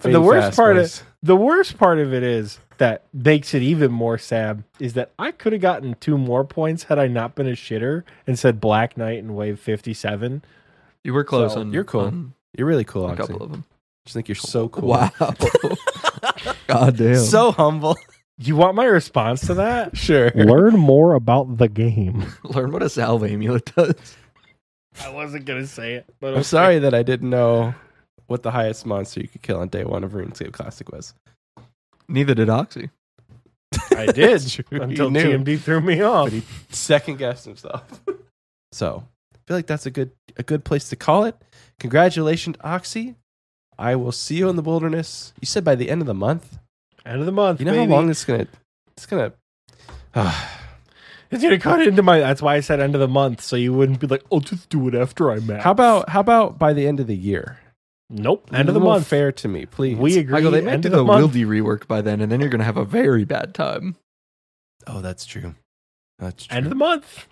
[0.04, 1.00] I'm the worst fast, part boys.
[1.00, 5.12] of the worst part of it is that makes it even more sad is that
[5.18, 8.60] I could have gotten two more points had I not been a shitter and said
[8.60, 10.42] Black Knight and Wave 57.
[11.06, 11.72] You were close So, on.
[11.72, 12.00] you're cool.
[12.02, 13.18] on you're really cool, a Oxy.
[13.18, 13.64] couple of them.
[14.04, 14.88] just think you're so cool.
[14.88, 15.10] Wow.
[16.66, 17.16] God damn.
[17.18, 17.96] So humble.
[18.38, 19.96] You want my response to that?
[20.06, 20.30] sure.
[20.34, 22.26] Learn more about the game.
[22.42, 23.94] learn what a salve amulet does.
[25.00, 27.72] I wasn't gonna say it, but I'm sorry that I didn't know
[28.26, 31.14] what the highest monster you could kill on day one of RuneScape Classic was.
[32.08, 32.90] Neither did Oxy.
[33.96, 34.42] I did
[34.72, 35.38] until You.
[35.38, 36.26] TMD threw me off.
[36.26, 38.02] But he second guessed himself.
[38.72, 39.15] so I
[39.46, 41.36] feel like that's a good a good place to call it.
[41.78, 43.16] Congratulations, Oxy.
[43.78, 45.32] I will see you in the wilderness.
[45.40, 46.58] You said by the end of the month.
[47.04, 47.60] End of the month.
[47.60, 47.90] You know baby.
[47.90, 48.46] how long it's gonna
[48.96, 49.32] it's gonna
[51.30, 52.20] It's gonna cut into my.
[52.20, 54.68] That's why I said end of the month, so you wouldn't be like, "Oh, just
[54.68, 57.58] do it after I'm max." how about how about by the end of the year?
[58.08, 58.48] nope?
[58.52, 59.06] End of the month.
[59.06, 59.96] fair to me, please.
[59.96, 60.32] We agree.
[60.32, 61.04] Michael, they might end do the, the.
[61.04, 63.96] Wildy rework by then, and then you're to have a very bad time.
[64.86, 65.56] Oh, that's true.
[66.18, 66.56] That's true.
[66.56, 67.26] End of the month.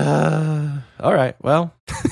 [0.00, 1.36] Uh, all right.
[1.42, 2.02] Well, that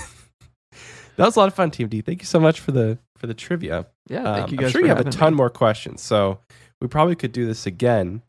[1.17, 2.05] was a lot of fun, TMD.
[2.05, 3.87] Thank you so much for the for the trivia.
[4.09, 4.67] Yeah, Um, thank you guys.
[4.67, 5.37] I'm sure you have a ton me.
[5.39, 6.39] more questions, so
[6.81, 8.23] we probably could do this again.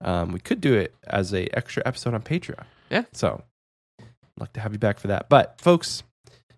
[0.00, 2.64] Um, we could do it as a extra episode on Patreon.
[2.90, 3.04] Yeah.
[3.12, 3.42] So,
[4.00, 4.06] I'd
[4.38, 5.28] like to have you back for that.
[5.28, 6.02] But folks,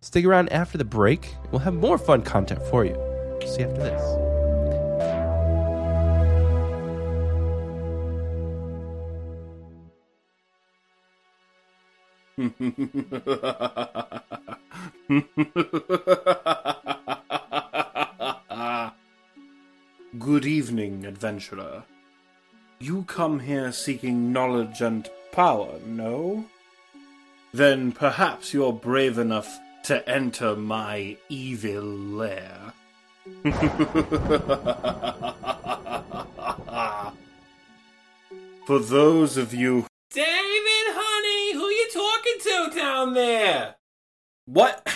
[0.02, 1.34] stick around after the break.
[1.52, 2.94] We'll have more fun content for you.
[3.46, 4.35] See you after this.
[12.38, 12.52] Good
[20.44, 21.84] evening, adventurer.
[22.78, 26.44] You come here seeking knowledge and power, no?
[27.54, 32.74] Then perhaps you're brave enough to enter my evil lair.
[38.66, 39.86] For those of you.
[40.10, 41.88] David, honey, who you
[42.74, 43.76] down there?
[44.46, 44.86] What?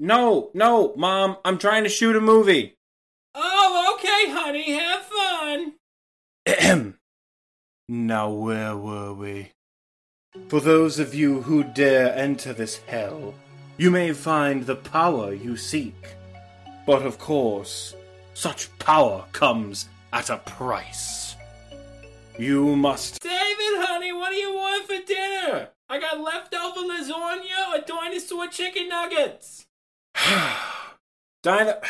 [0.00, 2.76] No, no, Mom, I'm trying to shoot a movie.
[3.34, 5.02] Oh, okay, honey, have
[6.46, 6.94] fun.
[7.90, 9.52] Now, where were we?
[10.48, 13.32] For those of you who dare enter this hell,
[13.78, 16.16] you may find the power you seek.
[16.84, 17.94] But of course,
[18.34, 21.34] such power comes at a price.
[22.38, 23.20] You must.
[23.22, 25.70] David, honey, what do you want for dinner?
[25.90, 29.66] I got leftover lasagna or dinosaur chicken nuggets.
[31.42, 31.80] Dino-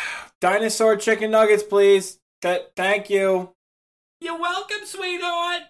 [0.40, 2.20] dinosaur chicken nuggets, please.
[2.40, 3.54] Th- thank you.
[4.20, 5.62] You're welcome, sweetheart.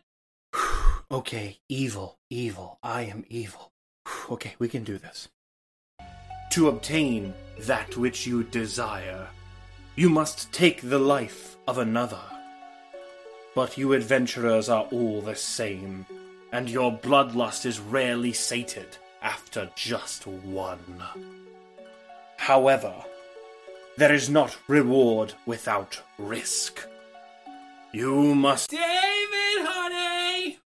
[1.11, 2.79] okay, evil, evil.
[2.83, 3.73] I am evil.
[4.31, 5.29] okay, we can do this.
[6.53, 9.29] To obtain that which you desire,
[9.97, 12.21] you must take the life of another.
[13.55, 16.07] But you adventurers are all the same,
[16.53, 21.03] and your bloodlust is rarely sated after just one.
[22.37, 22.95] However,
[23.97, 26.87] there is not reward without risk.
[27.93, 28.71] You must.
[28.71, 28.83] David,
[29.61, 30.59] honey!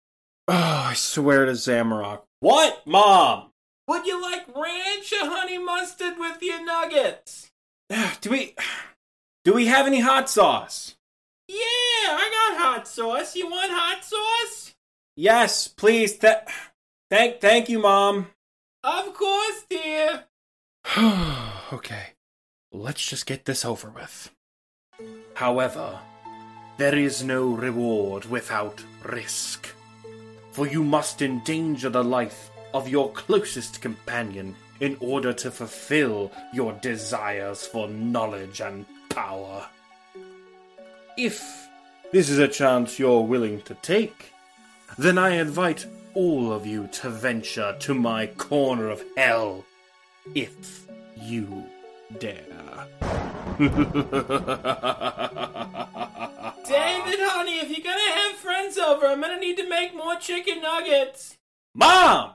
[0.48, 2.22] Oh, I swear to Zamorak.
[2.40, 3.50] What, Mom?
[3.86, 7.50] Would you like ranch or honey mustard with your nuggets?
[7.90, 8.54] Ah, do we.
[9.44, 10.96] Do we have any hot sauce?
[11.48, 13.34] Yeah, I got hot sauce.
[13.34, 14.69] You want hot sauce?
[15.20, 16.16] Yes, please.
[16.16, 16.48] Th-
[17.10, 18.28] thank, thank you, Mom.
[18.82, 20.24] Of course, dear.
[21.74, 22.14] okay,
[22.72, 24.30] let's just get this over with.
[25.34, 25.98] However,
[26.78, 29.68] there is no reward without risk.
[30.52, 36.72] For you must endanger the life of your closest companion in order to fulfill your
[36.80, 39.68] desires for knowledge and power.
[41.18, 41.68] If
[42.10, 44.29] this is a chance you're willing to take,
[45.00, 49.64] then I invite all of you to venture to my corner of hell
[50.34, 50.86] if
[51.16, 51.64] you
[52.18, 52.36] dare.
[53.58, 53.70] David,
[57.22, 61.38] honey, if you're gonna have friends over, I'm gonna need to make more chicken nuggets.
[61.74, 62.34] Mom!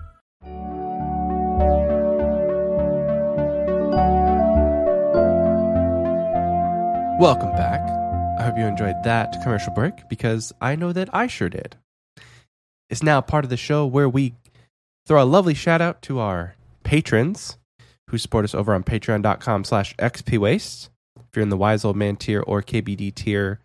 [7.21, 7.81] Welcome back.
[8.39, 11.75] I hope you enjoyed that commercial break because I know that I sure did.
[12.89, 14.33] It's now part of the show where we
[15.05, 17.59] throw a lovely shout out to our patrons
[18.09, 20.89] who support us over on patreon.com slash xpwaste.
[21.19, 23.59] If you're in the Wise Old Man tier or KBD tier,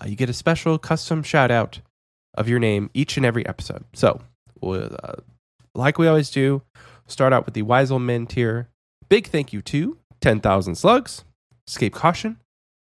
[0.00, 1.80] uh, you get a special custom shout out
[2.34, 3.84] of your name each and every episode.
[3.94, 4.20] So,
[4.62, 5.14] uh,
[5.74, 6.62] like we always do,
[7.12, 8.68] start out with the Wise Old Men tier.
[9.08, 11.24] Big thank you to 10,000 Slugs,
[11.68, 12.38] Escape Caution,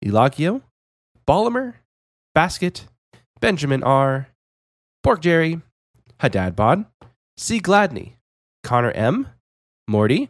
[0.04, 0.62] Elagio,
[1.26, 1.74] Bollimer,
[2.34, 2.86] Basket,
[3.40, 4.28] Benjamin R,
[5.02, 5.60] Pork Jerry,
[6.20, 6.84] Hadad Bod,
[7.36, 7.60] C.
[7.60, 8.16] Gladney,
[8.62, 9.28] Connor M,
[9.86, 10.28] Morty,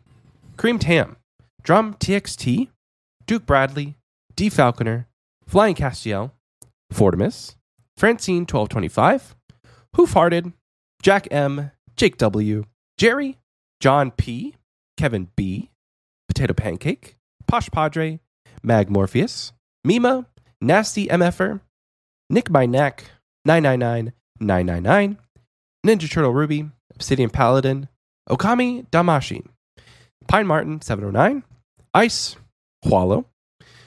[0.57, 1.17] Creamed Ham,
[1.63, 2.69] Drum TXT,
[3.27, 3.97] Duke Bradley,
[4.37, 4.49] D.
[4.49, 5.07] Falconer,
[5.47, 6.33] Flying Castiel,
[6.93, 7.57] Fortimus,
[7.97, 9.35] Francine 1225,
[9.97, 10.53] Hoof Hearted,
[11.03, 12.65] Jack M, Jake W,
[12.97, 13.39] Jerry,
[13.81, 14.55] John P,
[14.97, 15.71] Kevin B,
[16.27, 18.21] Potato Pancake, Posh Padre,
[18.63, 19.53] Mag Morpheus,
[19.85, 20.27] Mima,
[20.61, 21.61] Nasty MFer,
[22.29, 23.05] Nick My Neck,
[23.47, 25.17] 999999,
[25.87, 27.89] Ninja Turtle Ruby, Obsidian Paladin,
[28.29, 29.47] Okami Damashi,
[30.27, 31.45] Pine Martin 709,
[31.95, 32.37] Ice,
[32.85, 33.25] Wallow,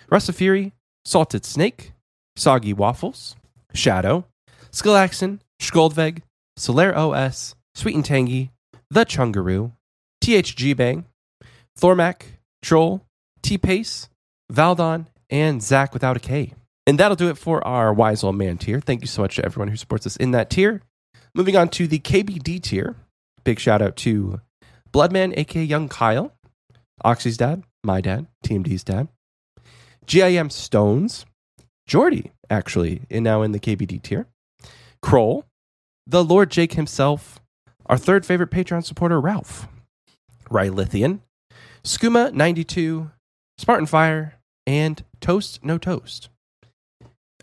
[0.10, 0.72] Russa Fury,
[1.06, 1.94] Salted Snake,
[2.36, 3.36] Soggy Waffles,
[3.74, 4.26] Shadow,
[4.72, 6.22] Skalaxon, Skoldveg,
[6.58, 8.52] Solaire OS, Sweet and Tangy,
[8.90, 9.74] The Chungaroo,
[10.22, 11.06] THG Bang,
[11.80, 12.24] Thormac,
[12.62, 13.02] Troll,
[13.42, 14.10] T Pace,
[14.52, 16.54] Valdon, and Zach without a K.
[16.88, 18.80] And that'll do it for our Wise Old Man tier.
[18.80, 20.82] Thank you so much to everyone who supports us in that tier.
[21.34, 22.96] Moving on to the KBD tier.
[23.44, 24.42] Big shout out to
[24.92, 26.34] Bloodman, aka Young Kyle,
[27.04, 29.08] Oxy's dad, my dad, Team D's dad,
[30.06, 31.26] GIM Stones,
[31.88, 34.28] Jordy, actually, and now in the KBD tier,
[35.02, 35.46] Kroll,
[36.06, 37.40] the Lord Jake himself,
[37.86, 39.68] our third favorite Patreon supporter, Ralph,
[40.52, 41.20] Rylithian,
[41.84, 43.12] Skooma92,
[43.58, 44.36] Spartan Fire,
[44.68, 46.30] and Toast No Toast.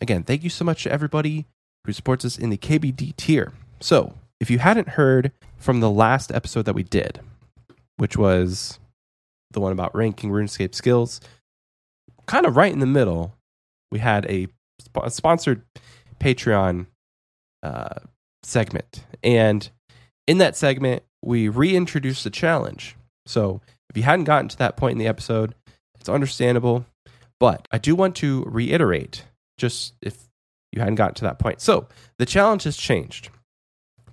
[0.01, 1.47] Again, thank you so much to everybody
[1.85, 3.53] who supports us in the KBD tier.
[3.81, 7.21] So, if you hadn't heard from the last episode that we did,
[7.97, 8.79] which was
[9.51, 11.21] the one about ranking RuneScape skills,
[12.27, 13.35] kind of right in the middle,
[13.91, 14.47] we had a,
[14.79, 15.63] sp- a sponsored
[16.21, 16.87] Patreon
[17.63, 18.01] uh,
[18.43, 19.05] segment.
[19.25, 19.69] And
[20.29, 22.97] in that segment, we reintroduced the challenge.
[23.29, 23.61] So,
[23.91, 25.55] if you hadn't gotten to that point in the episode,
[25.99, 26.85] it's understandable.
[27.41, 29.25] But I do want to reiterate,
[29.57, 30.29] just if
[30.73, 31.61] you hadn't gotten to that point.
[31.61, 31.89] So
[32.19, 33.31] the challenge has changed.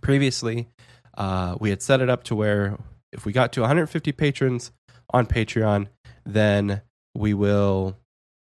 [0.02, 0.68] Previously,
[1.18, 2.78] uh, we had set it up to where
[3.12, 4.72] if we got to 150 patrons
[5.12, 5.88] on Patreon,
[6.26, 6.82] then
[7.16, 7.98] we will.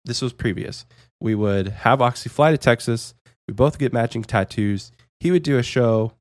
[0.04, 0.84] This was previous.
[1.20, 3.14] We would have Oxy fly to Texas.
[3.48, 4.92] We both get matching tattoos.
[5.20, 6.12] He would do a show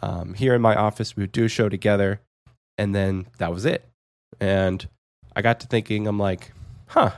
[0.00, 1.16] um, here in my office.
[1.16, 2.20] We would do a show together,
[2.78, 3.84] and then that was it.
[4.40, 4.86] And
[5.34, 6.52] I got to thinking, I'm like,
[6.88, 7.12] huh.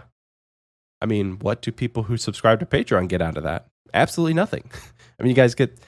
[1.00, 3.66] I mean, what do people who subscribe to Patreon get out of that?
[3.94, 4.70] absolutely nothing.
[5.18, 5.78] I mean, you guys get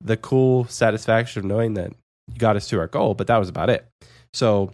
[0.00, 1.92] the cool satisfaction of knowing that
[2.32, 3.86] you got us to our goal, but that was about it.
[4.32, 4.72] So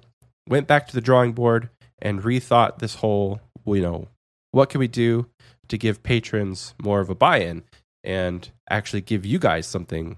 [0.49, 1.69] went back to the drawing board
[2.01, 4.09] and rethought this whole, you know,
[4.53, 5.27] what can we do
[5.69, 7.65] to give patrons more of a buy-in
[8.05, 10.17] and actually give you guys something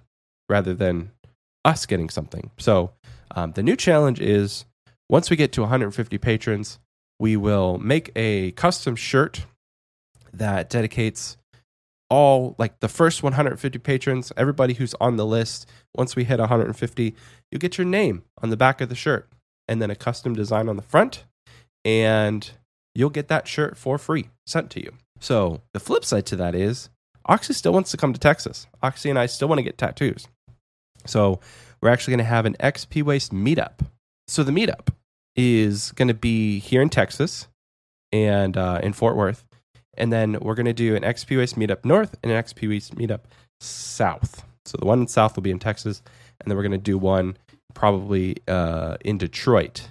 [0.49, 1.11] rather than
[1.65, 2.51] us getting something.
[2.59, 2.93] So
[3.31, 4.67] um, the new challenge is
[5.09, 6.79] once we get to 150 patrons,
[7.19, 9.47] we will make a custom shirt
[10.33, 11.37] that dedicates
[12.11, 15.69] all like the first 150 patrons, everybody who's on the list.
[15.95, 17.15] Once we hit 150,
[17.51, 19.29] you get your name on the back of the shirt
[19.67, 21.25] and then a custom design on the front,
[21.85, 22.53] and
[22.95, 24.93] you'll get that shirt for free sent to you.
[25.21, 26.89] So the flip side to that is
[27.27, 28.67] Oxy still wants to come to Texas.
[28.83, 30.27] Oxy and I still want to get tattoos.
[31.05, 31.41] So
[31.83, 33.87] we're actually going to have an XP Waste meetup.
[34.27, 34.89] So the meetup
[35.39, 37.47] is going to be here in Texas
[38.11, 39.45] and uh, in Fort Worth.
[39.97, 42.97] And then we're going to do an XP Waste meetup north and an XP Waste
[42.97, 43.21] meetup
[43.61, 44.45] south.
[44.67, 46.03] So the one south will be in Texas.
[46.41, 47.37] And then we're going to do one
[47.73, 49.91] probably uh, in Detroit.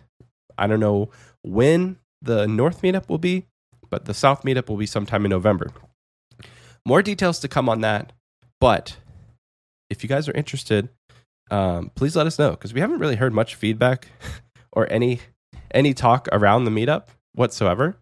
[0.58, 1.12] I don't know
[1.44, 3.46] when the north meetup will be,
[3.90, 5.72] but the south meetup will be sometime in November.
[6.86, 8.12] More details to come on that.
[8.60, 8.98] But
[9.90, 10.90] if you guys are interested,
[11.50, 14.10] um, please let us know because we haven't really heard much feedback
[14.74, 15.22] or any
[15.72, 17.98] any talk around the meetup whatsoever.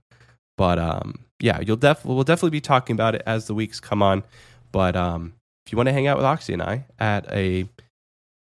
[0.57, 4.01] But um, yeah, you'll def we'll definitely be talking about it as the weeks come
[4.01, 4.23] on.
[4.71, 5.33] But um,
[5.65, 7.67] if you want to hang out with Oxy and I at a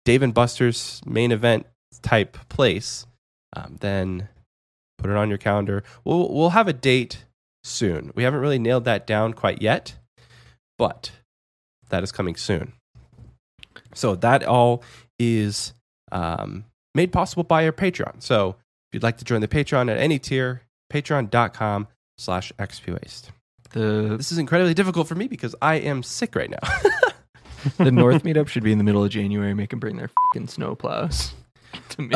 [0.06, 1.66] Dave and Buster's main event
[2.02, 3.06] type place,
[3.56, 4.30] um, then
[4.98, 5.84] put it on your calendar.
[6.04, 7.26] We'll we'll have a date
[7.64, 8.12] soon.
[8.16, 9.96] We haven't really nailed that down quite yet,
[10.78, 11.12] but
[11.90, 12.74] that is coming soon.
[13.94, 14.84] So that all
[15.20, 15.74] is
[16.12, 16.66] um,
[16.96, 18.22] made possible by our Patreon.
[18.22, 18.56] So
[18.92, 21.88] if you'd like to join the Patreon at any tier, patreon.com
[22.18, 23.30] slash xpwaste.
[23.70, 26.60] The This is incredibly difficult for me because I am sick right now.
[27.78, 29.54] the North meetup should be in the middle of January.
[29.54, 31.34] Make them bring their fucking snow plows
[31.88, 32.16] to me.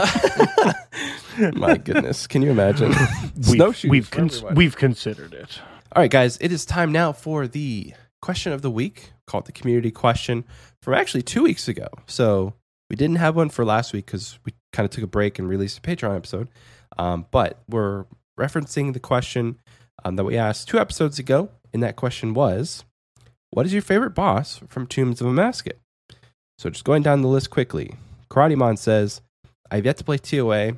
[1.58, 2.28] My goodness.
[2.28, 2.90] Can you imagine?
[3.36, 5.62] We've, Snowshoes we've, cons- we've considered it.
[5.96, 9.54] All right, guys, it is time now for the question of the week called the
[9.54, 10.44] community question
[10.82, 11.88] from actually two weeks ago.
[12.06, 12.54] So
[12.90, 15.50] we didn't have one for last week because we kind of took a break and
[15.50, 16.50] released a Patreon episode.
[16.98, 18.06] Um, but we're
[18.40, 19.60] referencing the question
[20.04, 21.50] um, that we asked two episodes ago.
[21.74, 22.86] And that question was
[23.50, 25.80] What is your favorite boss from Tombs of Amascut?
[26.58, 27.96] So just going down the list quickly
[28.30, 29.22] Karate Mon says,
[29.72, 30.78] I've yet to play TOA.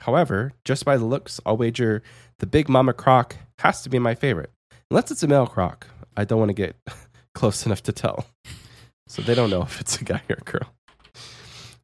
[0.00, 2.02] However, just by the looks, I'll wager
[2.38, 4.50] the Big Mama Croc has to be my favorite.
[4.90, 5.86] Unless it's a male croc.
[6.16, 6.76] I don't want to get
[7.34, 8.26] close enough to tell.
[9.06, 10.72] So they don't know if it's a guy or a girl.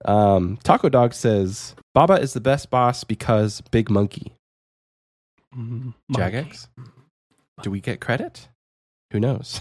[0.05, 4.35] Um, Taco Dog says Baba is the best boss because Big Monkey.
[6.13, 6.69] Jagex?
[7.63, 8.49] Do we get credit?
[9.13, 9.61] Who knows?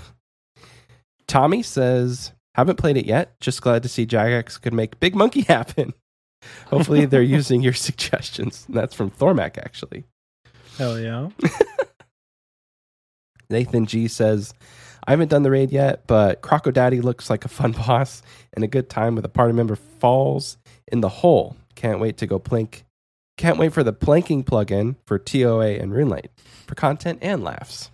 [1.28, 3.40] Tommy says, haven't played it yet.
[3.40, 5.94] Just glad to see Jagex could make Big Monkey happen.
[6.68, 8.66] Hopefully they're using your suggestions.
[8.68, 10.06] And that's from Thormac, actually.
[10.78, 11.30] Hell yeah.
[13.50, 14.54] Nathan G says,
[15.06, 18.22] I haven't done the raid yet, but Crocodaddy looks like a fun boss
[18.54, 20.58] and a good time with a party member falls
[20.88, 21.56] in the hole.
[21.76, 22.84] Can't wait to go plink.
[23.38, 26.28] Can't wait for the planking plugin for TOA and RuneLite
[26.68, 27.90] for content and laughs.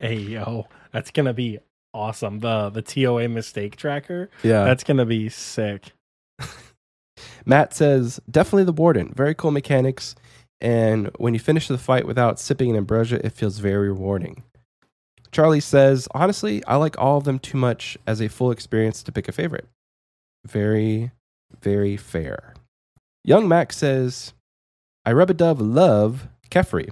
[0.00, 1.58] Hey yo, that's gonna be
[1.94, 2.40] awesome.
[2.40, 4.30] The the TOA mistake tracker.
[4.42, 4.64] Yeah.
[4.64, 5.92] That's gonna be sick.
[7.46, 9.12] Matt says, definitely the warden.
[9.14, 10.14] Very cool mechanics.
[10.60, 14.42] And when you finish the fight without sipping an ambrosia, it feels very rewarding.
[15.32, 19.12] Charlie says, honestly, I like all of them too much as a full experience to
[19.12, 19.68] pick a favorite.
[20.46, 21.12] Very,
[21.62, 22.54] very fair.
[23.24, 24.32] Young Mac says,
[25.04, 26.90] I rub a dove love Kephri.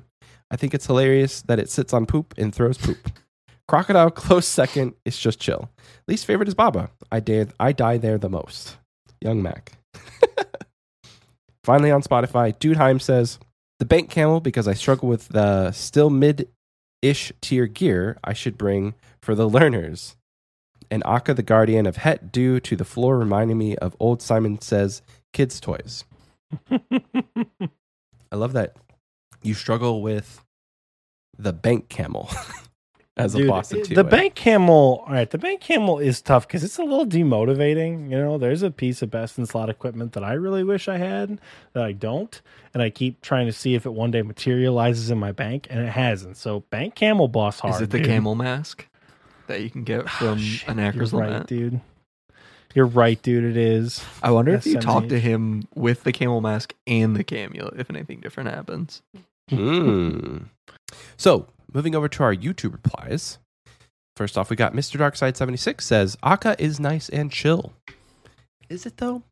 [0.50, 3.10] I think it's hilarious that it sits on poop and throws poop.
[3.68, 4.94] Crocodile close second.
[5.04, 5.68] It's just chill.
[6.06, 6.90] Least favorite is Baba.
[7.12, 8.78] I dare, I die there the most.
[9.20, 9.72] Young Mac.
[11.64, 13.38] Finally on Spotify, Dudeheim says,
[13.78, 16.48] The bank camel, because I struggle with the still mid
[17.02, 20.16] ish tier gear I should bring for the learners.
[20.90, 24.60] And Akkha the Guardian of Het due to the floor reminding me of old Simon
[24.60, 25.02] Says
[25.32, 26.04] kids' toys.
[26.70, 28.76] I love that
[29.42, 30.44] you struggle with
[31.36, 32.30] the bank camel
[33.18, 33.94] as a Dude, boss of it- TOA.
[33.96, 35.04] the bank camel.
[35.06, 38.10] All right, the bank camel is tough because it's a little demotivating.
[38.10, 40.98] You know, there's a piece of best in slot equipment that I really wish I
[40.98, 41.38] had
[41.72, 42.40] that I don't,
[42.72, 45.80] and I keep trying to see if it one day materializes in my bank, and
[45.80, 46.36] it hasn't.
[46.36, 47.74] So bank camel boss hard.
[47.74, 48.06] Is it the dude.
[48.06, 48.86] camel mask
[49.48, 51.46] that you can get from Shit, an you're right, Lament?
[51.48, 51.80] dude.
[52.74, 53.44] You're right, dude.
[53.44, 54.04] It is.
[54.22, 57.88] I wonder if you talk to him with the camel mask and the cameo if
[57.90, 59.02] anything different happens.
[59.48, 60.36] Hmm.
[61.16, 63.38] So, moving over to our YouTube replies.
[64.16, 64.98] First off, we got Mr.
[64.98, 67.72] Darkside76 says, Akkha is nice and chill.
[68.68, 69.22] Is it though?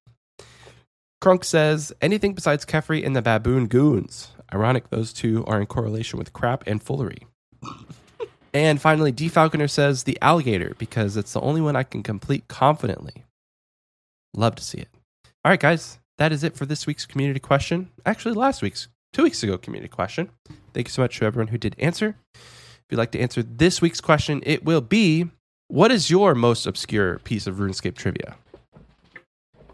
[1.23, 4.29] Krunk says, anything besides Kephri and the Baboon Goons.
[4.53, 7.27] Ironic, those two are in correlation with crap and foolery.
[8.55, 9.29] and finally, D.
[9.29, 13.25] Falconer says, the alligator, because it's the only one I can complete confidently.
[14.35, 14.89] Love to see it.
[15.45, 17.91] All right, guys, that is it for this week's community question.
[18.05, 20.29] Actually, last week's, two weeks ago, community question.
[20.75, 22.17] Thank you so much to everyone who did answer.
[22.35, 25.31] If you'd like to answer this week's question, it will be
[25.69, 28.37] What is your most obscure piece of RuneScape trivia?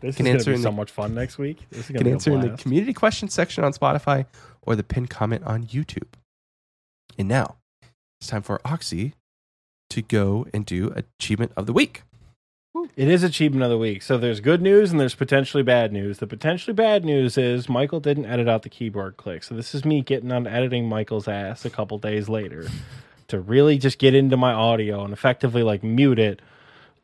[0.00, 1.58] This Can is answer going to be so the- much fun next week.
[1.70, 4.26] This is You can answer in the community question section on Spotify
[4.62, 6.08] or the pinned comment on YouTube.
[7.18, 7.56] And now
[8.20, 9.14] it's time for Oxy
[9.90, 12.04] to go and do Achievement of the Week.
[12.74, 14.02] It is achievement of the week.
[14.02, 16.18] So there's good news and there's potentially bad news.
[16.18, 19.44] The potentially bad news is Michael didn't edit out the keyboard click.
[19.44, 22.66] So this is me getting on editing Michael's ass a couple days later
[23.28, 26.40] to really just get into my audio and effectively like mute it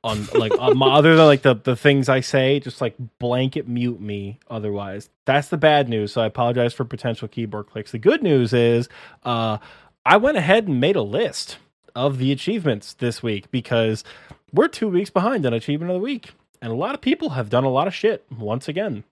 [0.02, 4.00] on like um, other than like the, the things I say, just like blanket mute
[4.00, 5.10] me otherwise.
[5.26, 6.12] That's the bad news.
[6.12, 7.92] So I apologize for potential keyboard clicks.
[7.92, 8.88] The good news is
[9.24, 9.58] uh
[10.06, 11.58] I went ahead and made a list
[11.94, 14.04] of the achievements this week because
[14.52, 17.50] we're two weeks behind on achievement of the week and a lot of people have
[17.50, 19.04] done a lot of shit once again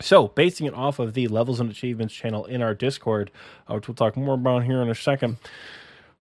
[0.00, 3.30] so basing it off of the levels and achievements channel in our discord
[3.68, 5.36] which we'll talk more about here in a second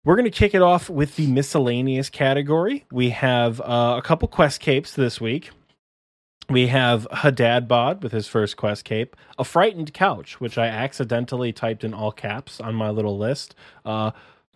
[0.05, 4.27] we're going to kick it off with the miscellaneous category we have uh, a couple
[4.28, 5.51] quest capes this week
[6.51, 11.52] we have Hadad Bod with his first quest cape, a frightened couch, which I accidentally
[11.52, 13.55] typed in all caps on my little list.
[13.85, 14.10] Uh,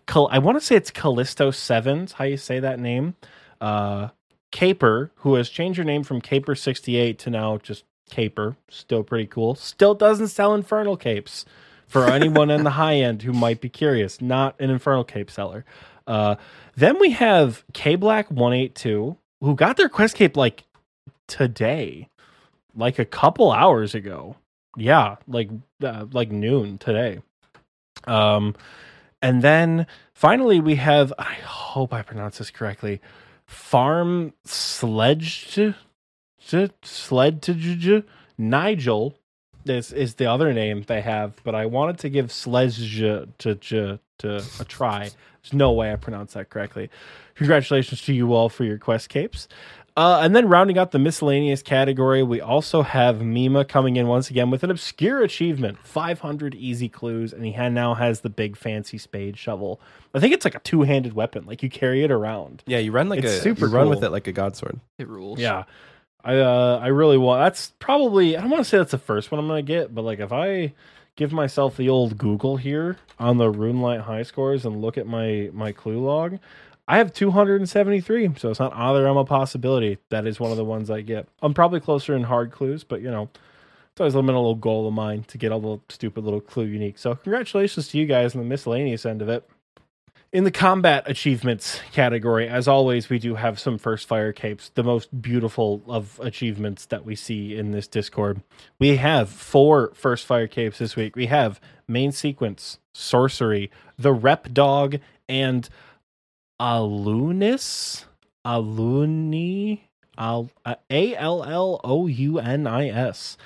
[0.05, 3.15] Cal- I want to say it's Callisto Sevens, how you say that name.
[3.61, 4.09] Uh,
[4.51, 9.03] Caper, who has changed her name from Caper sixty eight to now just Caper, still
[9.03, 9.55] pretty cool.
[9.55, 11.45] Still doesn't sell Infernal capes
[11.87, 14.21] for anyone in the high end who might be curious.
[14.21, 15.65] Not an Infernal cape seller.
[16.07, 16.35] Uh,
[16.75, 20.63] then we have K Black one eight two, who got their quest cape like
[21.27, 22.09] today,
[22.75, 24.35] like a couple hours ago.
[24.77, 25.49] Yeah, like
[25.83, 27.19] uh, like noon today.
[28.05, 28.55] Um,
[29.21, 33.01] and then finally we have I hope I pronounce this correctly.
[33.47, 35.59] Farm sledge
[36.83, 38.03] sled to
[38.37, 39.17] Nigel
[39.65, 43.99] is is the other name they have, but I wanted to give sledge to to
[44.59, 45.09] a try.
[45.43, 46.89] There's no way I pronounced that correctly.
[47.35, 49.47] Congratulations to you all for your quest capes.
[49.97, 54.29] Uh, and then rounding out the miscellaneous category, we also have Mima coming in once
[54.29, 57.31] again with an obscure achievement 500 easy clues.
[57.31, 59.79] And he ha- now has the big fancy spade shovel.
[60.13, 62.61] I think it's like a two handed weapon, like you carry it around.
[62.67, 63.91] Yeah, you run like It's a super you run cool.
[63.91, 64.79] with it like a god sword.
[64.97, 65.39] It rules.
[65.39, 65.63] Yeah.
[66.25, 69.31] I uh I really want that's probably I don't want to say that's the first
[69.31, 70.73] one I'm gonna get, but like if I
[71.15, 75.49] give myself the old Google here on the RuneLite high scores and look at my
[75.53, 76.39] my clue log,
[76.87, 79.97] I have 273, so it's not either I'm a possibility.
[80.09, 81.27] That is one of the ones I get.
[81.41, 83.29] I'm probably closer in hard clues, but you know,
[83.91, 86.65] it's always been a little goal of mine to get all the stupid little clue
[86.65, 86.97] unique.
[86.97, 89.49] So congratulations to you guys on the miscellaneous end of it.
[90.31, 94.83] In the combat achievements category, as always, we do have some first fire capes, the
[94.83, 98.41] most beautiful of achievements that we see in this Discord.
[98.77, 101.15] We have four first fire capes this week.
[101.15, 104.97] We have main sequence, sorcery, the rep dog,
[105.29, 105.69] and
[106.59, 108.05] Alunis,
[108.45, 109.81] Aluni,
[110.17, 110.49] Al
[110.89, 113.37] A L L O U N I S.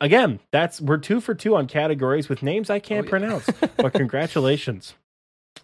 [0.00, 3.10] Again, that's we're two for two on categories with names I can't Oh, yeah.
[3.10, 3.50] pronounce.
[3.76, 4.94] but congratulations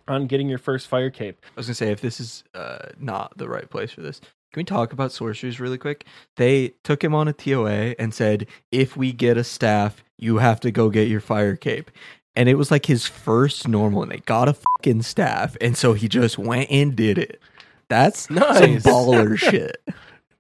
[0.06, 1.44] on getting your first fire cape.
[1.44, 4.20] I was gonna say if this is uh, not the right place for this,
[4.52, 6.04] can we talk about sorceries really quick?
[6.36, 10.60] They took him on a TOA and said, if we get a staff, you have
[10.60, 11.90] to go get your fire cape.
[12.39, 15.93] And it was like his first normal, and they got a fucking staff, and so
[15.93, 17.40] he just went and did it.
[17.89, 18.59] That's Nice.
[18.59, 19.82] some baller shit.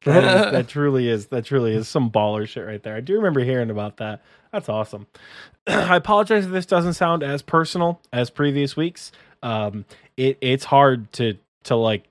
[0.04, 2.94] That, is, that truly is that truly is some baller shit right there.
[2.94, 4.22] I do remember hearing about that.
[4.52, 5.08] That's awesome.
[5.66, 9.10] I apologize if this doesn't sound as personal as previous weeks.
[9.42, 9.84] Um,
[10.16, 12.04] it it's hard to to like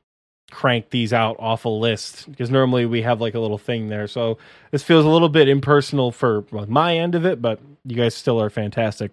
[0.51, 4.07] crank these out off a list because normally we have like a little thing there.
[4.07, 4.38] So
[4.72, 8.41] this feels a little bit impersonal for my end of it, but you guys still
[8.41, 9.11] are fantastic.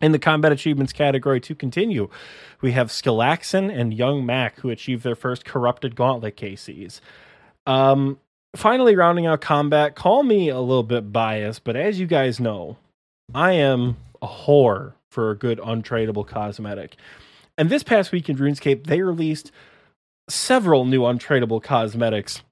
[0.00, 2.08] In the combat achievements category to continue,
[2.60, 7.00] we have Skillaxon and Young Mac who achieved their first corrupted gauntlet KCs.
[7.66, 8.18] Um,
[8.54, 12.76] finally, rounding out combat, call me a little bit biased, but as you guys know,
[13.34, 16.96] I am a whore for a good untradeable cosmetic.
[17.56, 19.50] And this past week in RuneScape, they released
[20.28, 22.42] several new untradeable cosmetics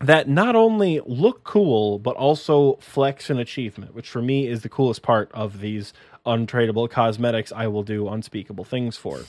[0.00, 4.68] that not only look cool, but also flex an achievement, which for me is the
[4.68, 5.92] coolest part of these
[6.28, 9.20] untradeable cosmetics I will do unspeakable things for.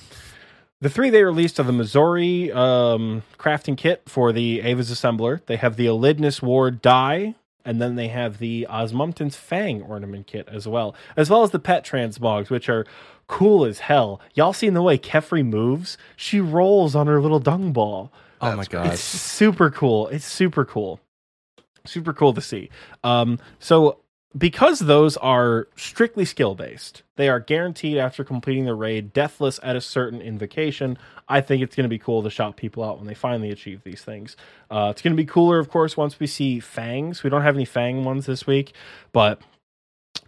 [0.81, 5.45] The three they released are the Masori um, crafting kit for the Ava's Assembler.
[5.45, 7.35] They have the Elidinis' Ward die,
[7.65, 11.59] and then they have the Osmumten's Fang ornament kit as well, as well as the
[11.59, 12.85] Pet Transmogs, which are
[13.27, 14.21] cool as hell.
[14.34, 15.97] Y'all seen the way Kephri moves?
[16.15, 18.11] She rolls on her little dung ball.
[18.41, 18.93] Oh my god.
[18.93, 20.07] It's super cool.
[20.07, 21.01] It's super cool.
[21.85, 22.69] Super cool to see.
[23.03, 23.99] Um, so
[24.38, 29.76] because those are strictly skill based, they are guaranteed after completing the raid, deathless at
[29.76, 30.97] a certain invocation.
[31.27, 33.84] I think it's going to be cool to shout people out when they finally achieve
[33.84, 34.38] these things.
[34.69, 37.23] Uh, it's going to be cooler, of course, once we see fangs.
[37.23, 38.73] We don't have any fang ones this week,
[39.11, 39.41] but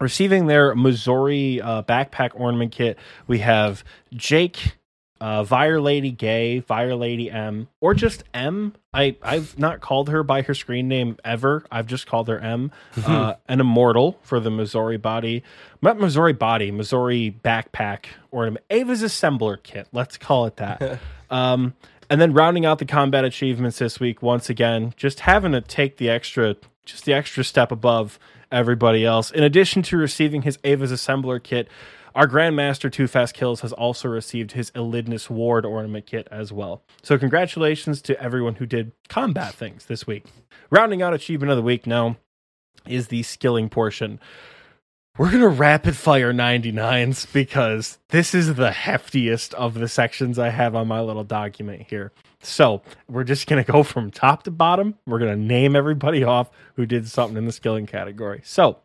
[0.00, 4.76] receiving their Masori uh, backpack ornament kit, we have Jake,
[5.22, 8.74] uh, Fire Lady Gay, Fire Lady M, or just M.
[8.92, 11.64] I I've not called her by her screen name ever.
[11.70, 12.72] I've just called her M.
[13.06, 15.44] uh, an Immortal for the Masori body,
[15.80, 18.64] not Masori body, Masori backpack ornament.
[18.68, 19.86] Ava's Assembler kit.
[19.92, 20.98] Let's call it that.
[21.30, 21.74] um,
[22.10, 25.98] and then rounding out the combat achievements this week, once again, just having to take
[25.98, 28.18] the extra, just the extra step above
[28.50, 29.30] everybody else.
[29.30, 31.68] In addition to receiving his Ava's Assembler kit,
[32.14, 36.82] our Grandmaster Two Fast Kills has also received his Elidinis' Ward ornament kit as well.
[37.02, 40.24] So congratulations to everyone who did combat things this week.
[40.70, 42.16] Rounding out achievement of the week now
[42.86, 44.20] is the skilling portion.
[45.18, 50.48] We're going to rapid fire 99s because this is the heftiest of the sections I
[50.48, 52.12] have on my little document here.
[52.42, 54.98] So we're just going to go from top to bottom.
[55.06, 58.40] We're going to name everybody off who did something in the skilling category.
[58.44, 58.78] So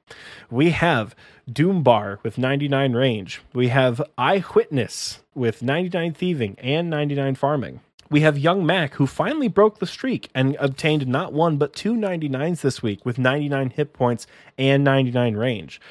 [0.51, 1.15] we have
[1.49, 3.41] Doombar with 99 range.
[3.53, 7.81] We have Eyewitness with 99 thieving and 99 farming.
[8.09, 11.94] We have Young Mac, who finally broke the streak and obtained not one but two
[11.94, 14.27] 99s this week with 99 hit points
[14.57, 15.81] and 99 range.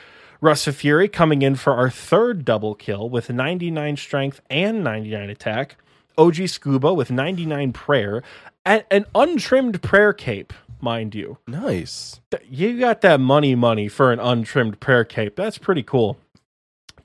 [0.41, 5.29] Russ of Fury coming in for our third double kill with 99 strength and 99
[5.29, 5.77] attack.
[6.19, 8.23] OG Scuba with 99 prayer
[8.65, 11.39] and an untrimmed prayer cape, mind you.
[11.47, 12.21] Nice.
[12.49, 15.37] You got that money money for an untrimmed prayer cape.
[15.37, 16.19] That's pretty cool.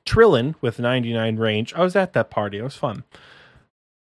[0.06, 1.74] Trillin with 99 range.
[1.74, 2.58] I was at that party.
[2.58, 3.04] It was fun.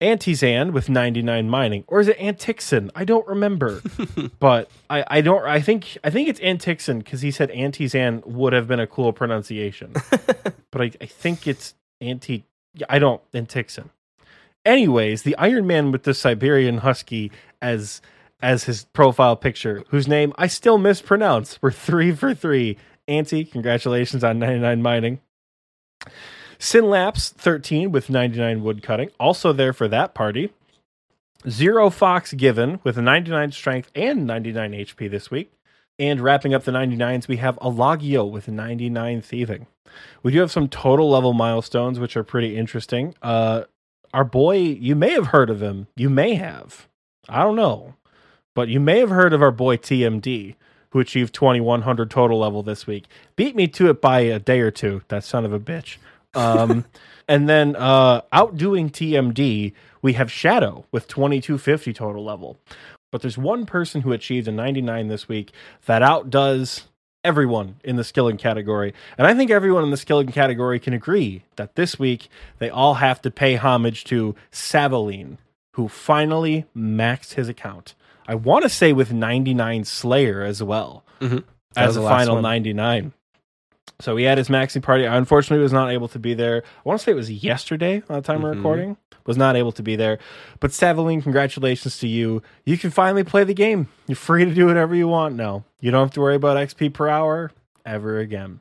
[0.00, 1.84] Antizan with 99 mining.
[1.88, 2.90] Or is it Antixon?
[2.94, 3.82] I don't remember.
[4.38, 8.52] but I, I don't I think I think it's Antixon because he said Antizan would
[8.52, 9.94] have been a cool pronunciation.
[10.70, 12.44] but I, I think it's anti
[12.88, 13.90] I don't Antixon.
[14.68, 17.32] Anyways, the Iron Man with the Siberian Husky
[17.62, 18.02] as
[18.42, 21.58] as his profile picture, whose name I still mispronounce.
[21.62, 22.76] We're three for three.
[23.08, 25.20] Auntie, congratulations on 99 mining.
[26.58, 30.52] Synlapse 13 with 99 wood cutting, also there for that party.
[31.48, 35.50] Zero Fox Given with 99 strength and 99 HP this week.
[35.98, 39.66] And wrapping up the 99s, we have Alagio with 99 thieving.
[40.22, 43.14] We do have some total level milestones, which are pretty interesting.
[43.22, 43.62] Uh,
[44.12, 45.86] our boy, you may have heard of him.
[45.96, 46.88] You may have.
[47.28, 47.94] I don't know.
[48.54, 50.56] But you may have heard of our boy TMD,
[50.90, 53.06] who achieved 2100 total level this week.
[53.36, 55.98] Beat me to it by a day or two, that son of a bitch.
[56.34, 56.84] Um,
[57.28, 59.72] and then uh, outdoing TMD,
[60.02, 62.58] we have Shadow with 2250 total level.
[63.10, 65.52] But there's one person who achieved a 99 this week
[65.86, 66.88] that outdoes
[67.28, 68.94] everyone in the skilling category.
[69.18, 72.94] And I think everyone in the skilling category can agree that this week they all
[72.94, 75.36] have to pay homage to Savaline,
[75.74, 77.94] who finally maxed his account.
[78.26, 81.44] I want to say with 99 Slayer as well Mhm.
[81.76, 82.42] As a final one.
[82.42, 83.12] 99.
[84.00, 85.07] So he had his maxing party.
[85.07, 86.62] I unfortunately was not able to be there.
[86.65, 88.57] I want to say it was yesterday on the time of Mhm.
[88.57, 88.97] recording.
[89.26, 90.18] Was not able to be there.
[90.58, 92.41] But Savaline, congratulations to you.
[92.65, 93.89] You can finally play the game.
[94.07, 95.65] You're free to do whatever you want now.
[95.81, 97.50] You don't have to worry about XP per hour
[97.84, 98.60] ever again.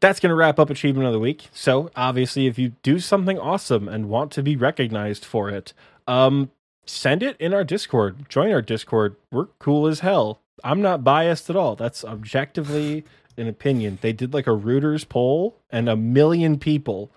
[0.00, 1.48] That's going to wrap up Achievement of the Week.
[1.54, 5.72] So, obviously, if you do something awesome and want to be recognized for it,
[6.06, 6.50] um,
[6.84, 8.28] send it in our Discord.
[8.28, 9.16] Join our Discord.
[9.32, 10.40] We're cool as hell.
[10.62, 11.74] I'm not biased at all.
[11.74, 13.04] That's objectively
[13.40, 13.98] an opinion.
[14.00, 17.10] They did like a Reuters poll, and a million people,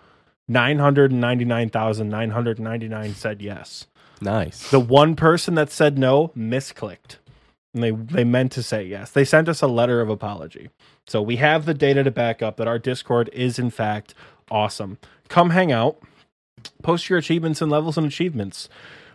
[0.48, 3.88] 999,999 said yes.
[4.22, 4.70] Nice.
[4.70, 7.18] The one person that said no misclicked.
[7.74, 9.12] And they they meant to say yes.
[9.12, 10.70] They sent us a letter of apology.
[11.08, 14.14] So we have the data to back up that our Discord is in fact
[14.52, 15.00] awesome.
[15.28, 15.98] Come hang out.
[16.84, 18.70] Post your achievements and levels and achievements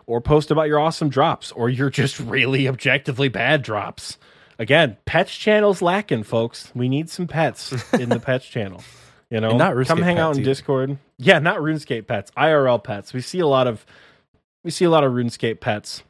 [0.07, 4.19] or post about your awesome drops or your just really objectively bad drops.
[4.59, 6.73] Again, pets channel's lacking, folks.
[6.75, 8.83] We need some pets in the pets channel.
[9.31, 10.45] You know, And not come hang out in either.
[10.51, 10.99] Discord.
[11.19, 13.13] Yeah, not RuneScape pets, IRL pets.
[13.13, 13.85] We see a lot of
[14.65, 16.03] we see a lot of RuneScape pets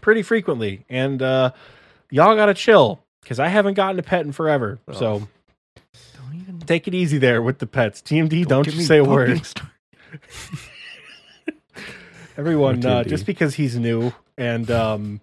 [0.00, 1.52] pretty frequently, and uh,
[2.10, 4.78] y'all gotta chill because I haven't gotten a pet in forever.
[4.92, 5.28] So
[6.14, 8.00] Don't even take it easy there with the pets.
[8.00, 9.42] TMD, don't, give you say a word.
[12.36, 15.20] everyone, uh, just because he's new and um,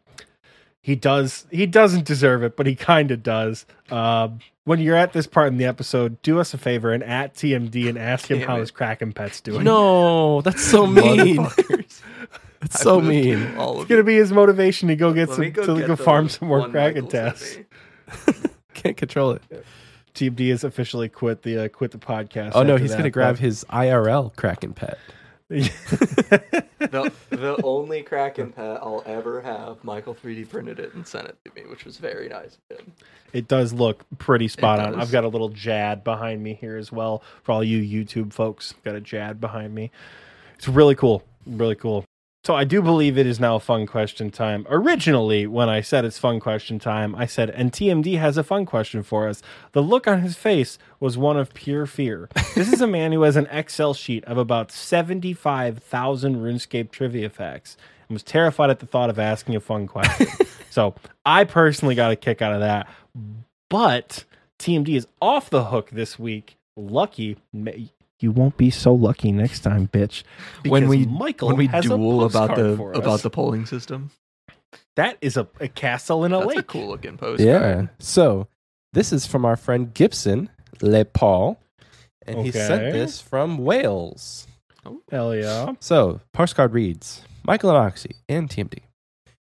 [0.87, 3.65] he does, he doesn't deserve it, but he kind of does.
[3.91, 7.35] Um, when you're at this part in the episode, do us a favor and at
[7.35, 8.61] TMD and ask him Damn how it.
[8.61, 9.65] his Kraken pet's doing.
[9.65, 11.45] No, that's so mean.
[12.61, 13.53] That's so mean.
[13.57, 15.95] all It's gonna be his motivation to go get Let some go to get go
[15.97, 17.57] the farm some more Kraken Michael tests.
[18.73, 19.41] Can't control it.
[20.15, 22.53] TMD has officially quit the uh, quit the podcast.
[22.55, 24.97] Oh no, he's that, gonna grab but- his IRL Kraken pet.
[26.79, 31.37] The, the only Kraken pet I'll ever have, Michael 3D printed it and sent it
[31.43, 32.93] to me, which was very nice of him.
[33.33, 34.95] It does look pretty spot on.
[34.95, 37.23] I've got a little Jad behind me here as well.
[37.43, 39.91] For all you YouTube folks, got a Jad behind me.
[40.55, 41.23] It's really cool.
[41.45, 42.05] Really cool.
[42.47, 44.65] So I do believe it is now fun question time.
[44.69, 48.65] Originally, when I said it's fun question time, I said, and TMD has a fun
[48.65, 49.41] question for us.
[49.73, 52.29] The look on his face was one of pure fear.
[52.55, 57.75] This is a man who has an Excel sheet of about 75,000 RuneScape trivia facts
[58.07, 60.27] and was terrified at the thought of asking a fun question.
[60.69, 60.95] so
[61.25, 62.87] I personally got a kick out of that.
[63.67, 64.23] But
[64.57, 66.55] TMD is off the hook this week.
[66.77, 67.39] Lucky.
[68.21, 70.23] Ma- You won't be so lucky next time, bitch.
[70.67, 74.11] when because we Michael when we has a duel about the about the polling system,
[74.95, 76.59] that is a, a castle in a that's lake.
[76.59, 77.47] a cool looking postcard.
[77.47, 77.87] Yeah.
[77.99, 78.47] So
[78.93, 80.49] this is from our friend Gibson
[80.81, 81.59] Le Paul,
[82.25, 84.47] and he sent this from Wales.
[84.85, 85.01] Oh.
[85.11, 85.73] Hell yeah.
[85.81, 88.79] So, postcard reads Michael and Oxy and TMD.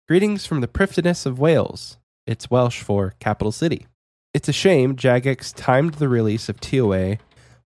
[0.08, 1.98] Greetings from the Prifddinas of Wales.
[2.27, 3.88] It's Welsh for capital city.
[4.33, 7.17] It's a shame Jagex timed the release of TOA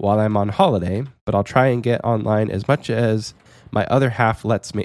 [0.03, 3.35] while I'm on holiday, but I'll try and get online as much as
[3.71, 4.85] my other half lets me.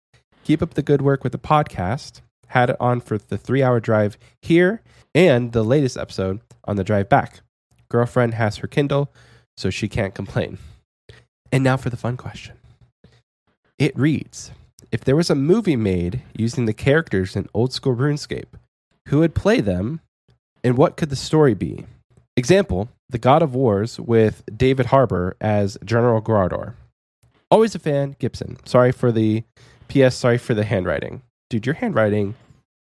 [0.44, 2.20] Keep up the good work with the podcast.
[2.48, 4.82] Had it on for the three hour drive here
[5.14, 7.40] and the latest episode on the drive back.
[7.88, 9.10] Girlfriend has her Kindle,
[9.56, 10.58] so she can't complain.
[11.50, 12.56] And now for the fun question.
[13.78, 14.50] It reads
[14.92, 18.52] If there was a movie made using the characters in old school RuneScape,
[19.08, 20.02] who would play them
[20.62, 21.86] and what could the story be?
[22.36, 26.74] Example The God of Wars with David Harbour as General Graardor.
[27.50, 28.58] Always a fan, Gibson.
[28.66, 29.44] Sorry for the
[29.88, 31.22] PS, sorry for the handwriting.
[31.48, 32.34] Dude, your handwriting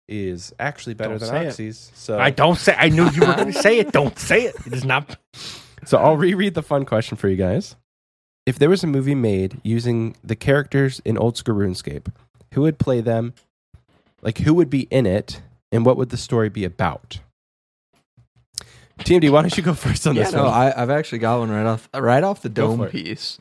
[0.07, 1.47] is actually better Don't than.
[1.47, 1.91] Oxy's.
[1.93, 2.75] So I don't say.
[2.77, 3.91] I knew you were going to say it.
[3.91, 4.55] Don't say it.
[4.65, 5.17] It is not.
[5.83, 7.75] So I'll reread the fun question for you guys.
[8.47, 12.11] If there was a movie made using the characters in old school RuneScape,
[12.55, 13.35] who would play them?
[14.23, 17.19] Like who would be in it, and what would the story be about?
[18.99, 20.53] TMD, why don't you go first on Yeah, this no, one?
[20.53, 22.91] I, I've actually got one right off right off the dome for it.
[22.91, 23.37] piece.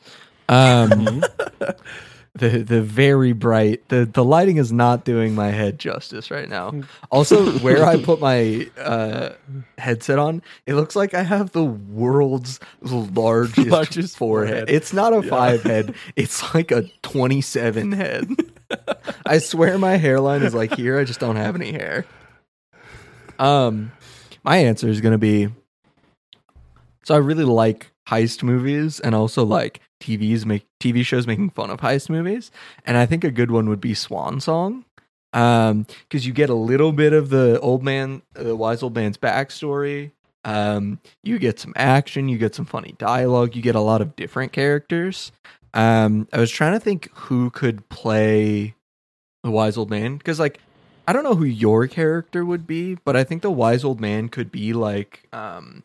[0.49, 1.23] Um,
[2.35, 6.73] the the very bright the the lighting is not doing my head justice right now.
[7.09, 9.29] Also, where I put my uh,
[9.77, 14.49] headset on, it looks like I have the world's largest, Largest forehead.
[14.67, 14.69] forehead.
[14.69, 18.27] It's not a five head; it's like a twenty seven head.
[19.25, 20.99] I swear my hairline is like here.
[20.99, 22.05] I just don't have any hair.
[23.39, 23.91] Um,
[24.45, 25.49] my answer is gonna be.
[27.03, 31.71] So I really like heist movies and also like TVs make TV shows making fun
[31.71, 32.51] of heist movies.
[32.85, 34.85] And I think a good one would be Swan Song.
[35.33, 39.17] Um, because you get a little bit of the old man, the wise old man's
[39.17, 40.11] backstory.
[40.45, 44.15] Um, you get some action, you get some funny dialogue, you get a lot of
[44.15, 45.31] different characters.
[45.73, 48.75] Um, I was trying to think who could play
[49.43, 50.59] the wise old man because, like,
[51.07, 54.29] I don't know who your character would be, but I think the wise old man
[54.29, 55.83] could be like, um,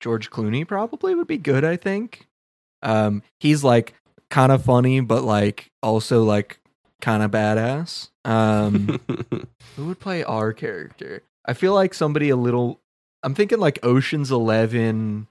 [0.00, 1.64] George Clooney probably would be good.
[1.64, 2.26] I think.
[2.82, 3.94] Um, he's like
[4.30, 6.58] kind of funny, but like also like
[7.00, 8.08] kind of badass.
[8.24, 9.00] Um,
[9.76, 11.22] who would play our character?
[11.44, 12.80] I feel like somebody a little.
[13.22, 15.28] I'm thinking like Ocean's Eleven,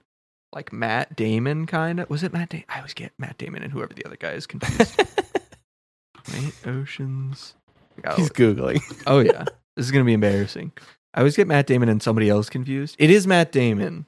[0.52, 2.08] like Matt Damon kind of.
[2.08, 2.50] Was it Matt?
[2.50, 2.66] Damon?
[2.68, 4.98] I always get Matt Damon and whoever the other guy is confused.
[6.32, 7.54] Wait, Ocean's.
[8.04, 8.80] Oh, He's googling.
[9.06, 9.44] oh yeah,
[9.76, 10.72] this is gonna be embarrassing.
[11.14, 12.96] I always get Matt Damon and somebody else confused.
[12.98, 14.06] It is Matt Damon.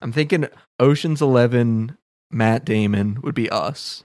[0.00, 0.46] I'm thinking
[0.78, 1.96] Ocean's Eleven.
[2.30, 4.04] Matt Damon would be us,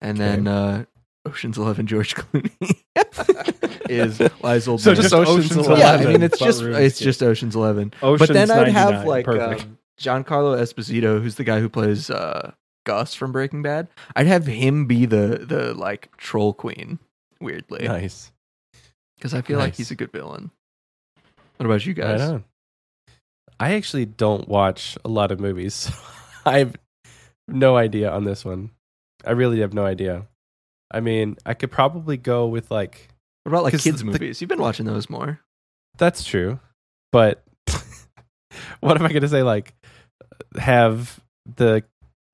[0.00, 0.84] and then uh,
[1.26, 2.52] Ocean's Eleven George Clooney
[3.90, 5.02] is Wise Old So Man.
[5.02, 5.78] just Ocean's Eleven.
[5.78, 6.80] Yeah, I mean it's just RuneScape.
[6.80, 7.92] it's just Ocean's Eleven.
[8.02, 9.62] Ocean's but then I'd have like Perfect.
[9.62, 12.52] um, Giancarlo Esposito, who's the guy who plays uh,
[12.86, 13.88] Gus from Breaking Bad.
[14.16, 16.98] I'd have him be the the like troll queen.
[17.40, 18.30] Weirdly, nice.
[19.16, 20.50] because I feel like he's a good villain.
[21.56, 22.40] What about you guys?
[23.58, 25.74] I actually don't watch a lot of movies.
[25.74, 25.92] so
[26.46, 26.76] I have
[27.48, 28.70] no idea on this one.
[29.24, 30.26] I really have no idea.
[30.90, 33.08] I mean, I could probably go with like
[33.44, 34.40] What about like kids the- movies?
[34.40, 35.40] You've been watching those more.
[35.98, 36.58] that's true,
[37.12, 37.42] but
[38.80, 39.42] what am I going to say?
[39.42, 39.74] Like,
[40.58, 41.20] have
[41.56, 41.84] the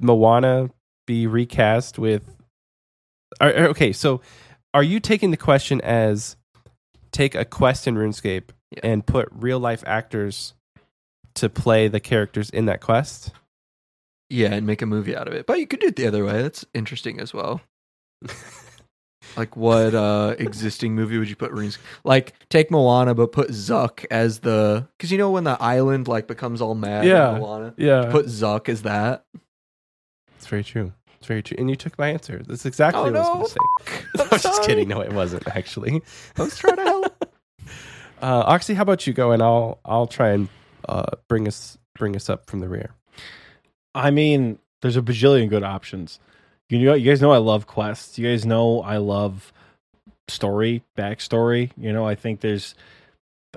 [0.01, 0.71] Moana
[1.07, 2.23] be recast with
[3.41, 4.21] okay, so
[4.77, 6.37] are you taking the question as
[7.11, 8.81] take a quest in RuneScape Yeah.
[8.83, 10.53] and put real life actors
[11.37, 13.33] to play the characters in that quest?
[14.29, 15.47] Yeah, and make a movie out of it.
[15.47, 16.43] But you could do it the other way.
[16.43, 17.63] That's interesting as well.
[19.37, 21.79] like what uh existing movie would you put Runes?
[22.05, 26.27] Like take Moana, but put Zuk as the because you know when the island like
[26.27, 27.07] becomes all mad.
[27.07, 27.39] Yeah.
[27.39, 27.73] Moana.
[27.79, 29.25] Yeah, Put Zuk as that.
[30.37, 30.93] it's very true.
[31.19, 31.57] It's very true.
[31.59, 32.43] And you took my answer.
[32.47, 34.05] That's exactly Oh, what I was going to say.
[34.21, 34.89] I'm I'm just kidding.
[34.89, 36.03] No, it wasn't actually.
[36.37, 37.25] I was trying to help.
[38.23, 40.49] Uh, Oxy, how about you go and I'll I'll try and
[40.89, 42.95] uh, bring us bring us up from the rear.
[43.95, 46.19] I mean, there's a bajillion good options.
[46.71, 48.19] You know, you guys know I love quests.
[48.19, 49.53] You guys know I love
[50.29, 51.73] story, backstory.
[51.77, 52.75] You know, I think there's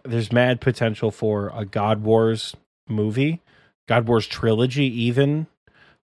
[0.04, 2.54] there's mad potential for a God Wars
[2.90, 3.42] movie,
[3.88, 5.48] God Wars trilogy, even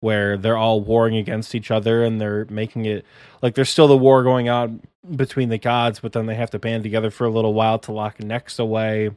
[0.04, 3.06] where they're all warring against each other and they're making it
[3.40, 4.82] like there's still the war going on
[5.16, 7.90] between the gods, but then they have to band together for a little while to
[7.90, 9.10] lock next away,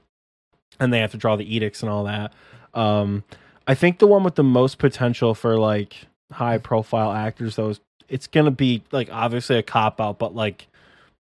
[0.79, 2.33] and they have to draw the edicts and all that.
[2.73, 3.25] Um,
[3.67, 7.81] I think the one with the most potential for like high profile actors, though, is
[8.07, 10.67] it's gonna be like obviously a cop out, but like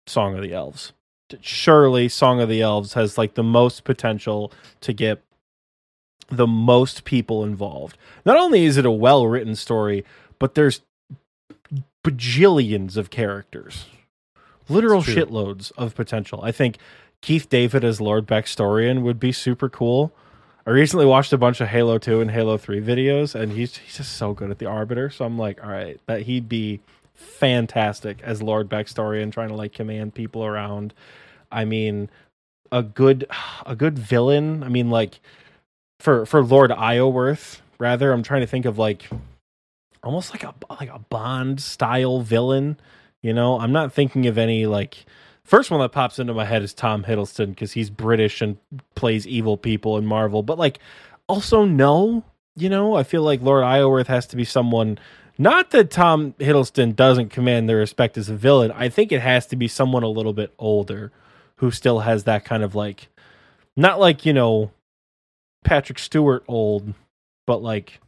[0.09, 0.93] Song of the Elves.
[1.41, 5.23] Surely, Song of the Elves has like the most potential to get
[6.35, 7.97] the most people involved.
[8.25, 10.05] Not only is it a well written story,
[10.39, 10.81] but there's
[12.05, 13.87] bajillions of characters,
[14.69, 16.41] literal shitloads of potential.
[16.43, 16.79] I think
[17.21, 20.13] Keith David as Lord Baxtorian would be super cool.
[20.67, 23.97] I recently watched a bunch of Halo 2 and Halo 3 videos, and he's he's
[23.97, 25.11] just so good at the Arbiter.
[25.11, 26.81] So I'm like, all right, that he'd be
[27.15, 30.95] fantastic as Lord Baxtorian, trying to like command people around.
[31.53, 32.11] I mean,
[32.73, 33.27] a good
[33.67, 34.63] a good villain.
[34.63, 35.21] I mean, like
[36.01, 38.13] for for Lord Iorwerth, rather.
[38.13, 39.09] I'm trying to think of like
[40.03, 42.79] almost like a like a Bond style villain.
[43.23, 45.07] You know, I'm not thinking of any like
[45.45, 48.59] first one that pops into my head is Tom Hiddleston because he's British and
[48.95, 50.43] plays evil people in Marvel.
[50.43, 50.79] But like,
[51.29, 52.25] also no,
[52.57, 54.99] you know, I feel like Lord Iorwerth has to be someone.
[55.37, 58.71] Not that Tom Hiddleston doesn't command the respect as a villain.
[58.73, 61.11] I think it has to be someone a little bit older
[61.57, 63.09] who still has that kind of like,
[63.77, 64.71] not like you know,
[65.65, 66.95] Patrick Stewart old,
[67.47, 68.01] but like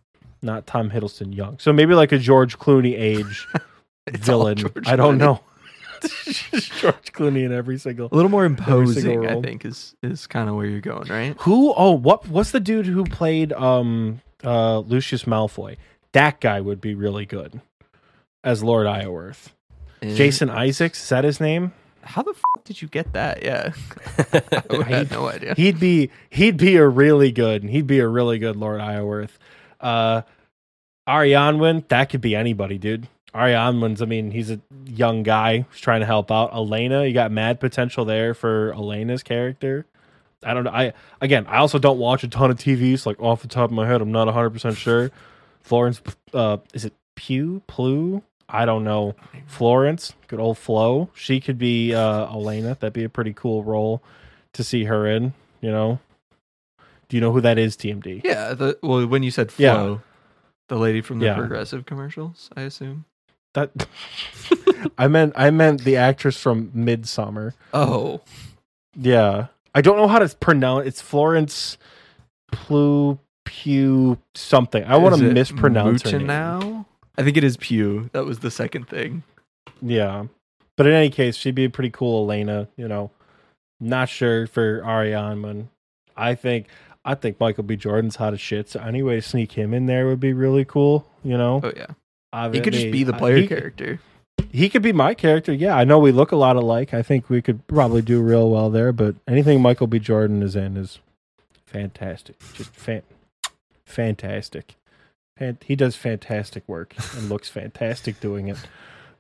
[0.43, 1.59] not Tom Hiddleston young.
[1.59, 3.47] So maybe like a George Clooney age
[4.11, 4.59] villain.
[4.87, 5.19] I don't Clooney.
[5.19, 5.41] know.
[6.03, 8.09] George Clooney in every single.
[8.13, 11.35] A little more imposing, I think, is is kind of where you're going, right?
[11.41, 11.73] Who?
[11.77, 12.29] Oh, what?
[12.29, 15.77] What's the dude who played um uh Lucius Malfoy?
[16.13, 17.61] That guy would be really good
[18.45, 19.49] as Lord Iorwerth.
[20.03, 21.73] Jason Isaacs is that his name?
[22.07, 23.43] How the f- did you get that?
[23.43, 23.73] Yeah,
[24.71, 25.55] I had no idea.
[25.55, 29.37] He'd be he'd be a really good he'd be a really good Lord Iorwerth.
[29.81, 30.23] Uh
[31.09, 33.09] Arianwyn, that could be anybody, dude.
[33.35, 36.55] Arianwyn's I mean, he's a young guy who's trying to help out.
[36.55, 39.85] Elena, you got mad potential there for Elena's character.
[40.43, 40.71] I don't know.
[40.71, 43.05] I again, I also don't watch a ton of TVs.
[43.05, 45.11] Like off the top of my head, I'm not 100 percent sure.
[45.61, 46.01] Florence,
[46.33, 48.23] uh, is it Pew Plu?
[48.49, 49.15] I don't know.
[49.47, 51.11] Florence, good old Flo.
[51.15, 52.77] She could be uh, Elena.
[52.79, 54.03] That'd be a pretty cool role
[54.53, 55.33] to see her in.
[55.61, 55.99] You know.
[57.09, 57.77] Do you know who that is?
[57.77, 58.23] TMD.
[58.25, 59.75] Yeah, the well, when you said Yeah.
[59.75, 60.03] Flo,
[60.69, 61.37] the lady from the Yeah.
[61.37, 63.05] progressive commercials, I assume.
[63.55, 63.71] That.
[64.99, 67.53] I meant I meant the actress from Midsommar.
[67.73, 68.21] Oh,
[68.95, 69.47] Yeah.
[69.75, 70.87] I don't know how to pronounce.
[70.87, 71.77] It's Florence
[72.51, 74.83] Plu Pew something.
[74.85, 76.87] I want to mispronounce her name.
[77.19, 78.11] I think it is Pew.
[78.13, 79.23] That was the second thing.
[79.81, 80.27] Yeah.
[80.77, 83.11] But in any case, she'd be a pretty cool Elena, you know.
[83.81, 85.69] Not sure for Ariane,
[86.17, 86.69] I think
[87.05, 87.77] I think Michael B.
[87.77, 88.69] Jordan's hot as shit.
[88.71, 91.61] So any way to sneak him in there would be really cool, you know.
[91.63, 94.01] Oh yeah, he could just be the player he- character.
[94.51, 95.53] He could be my character.
[95.53, 96.95] Yeah, I know we look a lot alike.
[96.95, 98.93] I think we could probably do real well there.
[98.93, 99.99] But anything Michael B.
[99.99, 100.99] Jordan is in is
[101.67, 102.37] fantastic.
[102.55, 103.03] Just fan,
[103.85, 104.75] fantastic.
[105.65, 108.59] He does fantastic work and looks fantastic doing it.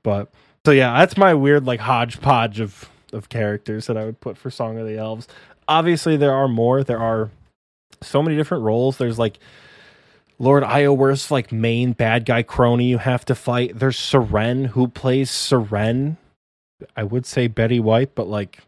[0.03, 0.31] But
[0.65, 4.51] so yeah, that's my weird like hodgepodge of of characters that I would put for
[4.51, 5.29] Song of the Elves.
[5.69, 6.83] Obviously, there are more.
[6.83, 7.31] There are
[8.03, 8.97] so many different roles.
[8.97, 9.39] There's like
[10.39, 13.79] Lord Iorwerth's like main bad guy crony you have to fight.
[13.79, 16.17] There's Seren who plays Seren.
[16.97, 18.61] I would say Betty White, but like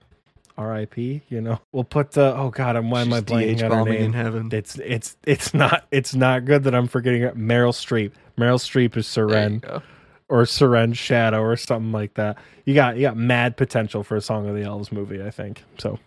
[0.59, 1.23] R.I.P.
[1.29, 3.71] You know, we'll put the oh god, I'm why am I She's blanking DH on
[3.71, 4.03] her name?
[4.07, 4.49] in heaven.
[4.53, 7.39] It's it's it's not it's not good that I'm forgetting it.
[7.39, 8.13] Meryl Streep.
[8.37, 9.83] Meryl Streep is There Seren
[10.29, 12.39] or Seren Shadow or something like that.
[12.65, 15.65] You got you got mad potential for a Song of the Elves movie, I think.
[15.79, 15.99] So,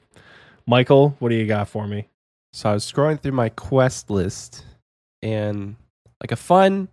[0.68, 2.10] Michael, what do you got for me?
[2.54, 4.66] So I was scrolling through my quest list
[5.22, 5.76] and
[6.22, 6.90] like a fun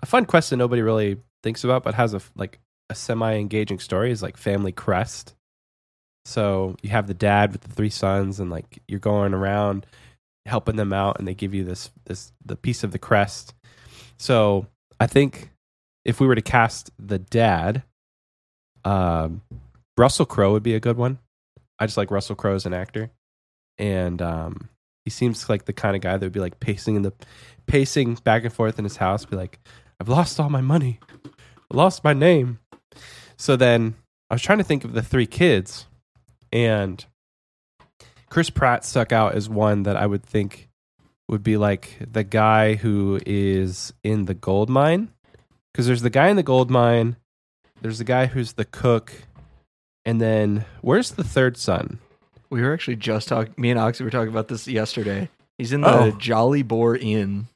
[0.00, 3.78] a fun quest that nobody really thinks about but has a like a semi engaging
[3.78, 5.34] story is like Family Crest.
[6.26, 9.86] So you have the dad with the three sons, and like you're going around
[10.44, 13.54] helping them out, and they give you this this the piece of the crest.
[14.18, 14.66] So
[14.98, 15.50] I think
[16.04, 17.84] if we were to cast the dad,
[18.84, 19.42] um,
[19.96, 21.18] Russell Crowe would be a good one.
[21.78, 23.10] I just like Russell Crowe as an actor,
[23.78, 24.68] and um,
[25.04, 27.12] he seems like the kind of guy that would be like pacing in the
[27.66, 29.60] pacing back and forth in his house, be like,
[30.00, 32.58] "I've lost all my money, I lost my name."
[33.38, 33.94] So then
[34.28, 35.86] I was trying to think of the three kids,
[36.56, 37.04] and
[38.30, 40.68] Chris Pratt stuck out as one that I would think
[41.28, 45.10] would be like the guy who is in the gold mine,
[45.72, 47.16] because there's the guy in the gold mine,
[47.82, 49.12] there's the guy who's the cook,
[50.04, 51.98] and then where's the third son?
[52.48, 53.52] We were actually just talking.
[53.56, 55.28] Me and Oxy were talking about this yesterday.
[55.58, 56.10] He's in the Oh.
[56.12, 57.48] Jolly Boar Inn,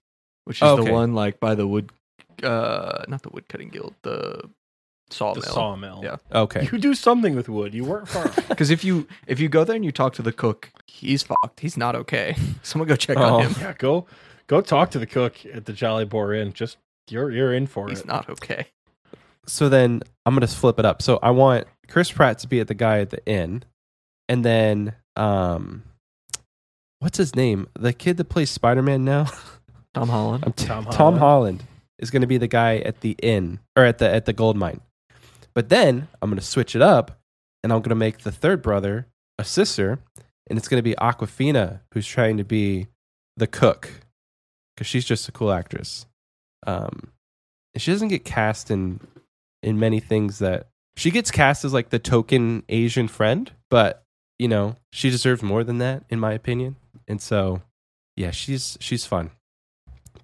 [0.45, 1.91] which is Oh, the one like by the wood,
[2.43, 4.51] uh, not the woodcutting guild, the
[5.13, 5.43] sawmill.
[5.43, 6.01] The sawmill.
[6.03, 6.17] Yeah.
[6.33, 7.75] Okay, You do something with wood.
[7.75, 8.31] You weren't far.
[8.49, 11.61] Because if you if you go there and you talk to the cook, he's fucked.
[11.61, 12.37] He's not okay.
[12.63, 13.37] Someone go check Oh.
[13.37, 13.55] on him.
[13.61, 14.07] yeah, go
[14.47, 16.53] go talk to the cook at the Jolly Boar Inn.
[16.53, 16.77] Just
[17.11, 18.03] you're you're in for He's it.
[18.03, 18.67] He's not okay.
[19.47, 21.03] so then I'm gonna flip it up.
[21.03, 23.65] So I want Chris Pratt to be at the guy at the inn,
[24.29, 25.83] and then um,
[27.01, 27.69] what's his name?
[27.79, 29.27] The kid that plays Spider Man now.
[29.95, 30.45] Tom Holland.
[30.47, 31.19] I'm t- Tom Tom, Holland.
[31.19, 31.65] Holland.
[31.99, 34.57] is going to be the guy at the inn or at the at the gold
[34.57, 34.81] mine.
[35.55, 37.21] But then I'm going to switch it up,
[37.63, 39.07] and I'm going to make the third brother
[39.39, 39.99] a sister,
[40.49, 42.89] and it's going to be Awkwafina who's trying to be
[43.37, 43.91] the cook
[44.75, 46.07] because she's just a cool actress.
[46.67, 47.13] Um,
[47.75, 49.01] and she doesn't get cast in
[49.63, 54.03] in many things that she gets cast as like the token Asian friend, but
[54.39, 56.77] you know she deserves more than that in my opinion.
[57.09, 57.63] And so,
[58.17, 59.31] yeah, she's she's fun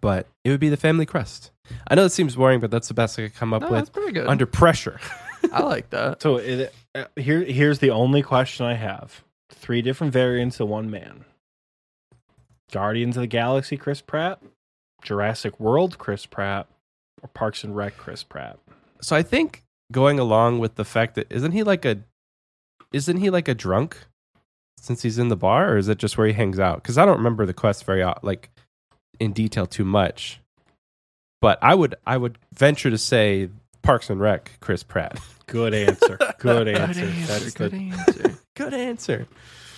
[0.01, 1.51] but it would be the family crest.
[1.89, 3.79] I know it seems boring, but that's the best I could come up No, with
[3.79, 4.27] that's pretty good.
[4.27, 4.99] under pressure.
[5.53, 6.21] I like that.
[6.23, 10.91] So it, uh, here here's the only question I have: three different variants of one
[10.91, 11.25] man.
[12.73, 14.41] Guardians of the Galaxy, Chris Pratt,
[15.03, 16.67] Jurassic World, Chris Pratt,
[17.23, 18.59] or Parks and Rec, Chris Pratt.
[19.01, 19.63] so I think
[19.93, 21.99] going along with the fact that isn't he like a
[22.93, 23.99] isn't he like a drunk
[24.79, 26.83] since he's in the bar, or is it just where he hangs out?
[26.83, 28.51] Because I don't remember the quest very o- like
[29.21, 30.41] in detail too much.
[31.41, 33.51] But I would I would venture to say
[33.83, 35.19] Parks and Rec, Chris Pratt.
[35.47, 36.17] Good answer.
[36.17, 37.01] Good Good answer.
[37.05, 37.27] answer.
[37.27, 38.39] That's Good the, answer.
[38.57, 39.27] Good answer.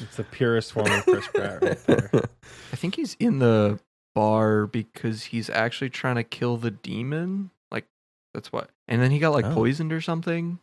[0.00, 2.10] it's the purest form of Chris Pratt right there.
[2.72, 3.78] I think he's in the
[4.14, 7.50] bar because he's actually trying to kill the demon.
[7.70, 7.84] Like
[8.32, 8.70] that's what.
[8.86, 9.54] And then he got like Oh.
[9.54, 10.58] poisoned or something.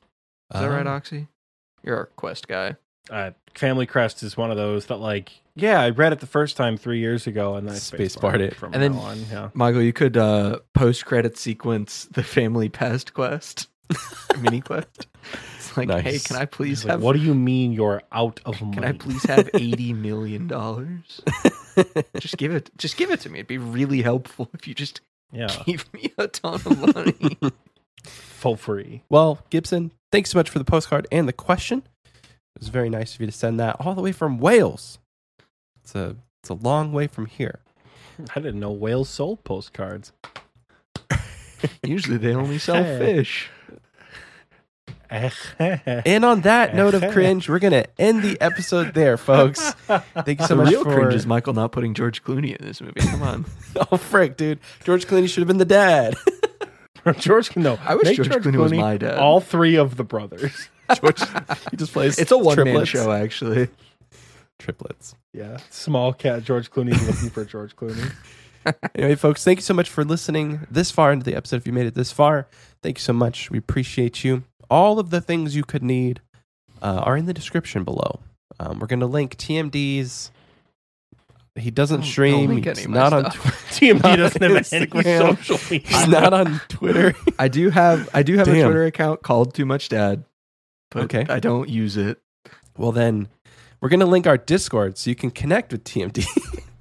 [0.53, 1.27] Is that right, Um, Oxy?
[1.83, 2.75] You're our quest guy.
[3.11, 6.57] Uh, Family Crest is one of those that, like, yeah, I read it the first
[6.57, 8.55] time three years ago, and then I Space barred it.
[8.55, 9.19] from And then- on.
[9.31, 9.49] Yeah.
[9.53, 13.67] Michael, you could uh, post credit sequence the Family Pest quest,
[14.41, 15.07] mini quest.
[15.57, 17.01] It's like, hey, can I please He's like, have?
[17.01, 18.73] what do you mean you're out of money?
[18.75, 21.21] can I please have eighty million dollars?
[22.19, 22.69] just give it.
[22.77, 23.39] Just give it to me.
[23.39, 25.01] It'd be really helpful if you just
[25.31, 27.37] Yeah, gave me a ton of money.
[28.03, 29.03] full free.
[29.09, 31.83] Well, Gibson, thanks so much for the postcard and the question.
[32.55, 34.99] It was very nice of you to send that all the way from Wales.
[35.85, 37.59] It's a it's a long way from here.
[38.35, 40.13] I didn't know whales sold postcards.
[41.83, 43.49] Usually they only sell fish.
[45.59, 49.71] And on that note of cringe, we're gonna end the episode there, folks.
[49.71, 52.23] Thank you so much for the much real for cringe is Michael not putting George
[52.23, 52.99] Clooney in this movie.
[53.01, 53.45] Come on.
[53.91, 54.59] Oh frick, dude.
[54.83, 56.15] George Clooney should have been the dad.
[57.19, 59.19] George, no, I wish make George Clooney was my dad.
[59.19, 60.67] All three of the brothers.
[60.99, 61.21] George
[61.69, 63.69] he just plays It's a one man show, actually.
[64.59, 65.15] Triplets.
[65.33, 68.11] Yeah, small cat George Clooney's looking for George Clooney.
[68.95, 71.57] Anyway, folks, thank you so much for listening this far into the episode.
[71.57, 72.47] If you made it this far,
[72.81, 73.51] thank you so much.
[73.51, 74.41] We appreciate you.
[74.71, 76.19] All of the things you could need
[76.81, 78.21] uh, are in the description below.
[78.59, 80.31] Um, we're going to link TMD's.
[81.53, 82.63] He doesn't Don't- don't stream.
[82.63, 83.29] He's not on.
[83.29, 83.69] stuff.
[83.79, 84.83] TMD Not doesn't on have any
[85.35, 85.87] social media.
[85.87, 87.13] He's not on Twitter.
[87.37, 90.23] I do have I do have a Twitter account called Too Much Dad,
[90.89, 91.25] but Okay.
[91.31, 92.19] I don't use it.
[92.79, 93.27] well, then
[93.85, 96.25] we're going to link our Discord so you can connect with TMD.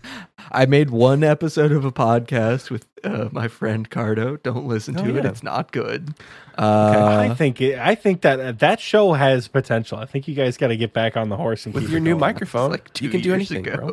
[0.50, 4.42] I made one episode of a podcast with uh, my friend Cardo.
[4.42, 6.14] Don't listen Oh, to it; it's not good.
[6.56, 6.62] I
[7.28, 9.98] Uh, think it, I think that uh, that show has potential.
[9.98, 11.98] I think you guys got to get back on the horse and with keep your
[11.98, 12.20] it new going.
[12.20, 13.76] microphone, like two you can do anything, ago.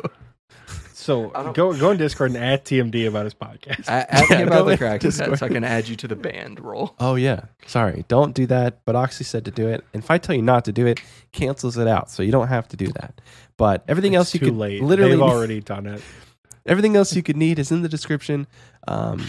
[1.02, 3.88] So go go on Discord and add TMD about his podcast.
[3.88, 6.14] a- ask Yeah, me about the in crack so I can add you to the
[6.14, 6.94] band role.
[7.00, 8.78] Oh yeah, sorry, don't do that.
[8.84, 11.00] But Oxy said to do it, and if I tell you not to do it,
[11.32, 13.20] cancels it out, so you don't have to do that.
[13.56, 14.80] But everything else you too could late.
[14.82, 16.00] literally They've already done it.
[16.66, 18.46] everything else you could need is in the description.
[18.86, 19.24] Um,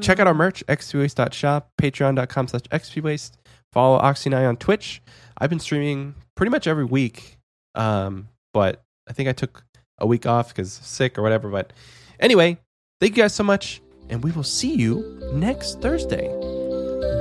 [0.00, 3.32] check out our merch xpwaste.shop, patreon.com slash xpwaste.
[3.70, 5.02] Follow Oxy and I on Twitch.
[5.36, 7.36] I've been streaming pretty much every week,
[7.74, 9.64] um, but I think I took
[9.98, 11.48] a week off because sick or whatever.
[11.48, 11.72] But
[12.20, 12.58] anyway,
[13.00, 16.28] thank you guys so much, and we will see you next Thursday.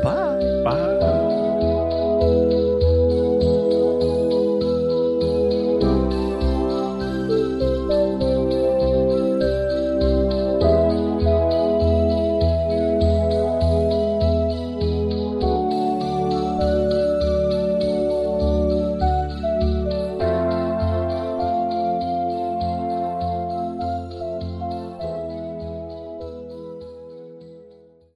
[0.04, 0.62] Bye.
[0.64, 0.91] Bye.